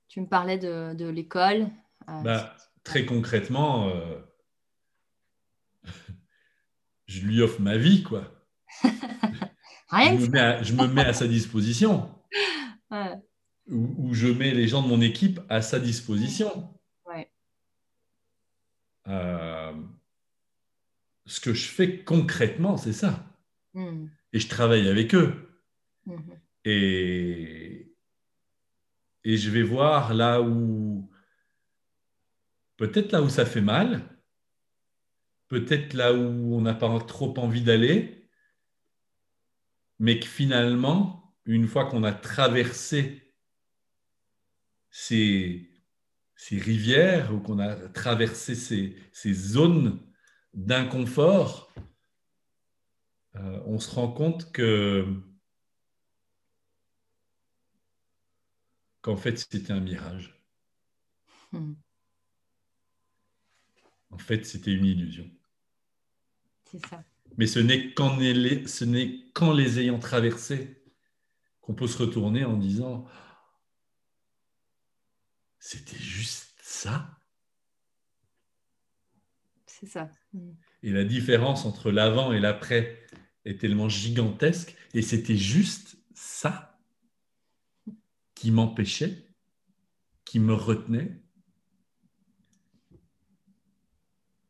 Tu 0.08 0.20
me 0.20 0.26
parlais 0.26 0.58
de, 0.58 0.94
de 0.94 1.06
l'école. 1.06 1.68
Euh, 2.08 2.22
bah, 2.22 2.54
très 2.84 3.06
concrètement, 3.06 3.90
je 7.06 7.20
lui 7.22 7.40
offre 7.40 7.60
ma 7.60 7.78
vie, 7.78 8.02
quoi. 8.02 8.30
je, 9.92 10.74
me 10.74 10.86
mets 10.86 11.02
à, 11.02 11.12
sa 11.12 11.26
disposition. 11.26 12.10
Ou, 13.68 14.12
je 14.12 14.26
mets 14.26 14.52
les 14.52 14.68
gens 14.68 14.82
de 14.82 14.88
mon 14.88 15.00
équipe 15.00 15.40
à 15.48 15.62
sa 15.62 15.78
disposition. 15.78 16.74
Euh, 19.08 19.72
ce 21.26 21.40
que 21.40 21.54
je 21.54 21.68
fais 21.68 22.04
concrètement, 22.04 22.76
c'est 22.76 22.92
ça. 22.92 23.26
Hmm. 23.74 24.06
Et 24.32 24.40
je 24.40 24.48
travaille 24.48 24.88
avec 24.88 25.14
eux. 25.14 25.62
Hmm. 26.06 26.18
Et, 26.64 27.94
et 29.24 29.36
je 29.36 29.50
vais 29.50 29.62
voir 29.62 30.14
là 30.14 30.40
où, 30.40 31.10
peut-être 32.76 33.12
là 33.12 33.22
où 33.22 33.28
ça 33.28 33.46
fait 33.46 33.60
mal, 33.60 34.02
peut-être 35.48 35.94
là 35.94 36.12
où 36.14 36.54
on 36.54 36.60
n'a 36.60 36.74
pas 36.74 36.98
trop 37.00 37.38
envie 37.38 37.62
d'aller, 37.62 38.28
mais 39.98 40.18
que 40.18 40.26
finalement, 40.26 41.36
une 41.44 41.66
fois 41.66 41.86
qu'on 41.86 42.04
a 42.04 42.12
traversé 42.12 43.34
ces, 44.90 45.71
ces 46.42 46.58
rivières 46.58 47.32
ou 47.32 47.38
qu'on 47.38 47.60
a 47.60 47.76
traversé 47.90 48.56
ces, 48.56 48.96
ces 49.12 49.32
zones 49.32 50.00
d'inconfort, 50.54 51.72
euh, 53.36 53.60
on 53.64 53.78
se 53.78 53.88
rend 53.94 54.08
compte 54.10 54.50
que 54.50 55.06
qu'en 59.02 59.16
fait 59.16 59.38
c'était 59.38 59.70
un 59.70 59.78
mirage. 59.78 60.42
Hmm. 61.52 61.74
En 64.10 64.18
fait, 64.18 64.44
c'était 64.44 64.72
une 64.72 64.84
illusion. 64.84 65.30
C'est 66.64 66.84
ça. 66.86 67.04
Mais 67.38 67.46
ce 67.46 67.60
n'est 67.60 67.94
qu'en 67.94 68.16
les, 68.16 68.64
qu'en 69.32 69.52
les 69.52 69.78
ayant 69.78 70.00
traversés 70.00 70.82
qu'on 71.60 71.74
peut 71.74 71.86
se 71.86 71.98
retourner 71.98 72.44
en 72.44 72.56
disant 72.56 73.06
c'était 75.62 75.96
juste 75.96 76.56
ça. 76.60 77.08
C'est 79.66 79.86
ça. 79.86 80.10
Et 80.82 80.90
la 80.90 81.04
différence 81.04 81.64
entre 81.66 81.92
l'avant 81.92 82.32
et 82.32 82.40
l'après 82.40 83.00
est 83.44 83.60
tellement 83.60 83.88
gigantesque. 83.88 84.74
Et 84.92 85.02
c'était 85.02 85.36
juste 85.36 85.98
ça 86.14 86.80
qui 88.34 88.50
m'empêchait, 88.50 89.28
qui 90.24 90.40
me 90.40 90.52
retenait. 90.52 91.22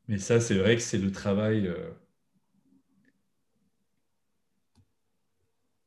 Mais 0.09 0.17
ça, 0.17 0.41
c'est 0.41 0.57
vrai 0.57 0.77
que 0.77 0.83
c'est 0.83 0.97
le 0.97 1.13
travail. 1.13 1.67
Euh, 1.67 1.91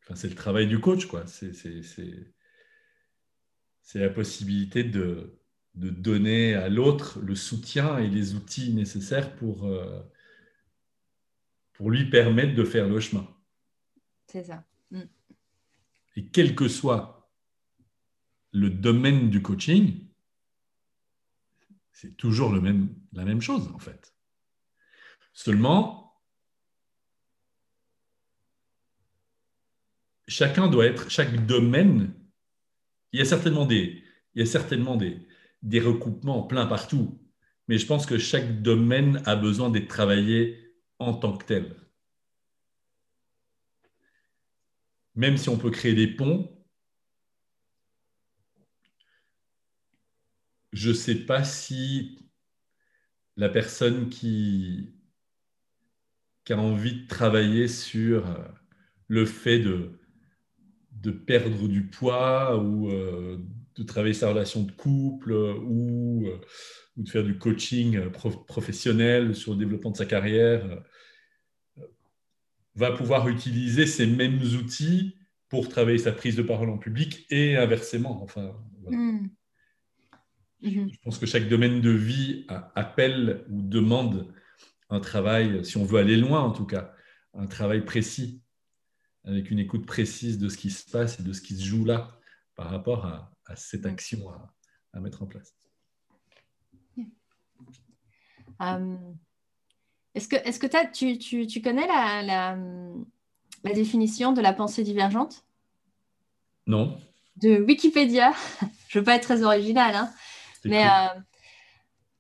Enfin, 0.04 0.14
c'est 0.14 0.30
le 0.30 0.36
travail 0.36 0.68
du 0.68 0.80
coach, 0.80 1.08
quoi. 1.08 1.26
C'est 1.26 1.52
la 3.94 4.10
possibilité 4.10 4.84
de, 4.84 5.40
de 5.76 5.90
donner 5.90 6.56
à 6.56 6.70
l'autre 6.70 7.20
le 7.20 7.36
soutien 7.36 7.98
et 7.98 8.08
les 8.08 8.34
outils 8.34 8.74
nécessaires 8.74 9.36
pour, 9.36 9.66
euh, 9.66 10.02
pour 11.74 11.92
lui 11.92 12.10
permettre 12.10 12.56
de 12.56 12.64
faire 12.64 12.88
le 12.88 13.00
chemin. 13.00 13.28
C'est 14.28 14.44
ça. 14.44 14.66
Mm. 14.92 15.02
Et 16.16 16.26
quel 16.28 16.56
que 16.56 16.68
soit 16.68 17.30
le 18.52 18.70
domaine 18.70 19.30
du 19.30 19.42
coaching, 19.42 20.08
c'est 21.92 22.16
toujours 22.16 22.52
le 22.52 22.62
même, 22.62 22.96
la 23.12 23.26
même 23.26 23.42
chose, 23.42 23.70
en 23.74 23.80
fait. 23.80 24.14
Seulement, 25.34 26.22
chacun 30.28 30.68
doit 30.68 30.86
être, 30.86 31.10
chaque 31.10 31.46
domaine, 31.46 32.14
il 33.16 33.20
y 33.20 33.22
a 33.22 33.26
certainement 33.26 33.66
des, 33.66 34.04
il 34.34 34.40
y 34.40 34.44
a 34.44 34.46
certainement 34.46 34.98
des, 34.98 35.26
des 35.62 35.80
recoupements 35.80 36.44
plein 36.44 36.66
partout, 36.66 37.18
mais 37.70 37.78
je 37.78 37.86
pense 37.86 38.06
que 38.06 38.18
chaque 38.18 38.62
domaine 38.62 39.22
a 39.26 39.38
besoin 39.38 39.70
d'être 39.70 39.88
travaillé 39.88 40.74
en 41.00 41.14
tant 41.14 41.38
que 41.38 41.46
tel. 41.46 41.78
Même 45.16 45.38
si 45.38 45.48
on 45.48 45.58
peut 45.58 45.72
créer 45.72 45.94
des 45.94 46.08
ponts, 46.08 46.52
je 50.74 50.90
ne 50.90 50.94
sais 50.94 51.16
pas 51.16 51.46
si 51.46 52.20
la 53.38 53.48
personne 53.48 54.10
qui, 54.10 54.94
qui 56.44 56.52
a 56.52 56.60
envie 56.60 57.04
de 57.04 57.08
travailler 57.08 57.70
sur 57.70 58.26
le 59.08 59.26
fait 59.26 59.60
de, 59.60 60.02
de 61.06 61.12
perdre 61.12 61.68
du 61.68 61.86
poids 61.86 62.58
ou 62.58 62.90
euh, 62.90 63.38
de 63.76 63.84
travailler 63.84 64.14
sa 64.14 64.30
relation 64.30 64.64
de 64.64 64.72
couple 64.72 65.32
ou, 65.34 66.26
euh, 66.28 66.42
ou 66.98 67.04
de 67.04 67.10
faire 67.10 67.24
du 67.24 67.38
coaching 67.38 68.10
professionnel 68.48 69.36
sur 69.36 69.54
le 69.54 69.60
développement 69.60 69.92
de 69.92 69.98
sa 69.98 70.06
carrière, 70.06 70.66
euh, 71.78 71.84
va 72.74 72.92
pouvoir 72.92 73.30
utiliser 73.30 73.86
ces 73.86 74.08
mêmes 74.08 74.42
outils 74.42 75.16
pour 75.48 75.70
travailler 75.70 76.00
sa 76.00 76.12
prise 76.12 76.36
de 76.36 76.42
parole 76.42 76.70
en 76.70 76.80
public 76.80 77.28
et 77.30 77.56
inversement. 77.56 78.24
Enfin, 78.24 78.58
hmm. 78.90 79.28
mhm. 80.64 80.90
Je 80.92 80.98
pense 81.04 81.20
que 81.20 81.28
chaque 81.28 81.48
domaine 81.48 81.82
de 81.82 81.92
vie 81.92 82.48
appelle 82.74 83.46
ou 83.50 83.62
demande 83.62 84.34
un 84.90 85.00
travail, 85.00 85.64
si 85.64 85.78
on 85.78 85.86
veut 85.86 86.00
aller 86.00 86.18
loin 86.18 86.42
en 86.42 86.52
tout 86.52 86.66
cas, 86.66 86.94
un 87.34 87.46
travail 87.46 87.86
précis 87.86 88.42
avec 89.26 89.52
une 89.52 89.60
écoute 89.60 89.86
précise 89.86 90.38
de 90.38 90.50
ce 90.50 90.58
qui 90.58 90.70
se 90.70 90.90
passe 90.90 91.20
et 91.20 91.24
de 91.24 91.34
ce 91.34 91.42
qui 91.42 91.56
se 91.56 91.64
joue 91.64 91.86
là 91.86 92.12
par 92.56 92.70
rapport 92.70 93.06
à, 93.06 93.32
cette 93.56 93.86
action 93.86 94.30
à, 94.94 95.00
mettre 95.00 95.24
en 95.24 95.28
place. 95.28 95.56
Euh, 98.62 98.96
est-ce 100.14 100.28
que, 100.30 100.92
tu, 100.94 101.18
tu, 101.18 101.46
tu, 101.46 101.62
connais 101.62 101.86
la, 101.88 102.22
la, 102.24 102.58
la, 103.64 103.74
définition 103.74 104.32
de 104.32 104.42
la 104.42 104.54
pensée 104.54 104.84
divergente? 104.84 105.44
Non. 106.66 106.98
De 107.36 107.62
Wikipédia. 107.62 108.32
Je 108.88 108.98
ne 108.98 109.02
veux 109.02 109.06
pas 109.06 109.16
être 109.16 109.24
très 109.24 109.44
originale, 109.44 109.96
hein. 109.96 110.14
mais 110.64 110.88
euh, 110.88 111.20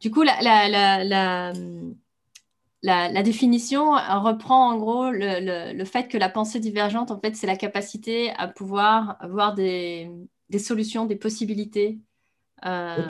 du 0.01 0.11
coup, 0.11 0.23
la, 0.23 0.41
la 0.41 1.53
la, 2.86 3.23
définition 3.23 3.91
reprend 3.93 4.69
en 4.71 4.77
gros 4.77 5.09
le, 5.11 5.83
fait 5.86 6.07
que 6.07 6.17
la 6.17 6.29
pensée 6.29 6.59
divergente, 6.59 7.09
en 7.11 7.19
fait, 7.19 7.36
c'est 7.36 7.47
la 7.47 7.55
capacité 7.55 8.31
à 8.38 8.47
pouvoir 8.47 9.17
avoir 9.19 9.55
des, 9.55 10.11
solutions, 10.59 11.05
des 11.05 11.15
possibilités. 11.15 11.99
Euh, 12.65 13.07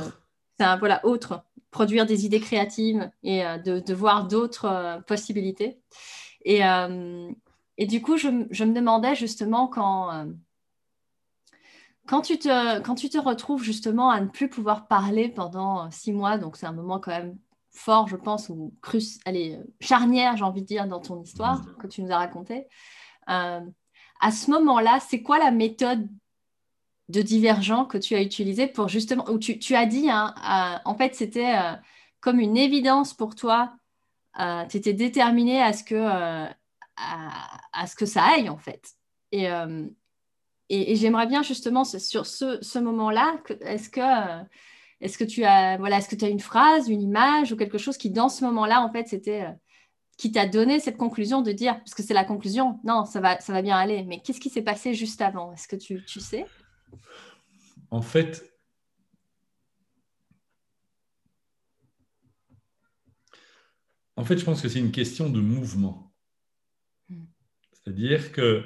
un, 0.60 0.78
voilà, 0.78 1.06
autre, 1.06 1.44
produire 1.72 2.06
des 2.06 2.26
idées 2.26 2.40
créatives 2.40 3.10
et 3.24 3.46
euh, 3.46 3.58
de, 3.58 3.94
voir 3.94 4.28
d'autres 4.28 4.66
euh, 4.66 5.02
possibilités. 5.02 5.78
Et, 6.46 6.62
et, 7.78 7.86
du 7.88 8.02
coup, 8.02 8.18
je, 8.18 8.30
me 8.30 8.74
demandais 8.74 9.16
justement 9.16 9.68
quand, 9.68 10.28
quand, 12.08 12.22
tu 12.22 12.38
te, 12.38 12.80
quand 12.80 12.96
tu 12.96 13.10
te 13.10 13.18
retrouves 13.18 13.64
justement 13.64 14.10
à 14.10 14.22
ne 14.22 14.28
plus 14.28 14.48
pouvoir 14.48 14.88
parler 14.88 15.28
pendant 15.28 15.90
six 15.92 16.14
mois, 16.14 16.38
donc 16.38 16.56
c'est 16.56 16.68
un 16.68 16.72
moment 16.72 17.00
quand 17.00 17.12
même 17.12 17.36
fort, 17.76 18.08
je 18.08 18.16
pense, 18.16 18.50
ou 18.50 18.74
cruce, 18.82 19.20
allez, 19.26 19.60
charnière, 19.80 20.38
j'ai 20.38 20.44
envie 20.44 20.62
de 20.62 20.68
dire, 20.68 20.88
dans 20.88 21.00
ton 21.00 21.22
histoire 21.22 21.62
mm. 21.62 21.78
que 21.78 21.88
tu 21.88 22.02
nous 22.02 22.12
as 22.12 22.18
racontée. 22.18 22.68
Euh, 23.30 23.62
à 24.22 24.32
ce 24.32 24.50
moment-là, 24.52 25.00
c'est 25.00 25.22
quoi 25.22 25.38
la 25.40 25.52
méthode 25.52 26.08
de 27.10 27.22
divergent 27.22 27.86
que 27.86 27.98
tu 27.98 28.16
as 28.16 28.22
utilisée 28.22 28.68
pour 28.68 28.88
justement, 28.88 29.30
où 29.30 29.38
tu, 29.38 29.60
tu 29.60 29.76
as 29.76 29.86
dit, 29.86 30.10
hein, 30.10 30.34
euh, 30.38 30.80
en 30.86 30.96
fait, 30.96 31.14
c'était 31.14 31.56
euh, 31.56 31.74
comme 32.22 32.40
une 32.40 32.58
évidence 32.58 33.14
pour 33.14 33.36
toi, 33.36 33.74
tu 34.70 34.76
étais 34.76 34.94
déterminé 34.94 35.62
à 35.62 35.72
ce, 35.72 35.84
que, 35.84 35.96
à, 35.96 37.88
ce 37.88 37.96
que 37.96 38.06
ça 38.06 38.24
aille, 38.24 38.50
en 38.50 38.58
fait. 38.58 38.92
Et, 39.32 39.46
et, 40.68 40.96
j'aimerais 40.98 41.28
bien 41.28 41.42
justement 41.42 41.86
sur 41.86 42.26
ce, 42.26 42.62
ce 42.62 42.80
moment-là, 42.80 43.38
est-ce 43.62 43.90
que 43.90 44.02
est-ce 45.06 45.20
que 45.20 45.24
tu 45.24 45.44
as, 45.44 45.78
voilà, 45.78 46.00
est-ce 46.00 46.10
que 46.10 46.16
tu 46.16 46.26
as 46.26 46.30
une 46.30 46.40
phrase, 46.40 46.90
une 46.90 47.02
image 47.02 47.52
ou 47.52 47.56
quelque 47.56 47.78
chose 47.78 47.96
qui, 47.96 48.10
dans 48.10 48.28
ce 48.28 48.44
moment-là, 48.46 48.82
en 48.82 48.92
fait, 48.92 49.08
c'était 49.08 49.44
euh, 49.44 49.52
qui 50.18 50.32
t'a 50.32 50.48
donné 50.48 50.80
cette 50.80 50.98
conclusion 50.98 51.44
de 51.44 51.52
dire, 51.52 51.78
parce 51.78 51.94
que 51.94 52.02
c'est 52.02 52.16
la 52.16 52.26
conclusion, 52.26 52.80
non, 52.84 53.06
ça 53.06 53.22
va, 53.22 53.40
ça 53.40 53.54
va 53.54 53.62
bien 53.62 53.78
aller, 53.78 54.04
mais 54.04 54.20
qu'est-ce 54.22 54.40
qui 54.40 54.50
s'est 54.50 54.64
passé 54.64 54.96
juste 54.96 55.22
avant? 55.22 55.54
Est-ce 55.54 55.68
que 55.68 55.76
tu, 55.76 56.04
tu 56.06 56.20
sais? 56.20 56.48
En 57.92 58.02
fait, 58.02 58.52
en 64.16 64.26
fait, 64.26 64.40
je 64.40 64.46
pense 64.46 64.60
que 64.60 64.70
c'est 64.70 64.80
une 64.80 64.92
question 64.92 65.30
de 65.30 65.40
mouvement. 65.40 66.12
Hmm. 67.10 67.26
C'est-à-dire 67.74 68.32
que 68.32 68.64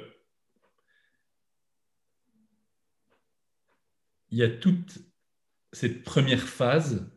il 4.30 4.38
y 4.38 4.42
a 4.42 4.48
toute 4.48 5.09
cette 5.72 6.02
première 6.02 6.48
phase 6.48 7.08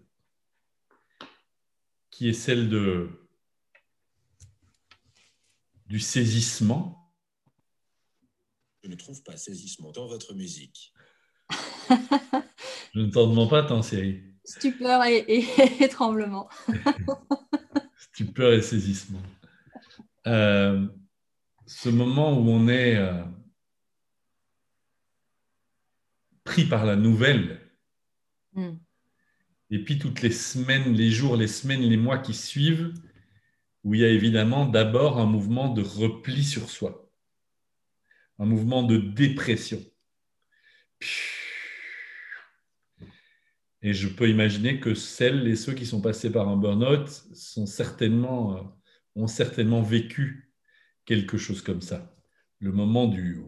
qui 2.10 2.30
est 2.30 2.34
celle 2.34 2.70
de, 2.70 3.10
du 5.88 6.00
saisissement. 6.00 7.12
Je 8.84 8.90
ne 8.90 8.96
trouve 8.96 9.24
pas 9.24 9.38
saisissement 9.38 9.92
dans 9.92 10.08
votre 10.08 10.34
musique. 10.34 10.94
Je 12.94 13.00
ne 13.00 13.10
t'en 13.10 13.28
demande 13.28 13.50
pas 13.50 13.64
tant, 13.64 13.82
série. 13.82 14.24
Stupeur 14.46 15.04
et, 15.06 15.48
tremblement. 15.90 16.50
Stupeur 17.98 18.54
et 18.54 18.62
saisissement. 18.62 19.22
Euh, 20.28 20.88
ce 21.66 21.90
moment 21.90 22.38
où 22.38 22.50
on 22.50 22.68
est 22.68 22.98
euh, 22.98 23.24
pris 26.44 26.66
par 26.66 26.86
la 26.86 26.96
nouvelle 26.96 27.63
Hmm. 28.54 28.78
Et 29.70 29.84
puis 29.84 29.98
toutes 29.98 30.22
les 30.22 30.32
semaines, 30.32 30.94
les 30.94 31.10
jours, 31.10 31.36
les 31.36 31.48
semaines, 31.48 31.82
les 31.82 31.98
mois 31.98 32.20
qui 32.20 32.34
suivent, 32.34 32.94
où 33.84 33.96
il 33.96 34.02
y 34.02 34.06
a 34.06 34.10
évidemment 34.10 34.66
d'abord 34.66 35.20
un 35.20 35.26
mouvement 35.26 35.70
de 35.70 35.82
repli 35.82 36.44
sur 36.44 36.70
soi, 36.70 37.12
un 38.40 38.46
mouvement 38.46 38.84
de 38.84 38.98
dépression. 38.98 39.84
Et 43.82 43.94
je 43.94 44.08
peux 44.08 44.30
imaginer 44.30 44.80
que 44.80 44.94
celles 44.94 45.48
et 45.48 45.58
ceux 45.58 45.74
qui 45.74 45.86
sont 45.86 46.02
passés 46.02 46.32
par 46.32 46.48
un 46.48 46.56
burn-out 46.56 47.10
sont 47.34 47.66
certainement, 47.66 48.58
euh, 48.58 48.62
ont 49.16 49.28
certainement 49.28 49.82
vécu 49.82 50.54
quelque 51.06 51.38
chose 51.38 51.62
comme 51.62 51.82
ça. 51.82 52.16
Le 52.60 52.72
moment 52.72 53.08
du 53.08 53.44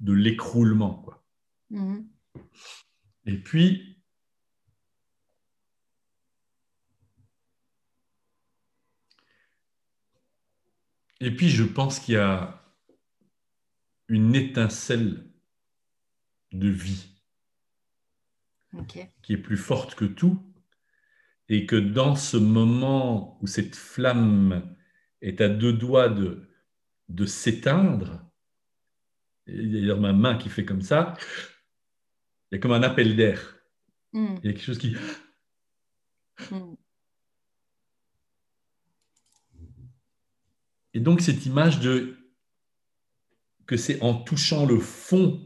de 0.00 0.12
l'écroulement. 0.12 0.94
Quoi. 0.96 1.24
Mhm. 1.70 2.06
Et 3.26 3.38
puis, 3.38 4.02
et 11.20 11.30
puis 11.34 11.48
je 11.48 11.64
pense 11.64 12.00
qu'il 12.00 12.14
y 12.14 12.18
a 12.18 12.62
une 14.08 14.34
étincelle 14.34 15.30
de 16.52 16.68
vie 16.68 17.14
qui 19.22 19.32
est 19.32 19.38
plus 19.38 19.56
forte 19.56 19.94
que 19.94 20.04
tout, 20.04 20.42
et 21.48 21.66
que 21.66 21.76
dans 21.76 22.16
ce 22.16 22.36
moment 22.36 23.38
où 23.42 23.46
cette 23.46 23.76
flamme 23.76 24.76
est 25.20 25.40
à 25.40 25.48
deux 25.48 25.72
doigts 25.72 26.08
de, 26.08 26.50
de 27.08 27.26
s'éteindre, 27.26 28.24
il 29.46 29.72
y 29.72 29.76
a 29.76 29.80
d'ailleurs 29.80 30.00
ma 30.00 30.12
main 30.12 30.36
qui 30.36 30.48
fait 30.48 30.64
comme 30.64 30.82
ça, 30.82 31.14
il 32.54 32.58
y 32.58 32.60
a 32.60 32.60
comme 32.60 32.72
un 32.72 32.84
appel 32.84 33.16
d'air. 33.16 33.56
Hmm. 34.12 34.36
Il 34.42 34.46
y 34.46 34.48
a 34.50 34.52
quelque 34.52 34.62
chose 34.62 34.78
qui... 34.78 34.94
Hmm. 36.52 36.74
Et 40.94 41.00
donc 41.00 41.20
cette 41.20 41.46
image 41.46 41.80
de 41.80 42.16
que 43.66 43.76
c'est 43.76 44.00
en 44.02 44.14
touchant 44.14 44.66
le 44.66 44.78
fond 44.78 45.42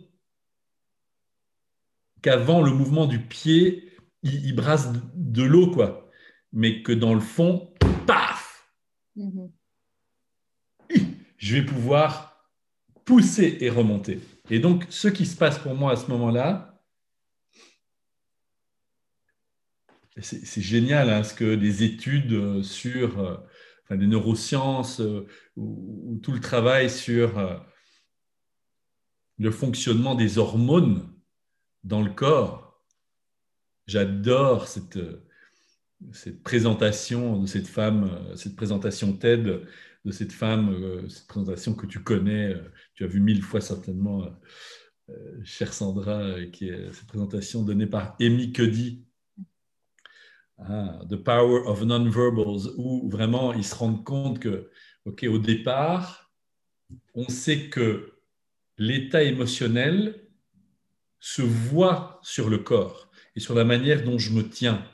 qu'avant 2.21 2.61
le 2.61 2.73
mouvement 2.73 3.07
du 3.07 3.21
pied, 3.21 3.91
il, 4.23 4.55
brasse 4.55 4.93
de 5.15 5.43
l'eau, 5.43 5.71
quoi. 5.71 6.11
Mais 6.53 6.83
que 6.83 6.93
dans 6.93 7.15
le 7.15 7.21
fond, 7.21 7.73
paf 8.07 8.69
mm-hmm. 9.17 9.51
Je 11.39 11.57
vais 11.57 11.65
pouvoir 11.65 12.45
pousser 13.07 13.57
et 13.61 13.71
remonter. 13.71 14.21
Et 14.51 14.59
donc, 14.59 14.85
ce 14.91 15.09
qui 15.09 15.25
se 15.25 15.37
passe 15.37 15.59
pour 15.59 15.75
moi 15.75 15.93
à 15.93 15.97
ce 15.97 16.11
moment-là, 16.11 16.78
c'est 20.21 20.61
génial, 20.61 21.11
hein, 21.11 21.23
ce 21.23 21.35
que 21.35 21.55
des 21.55 21.83
études 21.83 22.33
euh, 22.33 22.63
sur 22.63 23.19
euh, 23.21 23.37
enfin, 23.85 23.97
des 23.97 24.07
neurosciences 24.07 25.01
euh, 25.01 25.27
ou, 25.57 26.19
tout 26.23 26.33
le 26.33 26.41
travail 26.41 26.91
sur 26.91 27.63
le 29.39 29.51
fonctionnement 29.51 30.15
des 30.15 30.39
hormones 30.39 31.13
dans 31.85 32.03
le 32.03 32.11
corps. 32.11 32.83
J'adore 33.87 34.67
cette, 34.67 34.99
cette 36.13 36.43
présentation 36.43 37.41
de 37.41 37.47
cette 37.47 37.69
femme, 37.69 38.35
cette 38.37 38.57
présentation 38.57 39.13
TED 39.13 39.67
de 40.05 40.13
cette 40.13 40.33
femme, 40.33 41.09
cette 41.09 41.27
présentation 41.27 41.75
que 41.75 41.87
tu 41.87 42.03
connais, 42.03 42.55
tu 42.95 43.05
as 43.05 43.07
vu 43.07 43.21
mille 43.21 43.43
fois 43.43 43.61
certainement, 43.61 44.27
chère 45.45 45.73
Sandra, 45.73 46.45
qui 46.53 46.69
est 46.69 46.93
cette 46.93 47.07
présentation 47.07 47.63
donnée 47.63 47.87
par 47.87 48.17
Amy 48.21 48.53
Cuddy, 48.53 49.08
hein, 50.59 50.99
The 51.09 51.17
Power 51.17 51.63
of 51.67 51.85
Non-Verbals, 51.85 52.75
où 52.77 53.09
vraiment 53.11 53.53
ils 53.53 53.65
se 53.65 53.75
rendent 53.75 54.05
compte 54.05 54.39
que, 54.39 54.71
ok, 55.05 55.27
au 55.29 55.39
départ, 55.39 56.33
on 57.15 57.29
sait 57.29 57.69
que 57.69 58.15
l'état 58.79 59.23
émotionnel 59.23 60.29
se 61.21 61.43
voit 61.43 62.21
sur 62.23 62.49
le 62.49 62.59
corps 62.59 63.11
et 63.35 63.41
sur 63.41 63.55
la 63.55 63.65
manière 63.65 64.05
dont 64.05 64.19
je 64.19 64.33
me 64.33 64.49
tiens. 64.49 64.85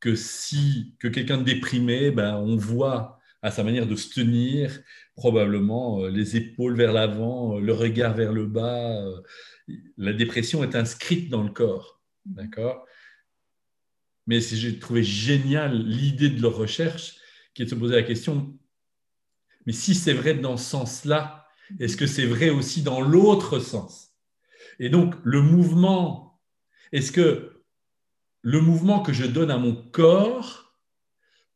Que 0.00 0.14
si 0.14 0.94
que 1.00 1.08
quelqu'un 1.08 1.38
de 1.38 1.44
déprimé, 1.44 2.10
ben, 2.10 2.36
on 2.36 2.56
voit 2.56 3.18
à 3.42 3.50
sa 3.50 3.62
manière 3.62 3.86
de 3.86 3.96
se 3.96 4.10
tenir, 4.10 4.80
probablement 5.14 6.02
euh, 6.02 6.10
les 6.10 6.36
épaules 6.36 6.76
vers 6.76 6.92
l'avant, 6.92 7.56
euh, 7.56 7.60
le 7.60 7.72
regard 7.72 8.14
vers 8.14 8.32
le 8.32 8.46
bas. 8.46 9.02
Euh, 9.02 9.20
la 9.96 10.12
dépression 10.12 10.62
est 10.62 10.74
inscrite 10.74 11.30
dans 11.30 11.42
le 11.42 11.50
corps. 11.50 12.02
D'accord? 12.24 12.86
Mais 14.26 14.40
j'ai 14.40 14.78
trouvé 14.78 15.02
génial 15.02 15.86
l'idée 15.86 16.30
de 16.30 16.42
leur 16.42 16.56
recherche 16.56 17.16
qui 17.54 17.62
est 17.62 17.64
de 17.64 17.70
se 17.70 17.74
poser 17.74 17.94
la 17.94 18.02
question 18.02 18.56
mais 19.66 19.72
si 19.72 19.94
c'est 19.94 20.12
vrai 20.12 20.34
dans 20.34 20.56
ce 20.56 20.70
sens-là, 20.70 21.48
est-ce 21.80 21.96
que 21.96 22.06
c'est 22.06 22.26
vrai 22.26 22.50
aussi 22.50 22.82
dans 22.82 23.00
l'autre 23.00 23.58
sens? 23.58 24.12
Et 24.78 24.88
donc, 24.88 25.14
le 25.24 25.42
mouvement, 25.42 26.40
est-ce 26.92 27.10
que 27.10 27.64
le 28.42 28.60
mouvement 28.60 29.00
que 29.00 29.12
je 29.12 29.24
donne 29.24 29.50
à 29.50 29.58
mon 29.58 29.74
corps 29.74 30.72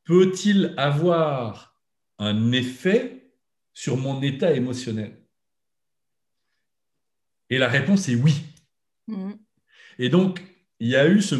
peut-il 0.04 0.74
avoir 0.76 1.80
un 2.18 2.50
effet 2.50 3.32
sur 3.72 3.96
mon 3.96 4.20
état 4.22 4.52
émotionnel? 4.52 5.24
Et 7.48 7.58
la 7.58 7.68
réponse 7.68 8.08
est 8.08 8.16
oui. 8.16 8.42
Mm. 9.06 9.32
Et 10.00 10.08
donc, 10.08 10.42
il 10.80 10.88
y 10.88 10.96
a 10.96 11.06
eu 11.06 11.20
ce, 11.20 11.36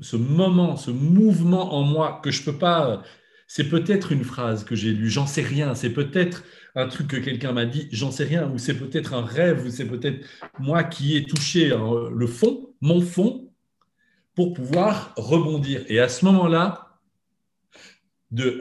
ce, 0.00 0.16
moment, 0.16 0.76
ce 0.76 0.90
mouvement 0.90 1.74
en 1.74 1.82
moi 1.82 2.20
que 2.22 2.30
je 2.30 2.40
ne 2.40 2.44
peux 2.46 2.58
pas... 2.58 3.02
C'est 3.50 3.68
peut-être 3.68 4.12
une 4.12 4.24
phrase 4.24 4.62
que 4.62 4.74
j'ai 4.74 4.92
lue, 4.92 5.08
j'en 5.08 5.26
sais 5.26 5.42
rien, 5.42 5.74
c'est 5.74 5.92
peut-être 5.92 6.44
un 6.74 6.86
truc 6.86 7.08
que 7.08 7.16
quelqu'un 7.16 7.52
m'a 7.52 7.64
dit, 7.64 7.88
j'en 7.92 8.10
sais 8.10 8.24
rien, 8.24 8.50
ou 8.50 8.58
c'est 8.58 8.78
peut-être 8.78 9.14
un 9.14 9.24
rêve, 9.24 9.66
ou 9.66 9.70
c'est 9.70 9.86
peut-être 9.86 10.26
moi 10.58 10.84
qui 10.84 11.16
ai 11.16 11.24
touché 11.24 11.72
euh, 11.72 12.10
le 12.14 12.26
fond, 12.26 12.74
mon 12.82 13.00
fond, 13.00 13.50
pour 14.34 14.52
pouvoir 14.52 15.14
rebondir. 15.16 15.82
Et 15.88 15.98
à 15.98 16.08
ce 16.08 16.26
moment-là, 16.26 16.98
de 18.30 18.60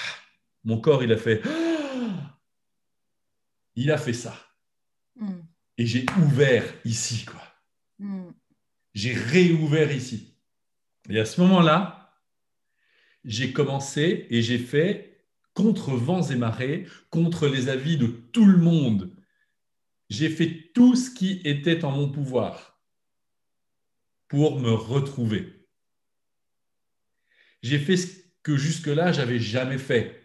mon 0.64 0.80
corps, 0.80 1.04
il 1.04 1.12
a 1.12 1.18
fait 1.18 1.42
il 3.76 3.92
a 3.92 3.98
fait 3.98 4.14
ça. 4.14 4.34
Hmm. 5.16 5.42
Et 5.78 5.86
j'ai 5.86 6.06
ouvert 6.18 6.64
ici, 6.84 7.24
quoi. 7.24 7.40
Hmm. 7.98 8.30
J'ai 8.94 9.14
réouvert 9.14 9.94
ici. 9.94 10.36
Et 11.08 11.18
à 11.18 11.24
ce 11.24 11.40
moment-là, 11.40 12.20
j'ai 13.24 13.52
commencé 13.52 14.26
et 14.30 14.42
j'ai 14.42 14.58
fait 14.58 15.26
contre 15.54 15.92
vents 15.92 16.22
et 16.22 16.36
marées, 16.36 16.86
contre 17.10 17.46
les 17.46 17.68
avis 17.68 17.96
de 17.96 18.06
tout 18.06 18.44
le 18.44 18.58
monde. 18.58 19.14
J'ai 20.08 20.28
fait 20.28 20.72
tout 20.74 20.96
ce 20.96 21.10
qui 21.10 21.40
était 21.44 21.84
en 21.84 21.92
mon 21.92 22.08
pouvoir 22.10 22.80
pour 24.28 24.60
me 24.60 24.72
retrouver. 24.72 25.66
J'ai 27.62 27.78
fait 27.78 27.96
ce 27.96 28.08
que 28.42 28.56
jusque-là, 28.56 29.12
j'avais 29.12 29.38
jamais 29.38 29.78
fait. 29.78 30.22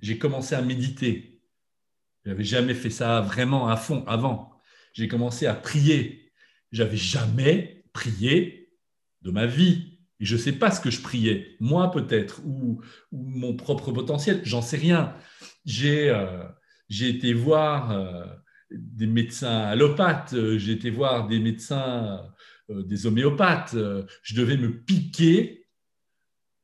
J'ai 0.00 0.18
commencé 0.18 0.54
à 0.54 0.62
méditer. 0.62 1.42
Je 2.24 2.30
n'avais 2.30 2.44
jamais 2.44 2.74
fait 2.74 2.90
ça 2.90 3.20
vraiment 3.20 3.68
à 3.68 3.76
fond 3.76 4.04
avant. 4.06 4.60
J'ai 4.92 5.08
commencé 5.08 5.46
à 5.46 5.54
prier. 5.54 6.21
J'avais 6.72 6.96
jamais 6.96 7.84
prié 7.92 8.70
de 9.22 9.30
ma 9.30 9.46
vie 9.46 9.92
je 10.22 10.36
ne 10.36 10.40
sais 10.40 10.52
pas 10.52 10.70
ce 10.70 10.80
que 10.80 10.90
je 10.90 11.02
priais, 11.02 11.56
moi 11.60 11.90
peut-être, 11.90 12.40
ou, 12.46 12.80
mon 13.10 13.54
propre 13.56 13.90
potentiel, 13.90 14.40
j'en 14.44 14.62
sais 14.62 14.76
rien. 14.76 15.14
J'ai 15.64 16.10
euh, 16.10 16.44
été 16.88 17.34
voir 17.34 17.90
euh, 17.90 18.24
des 18.70 19.08
médecins 19.08 19.62
allopathes, 19.62 20.34
euh, 20.34 20.58
j'ai 20.58 20.72
été 20.72 20.90
voir 20.90 21.26
des 21.26 21.40
médecins, 21.40 22.22
des 22.68 23.06
homéopathes. 23.06 23.74
je 24.22 24.34
devais 24.34 24.56
me 24.56 24.80
piquer 24.82 25.66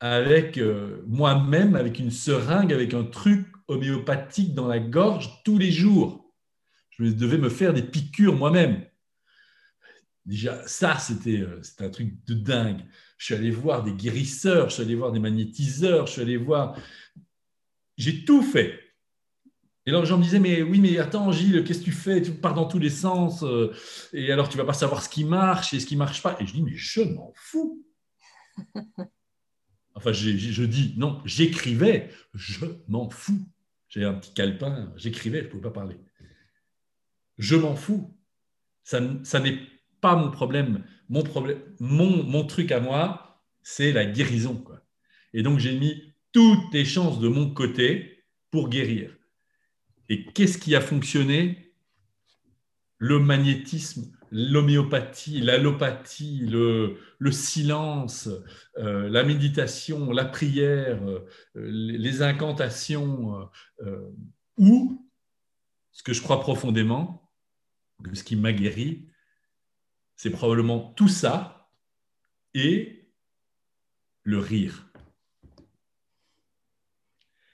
avec 0.01 0.59
moi-même, 1.07 1.75
avec 1.75 1.99
une 1.99 2.13
seringue, 2.13 2.73
avec 2.73 2.95
un 2.95 3.05
truc 3.05 3.47
homéopathique 3.67 4.55
dans 4.55 4.69
la 4.69 4.79
gorge 4.79 5.43
tous 5.45 5.59
les 5.59 5.73
jours. 5.73 6.33
Je 6.91 7.05
devais 7.05 7.37
me 7.37 7.49
faire 7.49 7.75
des 7.75 7.83
piqûres 7.83 8.37
moi-même. 8.37 8.85
Déjà, 10.29 10.63
ça, 10.69 10.99
c'était 10.99 11.45
un 11.81 11.91
truc 11.91 12.25
de 12.27 12.35
dingue 12.35 12.85
je 13.19 13.25
suis 13.25 13.35
allé 13.35 13.51
voir 13.51 13.83
des 13.83 13.93
guérisseurs, 13.93 14.71
je 14.71 14.75
suis 14.75 14.83
allé 14.83 14.95
voir 14.95 15.11
des 15.11 15.19
magnétiseurs, 15.19 16.07
je 16.07 16.13
suis 16.13 16.23
allé 16.23 16.37
voir. 16.37 16.79
J'ai 17.97 18.25
tout 18.25 18.43
fait. 18.43 18.79
Et 19.85 19.91
alors, 19.91 20.03
les 20.03 20.09
gens 20.09 20.19
me 20.19 20.23
disaient, 20.23 20.39
mais 20.39 20.63
oui, 20.63 20.81
mais 20.81 20.99
attends, 20.99 21.33
Gilles, 21.33 21.65
qu'est-ce 21.65 21.81
que 21.81 21.87
tu 21.87 21.93
fais? 21.93 22.23
Tu 22.23 22.31
pars 22.31 22.55
dans 22.55 22.67
tous 22.67 22.79
les 22.79 22.91
sens. 22.91 23.43
Euh, 23.43 23.75
et 24.13 24.31
alors, 24.31 24.49
tu 24.49 24.57
vas 24.57 24.65
pas 24.65 24.73
savoir 24.73 25.03
ce 25.03 25.09
qui 25.09 25.25
marche 25.25 25.75
et 25.75 25.81
ce 25.81 25.87
qui 25.87 25.97
marche 25.97 26.23
pas. 26.23 26.37
Et 26.41 26.47
je 26.47 26.53
dis, 26.53 26.63
mais 26.63 26.77
je 26.77 27.03
m'en 27.03 27.33
fous. 27.35 27.85
Enfin, 29.95 30.13
je 30.13 30.63
dis, 30.63 30.95
non, 30.97 31.21
j'écrivais, 31.25 32.11
je 32.33 32.67
m'en 32.87 33.11
fous. 33.11 33.45
J'ai 33.89 34.05
un 34.05 34.15
petit 34.15 34.33
calepin, 34.33 34.93
j'écrivais, 34.95 35.41
je 35.41 35.45
ne 35.47 35.51
pouvais 35.51 35.63
pas 35.63 35.73
parler. 35.73 35.97
Je 37.37 37.57
m'en 37.57 37.75
fous. 37.75 38.17
Ça, 38.85 39.01
ça 39.25 39.41
n'est 39.41 39.59
pas 40.01 40.17
mon 40.17 40.31
problème 40.31 40.85
mon, 41.09 41.23
problème, 41.23 41.59
mon, 41.81 42.45
truc 42.45 42.73
à 42.73 42.81
moi, 42.81 43.43
c'est 43.63 43.93
la 43.93 44.05
guérison. 44.05 44.57
Quoi. 44.57 44.81
Et 45.33 45.43
donc, 45.43 45.59
j'ai 45.59 45.79
mis 45.79 46.15
toutes 46.33 46.73
les 46.73 46.85
chances 46.85 47.19
de 47.19 47.29
mon 47.29 47.51
côté 47.51 48.25
pour 48.51 48.69
guérir. 48.69 49.17
Et 50.09 50.25
qu'est-ce 50.27 50.59
qui 50.59 50.75
a 50.75 50.81
fonctionné? 50.81 51.73
Le 52.99 53.19
magnétisme 53.21 54.13
l'homéopathie, 54.31 55.41
l'allopathie, 55.41 56.41
le, 56.41 56.99
le, 57.19 57.33
silence, 57.33 58.29
euh, 58.77 59.09
la 59.09 59.25
méditation, 59.25 60.13
la 60.13 60.27
prière, 60.27 61.03
euh, 61.09 61.27
les 61.55 62.21
incantations, 62.21 63.49
euh, 63.81 64.13
ou 64.59 65.09
ce 65.93 66.03
que 66.03 66.13
je 66.13 66.21
crois 66.21 66.41
profondément, 66.41 67.33
ce 68.13 68.23
qui 68.23 68.37
m'a 68.37 68.53
guéri, 68.53 69.08
c'est 70.19 70.31
probablement 70.31 70.93
tout 70.95 71.09
ça 71.09 71.71
et 72.53 73.09
le 74.25 74.39
rire. 74.39 74.91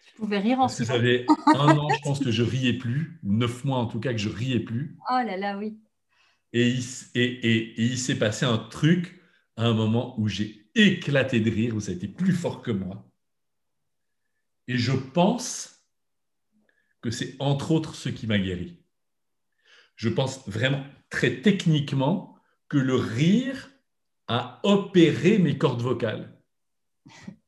Tu 0.06 0.14
pouvais 0.16 0.38
rire 0.38 0.60
en 0.60 0.68
Ça 0.68 0.98
fait 0.98 1.26
un 1.54 1.76
an, 1.76 1.88
je 1.90 2.00
pense 2.02 2.20
que 2.20 2.30
je 2.30 2.42
riais 2.42 2.72
plus, 2.72 3.20
neuf 3.22 3.64
mois 3.64 3.78
en 3.78 3.86
tout 3.86 4.00
cas 4.00 4.12
que 4.12 4.18
je 4.18 4.30
riais 4.30 4.60
plus. 4.60 4.96
Oh 5.10 5.20
là 5.24 5.36
là, 5.36 5.58
oui. 5.58 5.78
Et 6.54 6.68
il, 6.68 7.98
s'est 7.98 8.18
passé 8.18 8.46
un 8.46 8.58
truc 8.58 9.20
à 9.56 9.66
un 9.66 9.74
moment 9.74 10.18
où 10.18 10.28
j'ai 10.28 10.70
éclaté 10.74 11.40
de 11.40 11.50
rire, 11.50 11.74
où 11.74 11.80
ça 11.80 11.90
a 11.90 11.94
été 11.94 12.08
plus 12.08 12.32
fort 12.32 12.62
que 12.62 12.70
moi. 12.70 13.10
Et 14.68 14.78
je 14.78 14.92
pense 14.92 15.84
que 17.02 17.10
c'est 17.10 17.36
entre 17.40 17.72
autres 17.72 17.94
ce 17.94 18.08
qui 18.08 18.26
m'a 18.26 18.38
guéri. 18.38 18.78
Je 19.96 20.08
pense 20.08 20.48
vraiment 20.48 20.86
très 21.10 21.42
techniquement 21.42 22.33
que 22.74 22.78
le 22.80 22.96
rire 22.96 23.70
a 24.26 24.58
opéré 24.64 25.38
mes 25.38 25.56
cordes 25.56 25.80
vocales. 25.80 26.36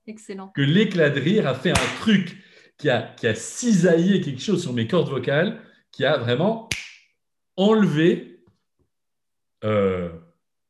Excellent. 0.06 0.52
Que 0.54 0.62
l'éclat 0.62 1.10
de 1.10 1.18
rire 1.18 1.48
a 1.48 1.54
fait 1.56 1.72
un 1.72 1.98
truc 1.98 2.36
qui 2.78 2.88
a, 2.88 3.02
qui 3.02 3.26
a 3.26 3.34
cisaillé 3.34 4.20
quelque 4.20 4.40
chose 4.40 4.62
sur 4.62 4.72
mes 4.72 4.86
cordes 4.86 5.08
vocales, 5.08 5.60
qui 5.90 6.04
a 6.04 6.16
vraiment 6.16 6.68
enlevé 7.56 8.44
euh, 9.64 10.12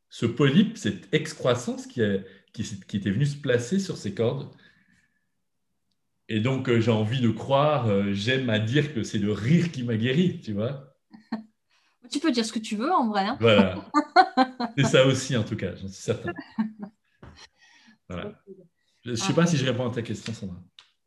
ce 0.09 0.25
polype, 0.25 0.79
cette 0.79 1.13
excroissance 1.13 1.87
qui, 1.87 2.01
qui, 2.55 2.97
était 2.97 3.11
venue 3.11 3.27
se 3.27 3.37
placer 3.37 3.79
sur 3.79 3.99
ses 3.99 4.15
cordes. 4.15 4.49
Et 6.31 6.41
donc, 6.41 6.71
euh, 6.71 6.81
j'ai 6.81 6.93
envie 6.93 7.21
de 7.21 7.29
croire, 7.29 7.89
euh, 7.89 8.15
j'aime 8.15 8.49
à 8.49 8.59
dire 8.59 8.95
que 8.95 9.03
c'est 9.03 9.19
le 9.19 9.33
rire 9.33 9.71
qui 9.71 9.83
m'a 9.83 9.99
guéri, 9.99 10.41
tu 10.41 10.55
vois. 10.55 10.96
Tu 12.11 12.19
peux 12.19 12.31
dire 12.31 12.45
ce 12.45 12.53
que 12.53 12.59
tu 12.59 12.77
veux 12.77 12.93
en 12.93 13.09
vrai. 13.09 13.25
Hein. 13.27 13.37
voilà. 13.41 13.77
C'est 14.79 14.85
ça 14.85 15.07
aussi, 15.07 15.37
en 15.37 15.45
tout 15.45 15.57
cas, 15.57 15.75
j'en 15.77 15.89
suis 15.89 16.03
certain. 16.03 16.33
Voilà. 18.09 18.41
Je 19.05 19.11
ne 19.11 19.17
sais 19.17 19.33
pas 19.33 19.47
si 19.47 19.57
je 19.57 19.65
réponds 19.65 19.91
à 19.91 19.93
ta 19.93 20.01
question, 20.01 20.33
Sandra. 20.33 20.57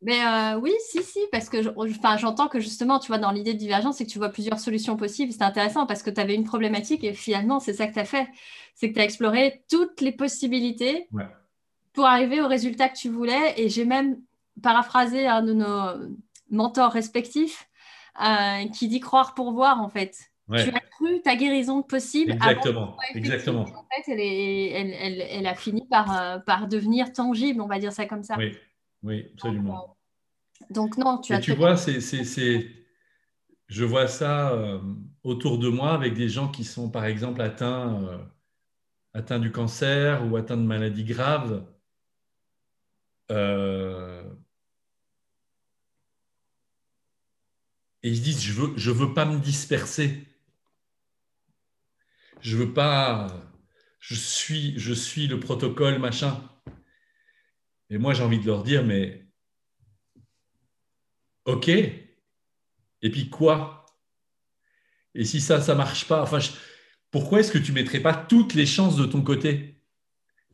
Mais 0.02 0.24
euh, 0.24 0.58
oui, 0.58 0.72
si, 0.88 1.02
si, 1.02 1.18
parce 1.30 1.50
que 1.50 1.62
j'entends 1.62 2.48
que 2.48 2.58
justement, 2.58 2.98
tu 2.98 3.08
vois, 3.08 3.18
dans 3.18 3.30
l'idée 3.30 3.52
de 3.52 3.58
divergence, 3.58 3.98
c'est 3.98 4.06
que 4.06 4.10
tu 4.10 4.18
vois 4.18 4.30
plusieurs 4.30 4.58
solutions 4.58 4.96
possibles. 4.96 5.32
C'est 5.32 5.42
intéressant 5.42 5.86
parce 5.86 6.02
que 6.02 6.08
tu 6.08 6.20
avais 6.20 6.34
une 6.34 6.44
problématique 6.44 7.04
et 7.04 7.12
finalement, 7.12 7.60
c'est 7.60 7.74
ça 7.74 7.86
que 7.86 7.92
tu 7.92 7.98
as 7.98 8.06
fait. 8.06 8.26
C'est 8.74 8.88
que 8.88 8.94
tu 8.94 9.00
as 9.00 9.04
exploré 9.04 9.62
toutes 9.68 10.00
les 10.00 10.12
possibilités 10.12 11.08
pour 11.92 12.06
arriver 12.06 12.40
au 12.40 12.48
résultat 12.48 12.88
que 12.88 12.96
tu 12.96 13.10
voulais. 13.10 13.54
Et 13.58 13.68
j'ai 13.68 13.84
même 13.84 14.18
paraphrasé 14.62 15.26
un 15.26 15.42
de 15.42 15.52
nos 15.52 16.08
mentors 16.50 16.92
respectifs 16.92 17.68
euh, 18.22 18.66
qui 18.68 18.88
dit 18.88 19.00
croire 19.00 19.34
pour 19.34 19.52
voir, 19.52 19.82
en 19.82 19.90
fait. 19.90 20.29
Tu 20.56 20.70
as 20.70 20.80
cru 20.80 21.22
ta 21.22 21.36
guérison 21.36 21.82
possible. 21.82 22.32
Exactement. 22.32 22.96
Exactement. 23.14 23.62
En 23.62 23.86
fait, 23.94 24.12
elle, 24.12 25.20
elle, 25.20 25.46
a 25.46 25.54
fini 25.54 25.86
par, 25.86 26.20
euh, 26.20 26.38
par 26.38 26.68
devenir 26.68 27.12
tangible, 27.12 27.60
on 27.60 27.66
va 27.66 27.78
dire 27.78 27.92
ça 27.92 28.06
comme 28.06 28.22
ça. 28.22 28.36
Oui. 28.36 28.56
Oui, 29.02 29.26
absolument. 29.34 29.96
Donc, 30.68 30.98
non, 30.98 31.18
tu 31.18 31.32
as. 31.32 31.40
tu 31.40 31.54
vois, 31.54 31.76
c'est, 31.76 32.00
je 33.68 33.84
vois 33.84 34.08
ça 34.08 34.52
euh, 34.52 34.80
autour 35.22 35.58
de 35.58 35.68
moi 35.68 35.92
avec 35.92 36.14
des 36.14 36.28
gens 36.28 36.48
qui 36.48 36.64
sont, 36.64 36.90
par 36.90 37.06
exemple, 37.06 37.40
atteints, 37.40 38.02
euh, 38.04 38.18
atteints 39.14 39.38
du 39.38 39.52
cancer 39.52 40.26
ou 40.30 40.36
atteints 40.36 40.56
de 40.56 40.62
maladies 40.62 41.04
graves. 41.04 41.64
Euh, 43.30 44.22
et 48.02 48.10
ils 48.10 48.16
se 48.16 48.22
disent, 48.22 48.42
je 48.42 48.52
veux, 48.52 48.72
je 48.76 48.90
veux 48.90 49.14
pas 49.14 49.24
me 49.24 49.38
disperser. 49.38 50.26
Je 52.42 52.56
veux 52.56 52.72
pas. 52.72 53.28
Je 53.98 54.14
suis, 54.14 54.78
je 54.78 54.92
suis 54.92 55.26
le 55.26 55.38
protocole, 55.40 55.98
machin. 55.98 56.40
Et 57.90 57.98
moi, 57.98 58.14
j'ai 58.14 58.22
envie 58.22 58.38
de 58.38 58.46
leur 58.46 58.62
dire, 58.62 58.84
mais 58.84 59.26
OK, 61.44 61.68
et 61.68 63.10
puis 63.10 63.28
quoi? 63.28 63.86
Et 65.14 65.24
si 65.24 65.40
ça, 65.40 65.60
ça 65.60 65.74
marche 65.74 66.06
pas, 66.06 66.22
enfin, 66.22 66.38
pourquoi 67.10 67.40
est-ce 67.40 67.50
que 67.50 67.58
tu 67.58 67.72
mettrais 67.72 68.00
pas 68.00 68.14
toutes 68.14 68.54
les 68.54 68.66
chances 68.66 68.96
de 68.96 69.06
ton 69.06 69.22
côté? 69.22 69.82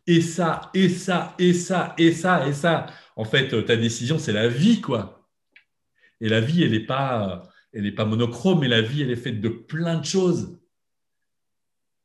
Et 0.06 0.20
ça, 0.22 0.70
et 0.72 0.88
ça, 0.88 1.34
et 1.38 1.52
ça, 1.52 1.94
et 1.98 2.12
ça, 2.12 2.48
et 2.48 2.52
ça. 2.52 2.86
En 3.16 3.24
fait, 3.24 3.64
ta 3.66 3.76
décision, 3.76 4.18
c'est 4.18 4.32
la 4.32 4.48
vie, 4.48 4.80
quoi. 4.80 5.28
Et 6.20 6.28
la 6.28 6.40
vie, 6.40 6.62
elle 6.62 6.70
n'est 6.70 6.80
pas, 6.80 7.42
elle 7.72 7.94
pas 7.94 8.04
monochrome, 8.04 8.60
mais 8.60 8.68
la 8.68 8.80
vie, 8.80 9.02
elle 9.02 9.10
est 9.10 9.16
faite 9.16 9.40
de 9.40 9.48
plein 9.48 9.98
de 9.98 10.04
choses. 10.04 10.58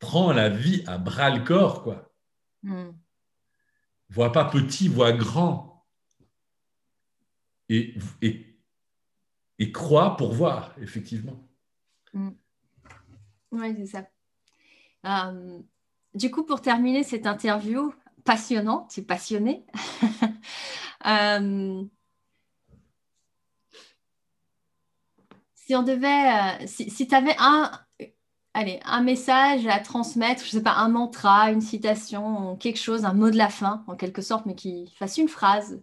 Prends 0.02 0.34
la 0.34 0.50
vie 0.50 0.84
à 0.88 0.98
bras 0.98 1.30
le 1.30 1.44
corps, 1.44 1.84
quoi. 1.84 2.12
Hmm. 2.64 2.92
Vois 4.10 4.34
pas 4.34 4.44
petit, 4.44 4.90
vois 4.90 5.14
grand. 5.14 5.88
Et, 7.70 7.96
et, 8.22 8.58
et 9.60 9.72
crois 9.72 10.18
pour 10.18 10.34
voir, 10.34 10.76
effectivement. 10.82 11.48
Mm. 12.14 12.32
Oui, 13.52 13.76
c'est 13.78 13.86
ça. 13.86 14.10
Euh, 15.06 15.60
du 16.14 16.32
coup, 16.32 16.44
pour 16.44 16.62
terminer 16.62 17.04
cette 17.04 17.26
interview 17.26 17.94
passionnante, 18.26 18.92
tu 18.92 19.00
es 19.00 19.04
passionné. 19.04 19.66
Euh, 21.08 21.84
si 25.56 25.74
on 25.74 25.82
devait, 25.82 26.62
euh, 26.62 26.68
si, 26.68 26.92
si 26.92 27.08
tu 27.08 27.16
avais 27.16 27.36
un, 27.40 27.72
allez, 28.54 28.80
un 28.86 29.02
message 29.02 29.66
à 29.68 29.80
transmettre, 29.80 30.42
je 30.42 30.48
ne 30.48 30.52
sais 30.52 30.64
pas, 30.64 30.76
un 30.76 30.90
mantra, 30.90 31.52
une 31.52 31.62
citation, 31.62 32.56
quelque 32.58 32.80
chose, 32.80 33.06
un 33.06 33.14
mot 33.14 33.30
de 33.30 33.38
la 33.38 33.50
fin, 33.50 33.84
en 33.88 33.96
quelque 33.96 34.22
sorte, 34.22 34.46
mais 34.46 34.56
qui 34.56 34.94
fasse 34.98 35.18
une 35.18 35.30
phrase. 35.30 35.82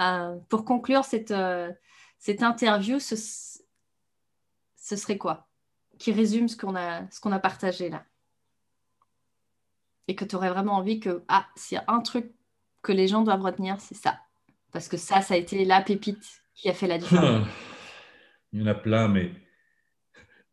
Euh, 0.00 0.36
pour 0.48 0.64
conclure 0.64 1.04
cette, 1.04 1.32
euh, 1.32 1.72
cette 2.18 2.42
interview, 2.42 2.98
ce, 3.00 3.16
serait 4.76 5.18
quoi? 5.18 5.48
Qui 5.98 6.12
résume 6.12 6.48
ce 6.48 6.56
qu'on 6.56 6.76
a, 6.76 7.02
qu'on 7.20 7.32
a 7.32 7.38
partagé 7.38 7.90
là? 7.90 8.04
Et 10.06 10.14
que 10.14 10.24
tu 10.24 10.36
aurais 10.36 10.50
vraiment 10.50 10.74
envie 10.74 11.00
que, 11.00 11.22
ah, 11.28 11.46
s'il 11.56 11.76
y 11.76 11.78
a 11.78 11.84
un 11.88 12.00
truc 12.00 12.32
que 12.82 12.92
les 12.92 13.08
gens 13.08 13.22
doivent 13.22 13.42
retenir, 13.42 13.80
c'est 13.80 13.96
ça. 13.96 14.18
Parce 14.72 14.88
que 14.88 14.96
ça, 14.96 15.20
ça 15.20 15.34
a 15.34 15.36
été 15.36 15.64
la 15.64 15.82
pépite 15.82 16.42
qui 16.54 16.70
a 16.70 16.74
fait 16.74 16.86
la 16.86 16.98
différence. 16.98 17.46
Il 18.52 18.60
y 18.60 18.64
en 18.64 18.66
a 18.66 18.74
plein, 18.74 19.08
mais 19.08 19.32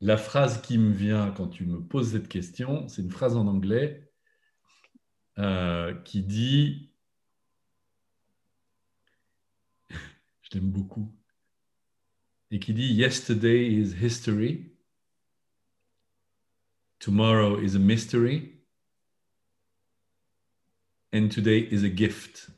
la 0.02 0.18
phrase 0.18 0.62
qui 0.62 0.78
me 0.78 0.92
vient 0.92 1.32
quand 1.32 1.48
tu 1.48 1.66
me 1.66 1.82
poses 1.82 2.12
cette 2.12 2.28
question, 2.28 2.88
c'est 2.88 3.02
une 3.02 3.12
phrase 3.12 3.36
en 3.36 3.48
anglais 3.48 4.12
euh, 5.38 5.94
qui 6.04 6.22
dit, 6.24 6.92
je 9.90 10.50
l'aime 10.54 10.72
beaucoup, 10.72 11.14
et 12.52 12.60
qui 12.60 12.74
dit 12.74 12.94
Yesterday 12.94 13.68
is 13.68 13.94
history, 14.02 14.72
tomorrow 17.00 17.60
is 17.60 17.76
a 17.76 17.80
mystery, 17.80 18.62
and 21.14 21.30
today 21.30 21.68
is 21.72 21.84
a 21.84 21.90
gift. 21.90 22.50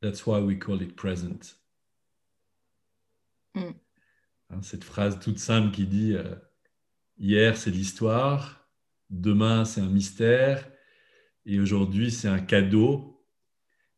That's 0.00 0.26
why 0.26 0.40
we 0.40 0.56
call 0.56 0.80
it 0.80 0.96
present. 0.96 1.56
Mm. 3.56 3.74
Hein, 4.50 4.62
cette 4.62 4.84
phrase 4.84 5.20
toute 5.20 5.38
simple 5.38 5.74
qui 5.74 5.86
dit 5.86 6.14
euh, 6.14 6.34
hier 7.18 7.56
c'est 7.56 7.70
l'histoire, 7.70 8.68
demain 9.10 9.64
c'est 9.64 9.80
un 9.80 9.88
mystère, 9.88 10.70
et 11.44 11.60
aujourd'hui 11.60 12.10
c'est 12.10 12.28
un 12.28 12.40
cadeau, 12.40 13.26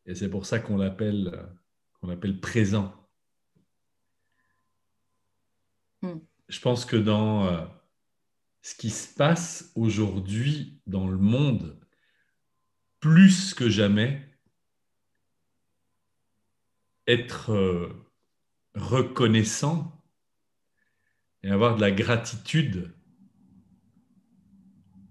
et 0.07 0.14
c'est 0.14 0.28
pour 0.28 0.46
ça 0.46 0.59
qu'on 0.59 0.76
l'appelle 0.76 1.30
euh, 1.32 1.46
qu'on 2.01 2.40
présent. 2.40 2.94
Hmm. 6.03 6.18
Je 6.48 6.61
pense 6.61 6.84
que 6.84 6.96
dans 6.96 7.46
euh, 7.46 7.64
ce 8.62 8.74
qui 8.74 8.90
se 8.90 9.14
passe 9.14 9.70
aujourd'hui 9.76 10.80
dans 10.86 11.09
le 11.09 11.18
monde, 11.18 11.78
plus 12.98 13.55
que 13.55 13.70
jamais, 13.70 14.26
être 17.07 17.94
reconnaissant 18.74 19.99
et 21.43 21.51
avoir 21.51 21.76
de 21.76 21.80
la 21.80 21.91
gratitude 21.91 22.95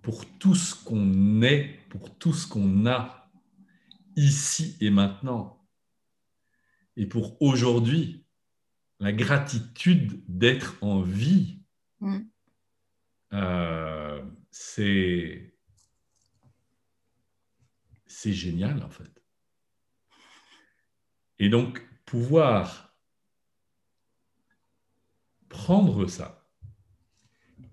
pour 0.01 0.25
tout 0.39 0.55
ce 0.55 0.75
qu'on 0.75 1.41
est, 1.41 1.79
pour 1.89 2.17
tout 2.17 2.33
ce 2.33 2.47
qu'on 2.47 2.85
a 2.85 3.29
ici 4.15 4.77
et 4.81 4.89
maintenant. 4.89 5.67
Et 6.95 7.05
pour 7.05 7.41
aujourd'hui, 7.41 8.25
la 8.99 9.13
gratitude 9.13 10.23
d'être 10.27 10.77
en 10.81 11.01
vie. 11.01 11.61
Mm. 11.99 12.19
Euh, 13.33 14.25
c'est 14.51 15.55
c'est 18.07 18.33
génial 18.33 18.83
en 18.83 18.89
fait. 18.89 19.23
Et 21.37 21.47
donc, 21.47 21.87
pouvoir 22.05 22.88
prendre 25.49 26.07
ça, 26.07 26.49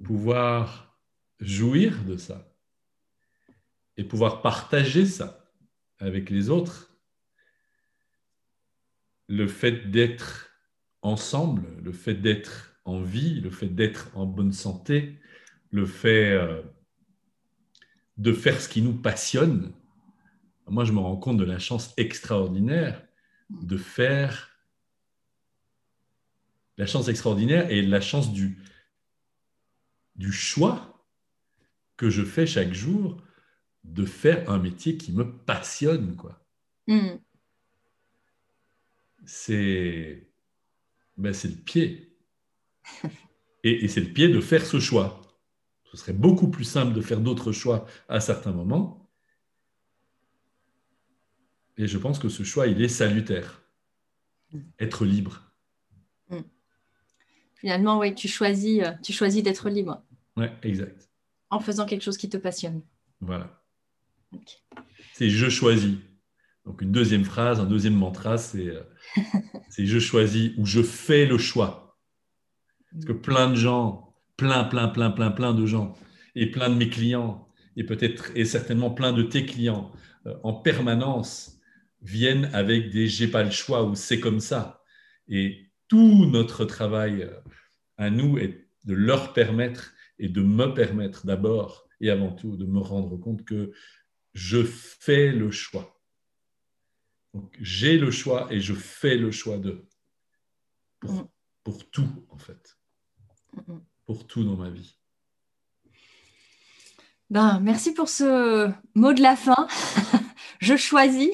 pouvoir 0.02 0.98
jouir 1.40 2.04
de 2.04 2.16
ça, 2.16 2.52
et 3.96 4.04
pouvoir 4.04 4.42
partager 4.42 5.06
ça 5.06 5.50
avec 5.98 6.30
les 6.30 6.50
autres, 6.50 6.94
le 9.28 9.46
fait 9.46 9.90
d'être 9.90 10.50
ensemble, 11.02 11.64
le 11.82 11.92
fait 11.92 12.14
d'être 12.14 12.76
en 12.84 13.00
vie, 13.00 13.40
le 13.40 13.50
fait 13.50 13.68
d'être 13.68 14.10
en 14.16 14.26
bonne 14.26 14.52
santé, 14.52 15.18
le 15.70 15.86
fait 15.86 16.32
euh, 16.32 16.62
de 18.16 18.32
faire 18.32 18.60
ce 18.60 18.68
qui 18.68 18.82
nous 18.82 18.94
passionne, 18.94 19.72
moi 20.68 20.84
je 20.84 20.92
me 20.92 20.98
rends 20.98 21.16
compte 21.16 21.38
de 21.38 21.44
la 21.44 21.58
chance 21.58 21.92
extraordinaire 21.96 23.06
de 23.50 23.76
faire 23.76 24.55
la 26.76 26.86
chance 26.86 27.08
extraordinaire 27.08 27.70
et 27.70 27.82
la 27.82 28.00
chance 28.00 28.32
du, 28.32 28.58
du 30.14 30.32
choix 30.32 31.06
que 31.96 32.10
je 32.10 32.22
fais 32.22 32.46
chaque 32.46 32.72
jour 32.72 33.22
de 33.84 34.04
faire 34.04 34.50
un 34.50 34.58
métier 34.58 34.96
qui 34.96 35.12
me 35.12 35.30
passionne. 35.30 36.16
quoi. 36.16 36.44
Hmm. 36.86 37.16
C'est 39.24 40.28
ben, 41.16 41.32
le 41.32 41.62
pied. 41.64 42.16
Et, 43.64 43.84
et 43.84 43.88
c'est 43.88 44.00
le 44.00 44.12
pied 44.12 44.28
de 44.28 44.40
faire 44.40 44.64
ce 44.64 44.78
choix. 44.78 45.22
Ce 45.84 45.96
serait 45.96 46.12
beaucoup 46.12 46.48
plus 46.50 46.64
simple 46.64 46.92
de 46.92 47.00
faire 47.00 47.20
d'autres 47.20 47.52
choix 47.52 47.86
à 48.08 48.20
certains 48.20 48.52
moments. 48.52 49.10
Et 51.78 51.86
je 51.86 51.98
pense 51.98 52.18
que 52.18 52.28
ce 52.28 52.42
choix, 52.42 52.66
il 52.66 52.82
est 52.82 52.88
salutaire. 52.88 53.62
Être 54.78 55.04
libre. 55.04 55.45
Finalement, 57.56 57.98
oui, 57.98 58.14
tu 58.14 58.28
choisis, 58.28 58.82
euh, 58.82 58.92
tu 59.02 59.12
choisis 59.12 59.42
d'être 59.42 59.68
libre. 59.68 60.02
Oui, 60.36 60.46
exact. 60.62 61.08
En 61.50 61.60
faisant 61.60 61.86
quelque 61.86 62.02
chose 62.02 62.18
qui 62.18 62.28
te 62.28 62.36
passionne. 62.36 62.82
Voilà. 63.20 63.62
C'est 65.14 65.30
je 65.30 65.48
choisis. 65.48 65.96
Donc 66.64 66.82
une 66.82 66.92
deuxième 66.92 67.24
phrase, 67.24 67.60
un 67.60 67.64
deuxième 67.64 67.94
mantra, 67.94 68.36
c'est 68.38 68.66
euh, 68.66 68.82
je 69.78 69.98
choisis 69.98 70.52
ou 70.58 70.66
je 70.66 70.82
fais 70.82 71.24
le 71.24 71.38
choix. 71.38 71.96
Parce 72.92 73.04
que 73.06 73.12
plein 73.12 73.50
de 73.50 73.54
gens, 73.54 74.14
plein, 74.36 74.64
plein, 74.64 74.88
plein, 74.88 75.10
plein, 75.10 75.30
plein 75.30 75.54
de 75.54 75.64
gens, 75.64 75.94
et 76.34 76.50
plein 76.50 76.68
de 76.68 76.74
mes 76.74 76.88
clients, 76.88 77.48
et 77.76 77.84
peut-être 77.84 78.30
et 78.34 78.44
certainement 78.44 78.90
plein 78.90 79.12
de 79.12 79.22
tes 79.22 79.46
clients, 79.46 79.92
euh, 80.26 80.34
en 80.42 80.52
permanence 80.52 81.58
viennent 82.02 82.50
avec 82.52 82.90
des 82.90 83.06
j'ai 83.06 83.28
pas 83.28 83.42
le 83.42 83.50
choix 83.50 83.84
ou 83.84 83.94
c'est 83.94 84.20
comme 84.20 84.40
ça. 84.40 84.82
Et 85.28 85.65
tout 85.88 86.26
notre 86.26 86.64
travail 86.64 87.22
euh, 87.22 87.40
à 87.96 88.10
nous 88.10 88.38
est 88.38 88.68
de 88.84 88.94
leur 88.94 89.32
permettre 89.32 89.92
et 90.18 90.28
de 90.28 90.42
me 90.42 90.66
permettre 90.74 91.26
d'abord 91.26 91.86
et 92.00 92.10
avant 92.10 92.32
tout 92.32 92.56
de 92.56 92.64
me 92.64 92.78
rendre 92.78 93.16
compte 93.16 93.44
que 93.44 93.72
je 94.34 94.62
fais 94.62 95.32
le 95.32 95.50
choix. 95.50 96.00
j'ai 97.60 97.98
le 97.98 98.10
choix 98.10 98.48
et 98.50 98.60
je 98.60 98.74
fais 98.74 99.16
le 99.16 99.30
choix 99.30 99.58
de. 99.58 99.86
Pour, 101.00 101.30
pour 101.62 101.90
tout, 101.90 102.26
en 102.30 102.38
fait. 102.38 102.78
Pour 104.04 104.26
tout 104.26 104.44
dans 104.44 104.56
ma 104.56 104.70
vie. 104.70 104.98
Ben, 107.28 107.58
merci 107.60 107.92
pour 107.92 108.08
ce 108.08 108.70
mot 108.94 109.12
de 109.12 109.20
la 109.20 109.36
fin. 109.36 109.66
je 110.60 110.76
choisis. 110.76 111.30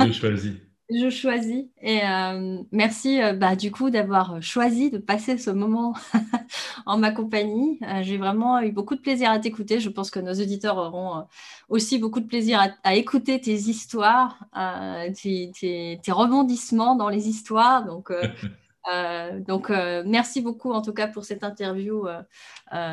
je 0.00 0.12
choisis. 0.12 0.54
Je 0.88 1.10
choisis. 1.10 1.64
Et 1.82 2.00
euh, 2.04 2.58
merci 2.70 3.20
euh, 3.20 3.32
bah, 3.32 3.56
du 3.56 3.72
coup 3.72 3.90
d'avoir 3.90 4.40
choisi 4.40 4.88
de 4.88 4.98
passer 4.98 5.36
ce 5.36 5.50
moment 5.50 5.94
en 6.86 6.96
ma 6.96 7.10
compagnie. 7.10 7.80
Euh, 7.82 8.02
j'ai 8.02 8.16
vraiment 8.18 8.60
eu 8.60 8.70
beaucoup 8.70 8.94
de 8.94 9.00
plaisir 9.00 9.30
à 9.30 9.40
t'écouter. 9.40 9.80
Je 9.80 9.88
pense 9.88 10.12
que 10.12 10.20
nos 10.20 10.34
auditeurs 10.34 10.76
auront 10.76 11.26
aussi 11.68 11.98
beaucoup 11.98 12.20
de 12.20 12.26
plaisir 12.26 12.64
à, 12.84 12.94
écouter 12.94 13.40
tes 13.40 13.54
histoires, 13.54 14.38
tes, 15.20 15.50
tes, 15.60 16.12
rebondissements 16.12 16.94
dans 16.94 17.08
les 17.08 17.28
histoires. 17.28 17.84
Donc, 17.84 18.12
donc 19.48 19.70
merci 20.06 20.40
beaucoup 20.40 20.70
en 20.70 20.82
tout 20.82 20.92
cas 20.92 21.08
pour 21.08 21.24
cette 21.24 21.42
interview, 21.42 22.06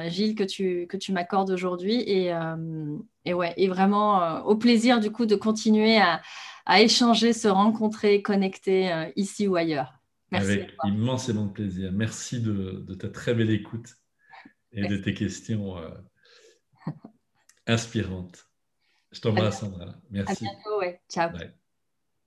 Gilles, 0.08 0.34
que 0.34 0.44
tu, 0.44 0.88
que 0.88 0.98
tu 0.98 1.12
m'accordes 1.12 1.52
aujourd'hui. 1.52 2.02
Et, 2.02 2.34
et, 3.26 3.34
ouais, 3.36 3.54
et 3.58 3.68
vraiment 3.68 4.42
au 4.46 4.56
plaisir 4.56 5.00
du 5.00 5.12
coup 5.12 5.28
de 5.28 5.36
continuer 5.36 6.00
à 6.00 6.22
à 6.66 6.82
échanger, 6.82 7.34
se 7.34 7.48
rencontrer, 7.48 8.22
connecter 8.22 8.92
euh, 8.92 9.12
ici 9.16 9.48
ou 9.48 9.56
ailleurs. 9.56 10.00
Merci 10.32 10.52
Avec 10.52 10.76
immensément 10.86 11.46
de 11.46 11.52
plaisir. 11.52 11.92
Merci 11.92 12.42
de, 12.42 12.94
ta 12.96 13.10
très 13.10 13.34
belle 13.34 13.52
écoute 13.52 13.98
et 14.72 14.88
de 14.88 14.98
tes 14.98 15.14
questions 15.14 15.78
euh, 15.78 15.90
inspirantes. 17.68 18.48
Je 19.12 19.22
t'embrasse, 19.22 19.60
Sandra. 19.60 19.96
Merci. 20.10 20.46
À 20.46 20.50
bientôt, 20.50 20.80
ouais. 20.80 21.02
Ciao. 21.08 21.30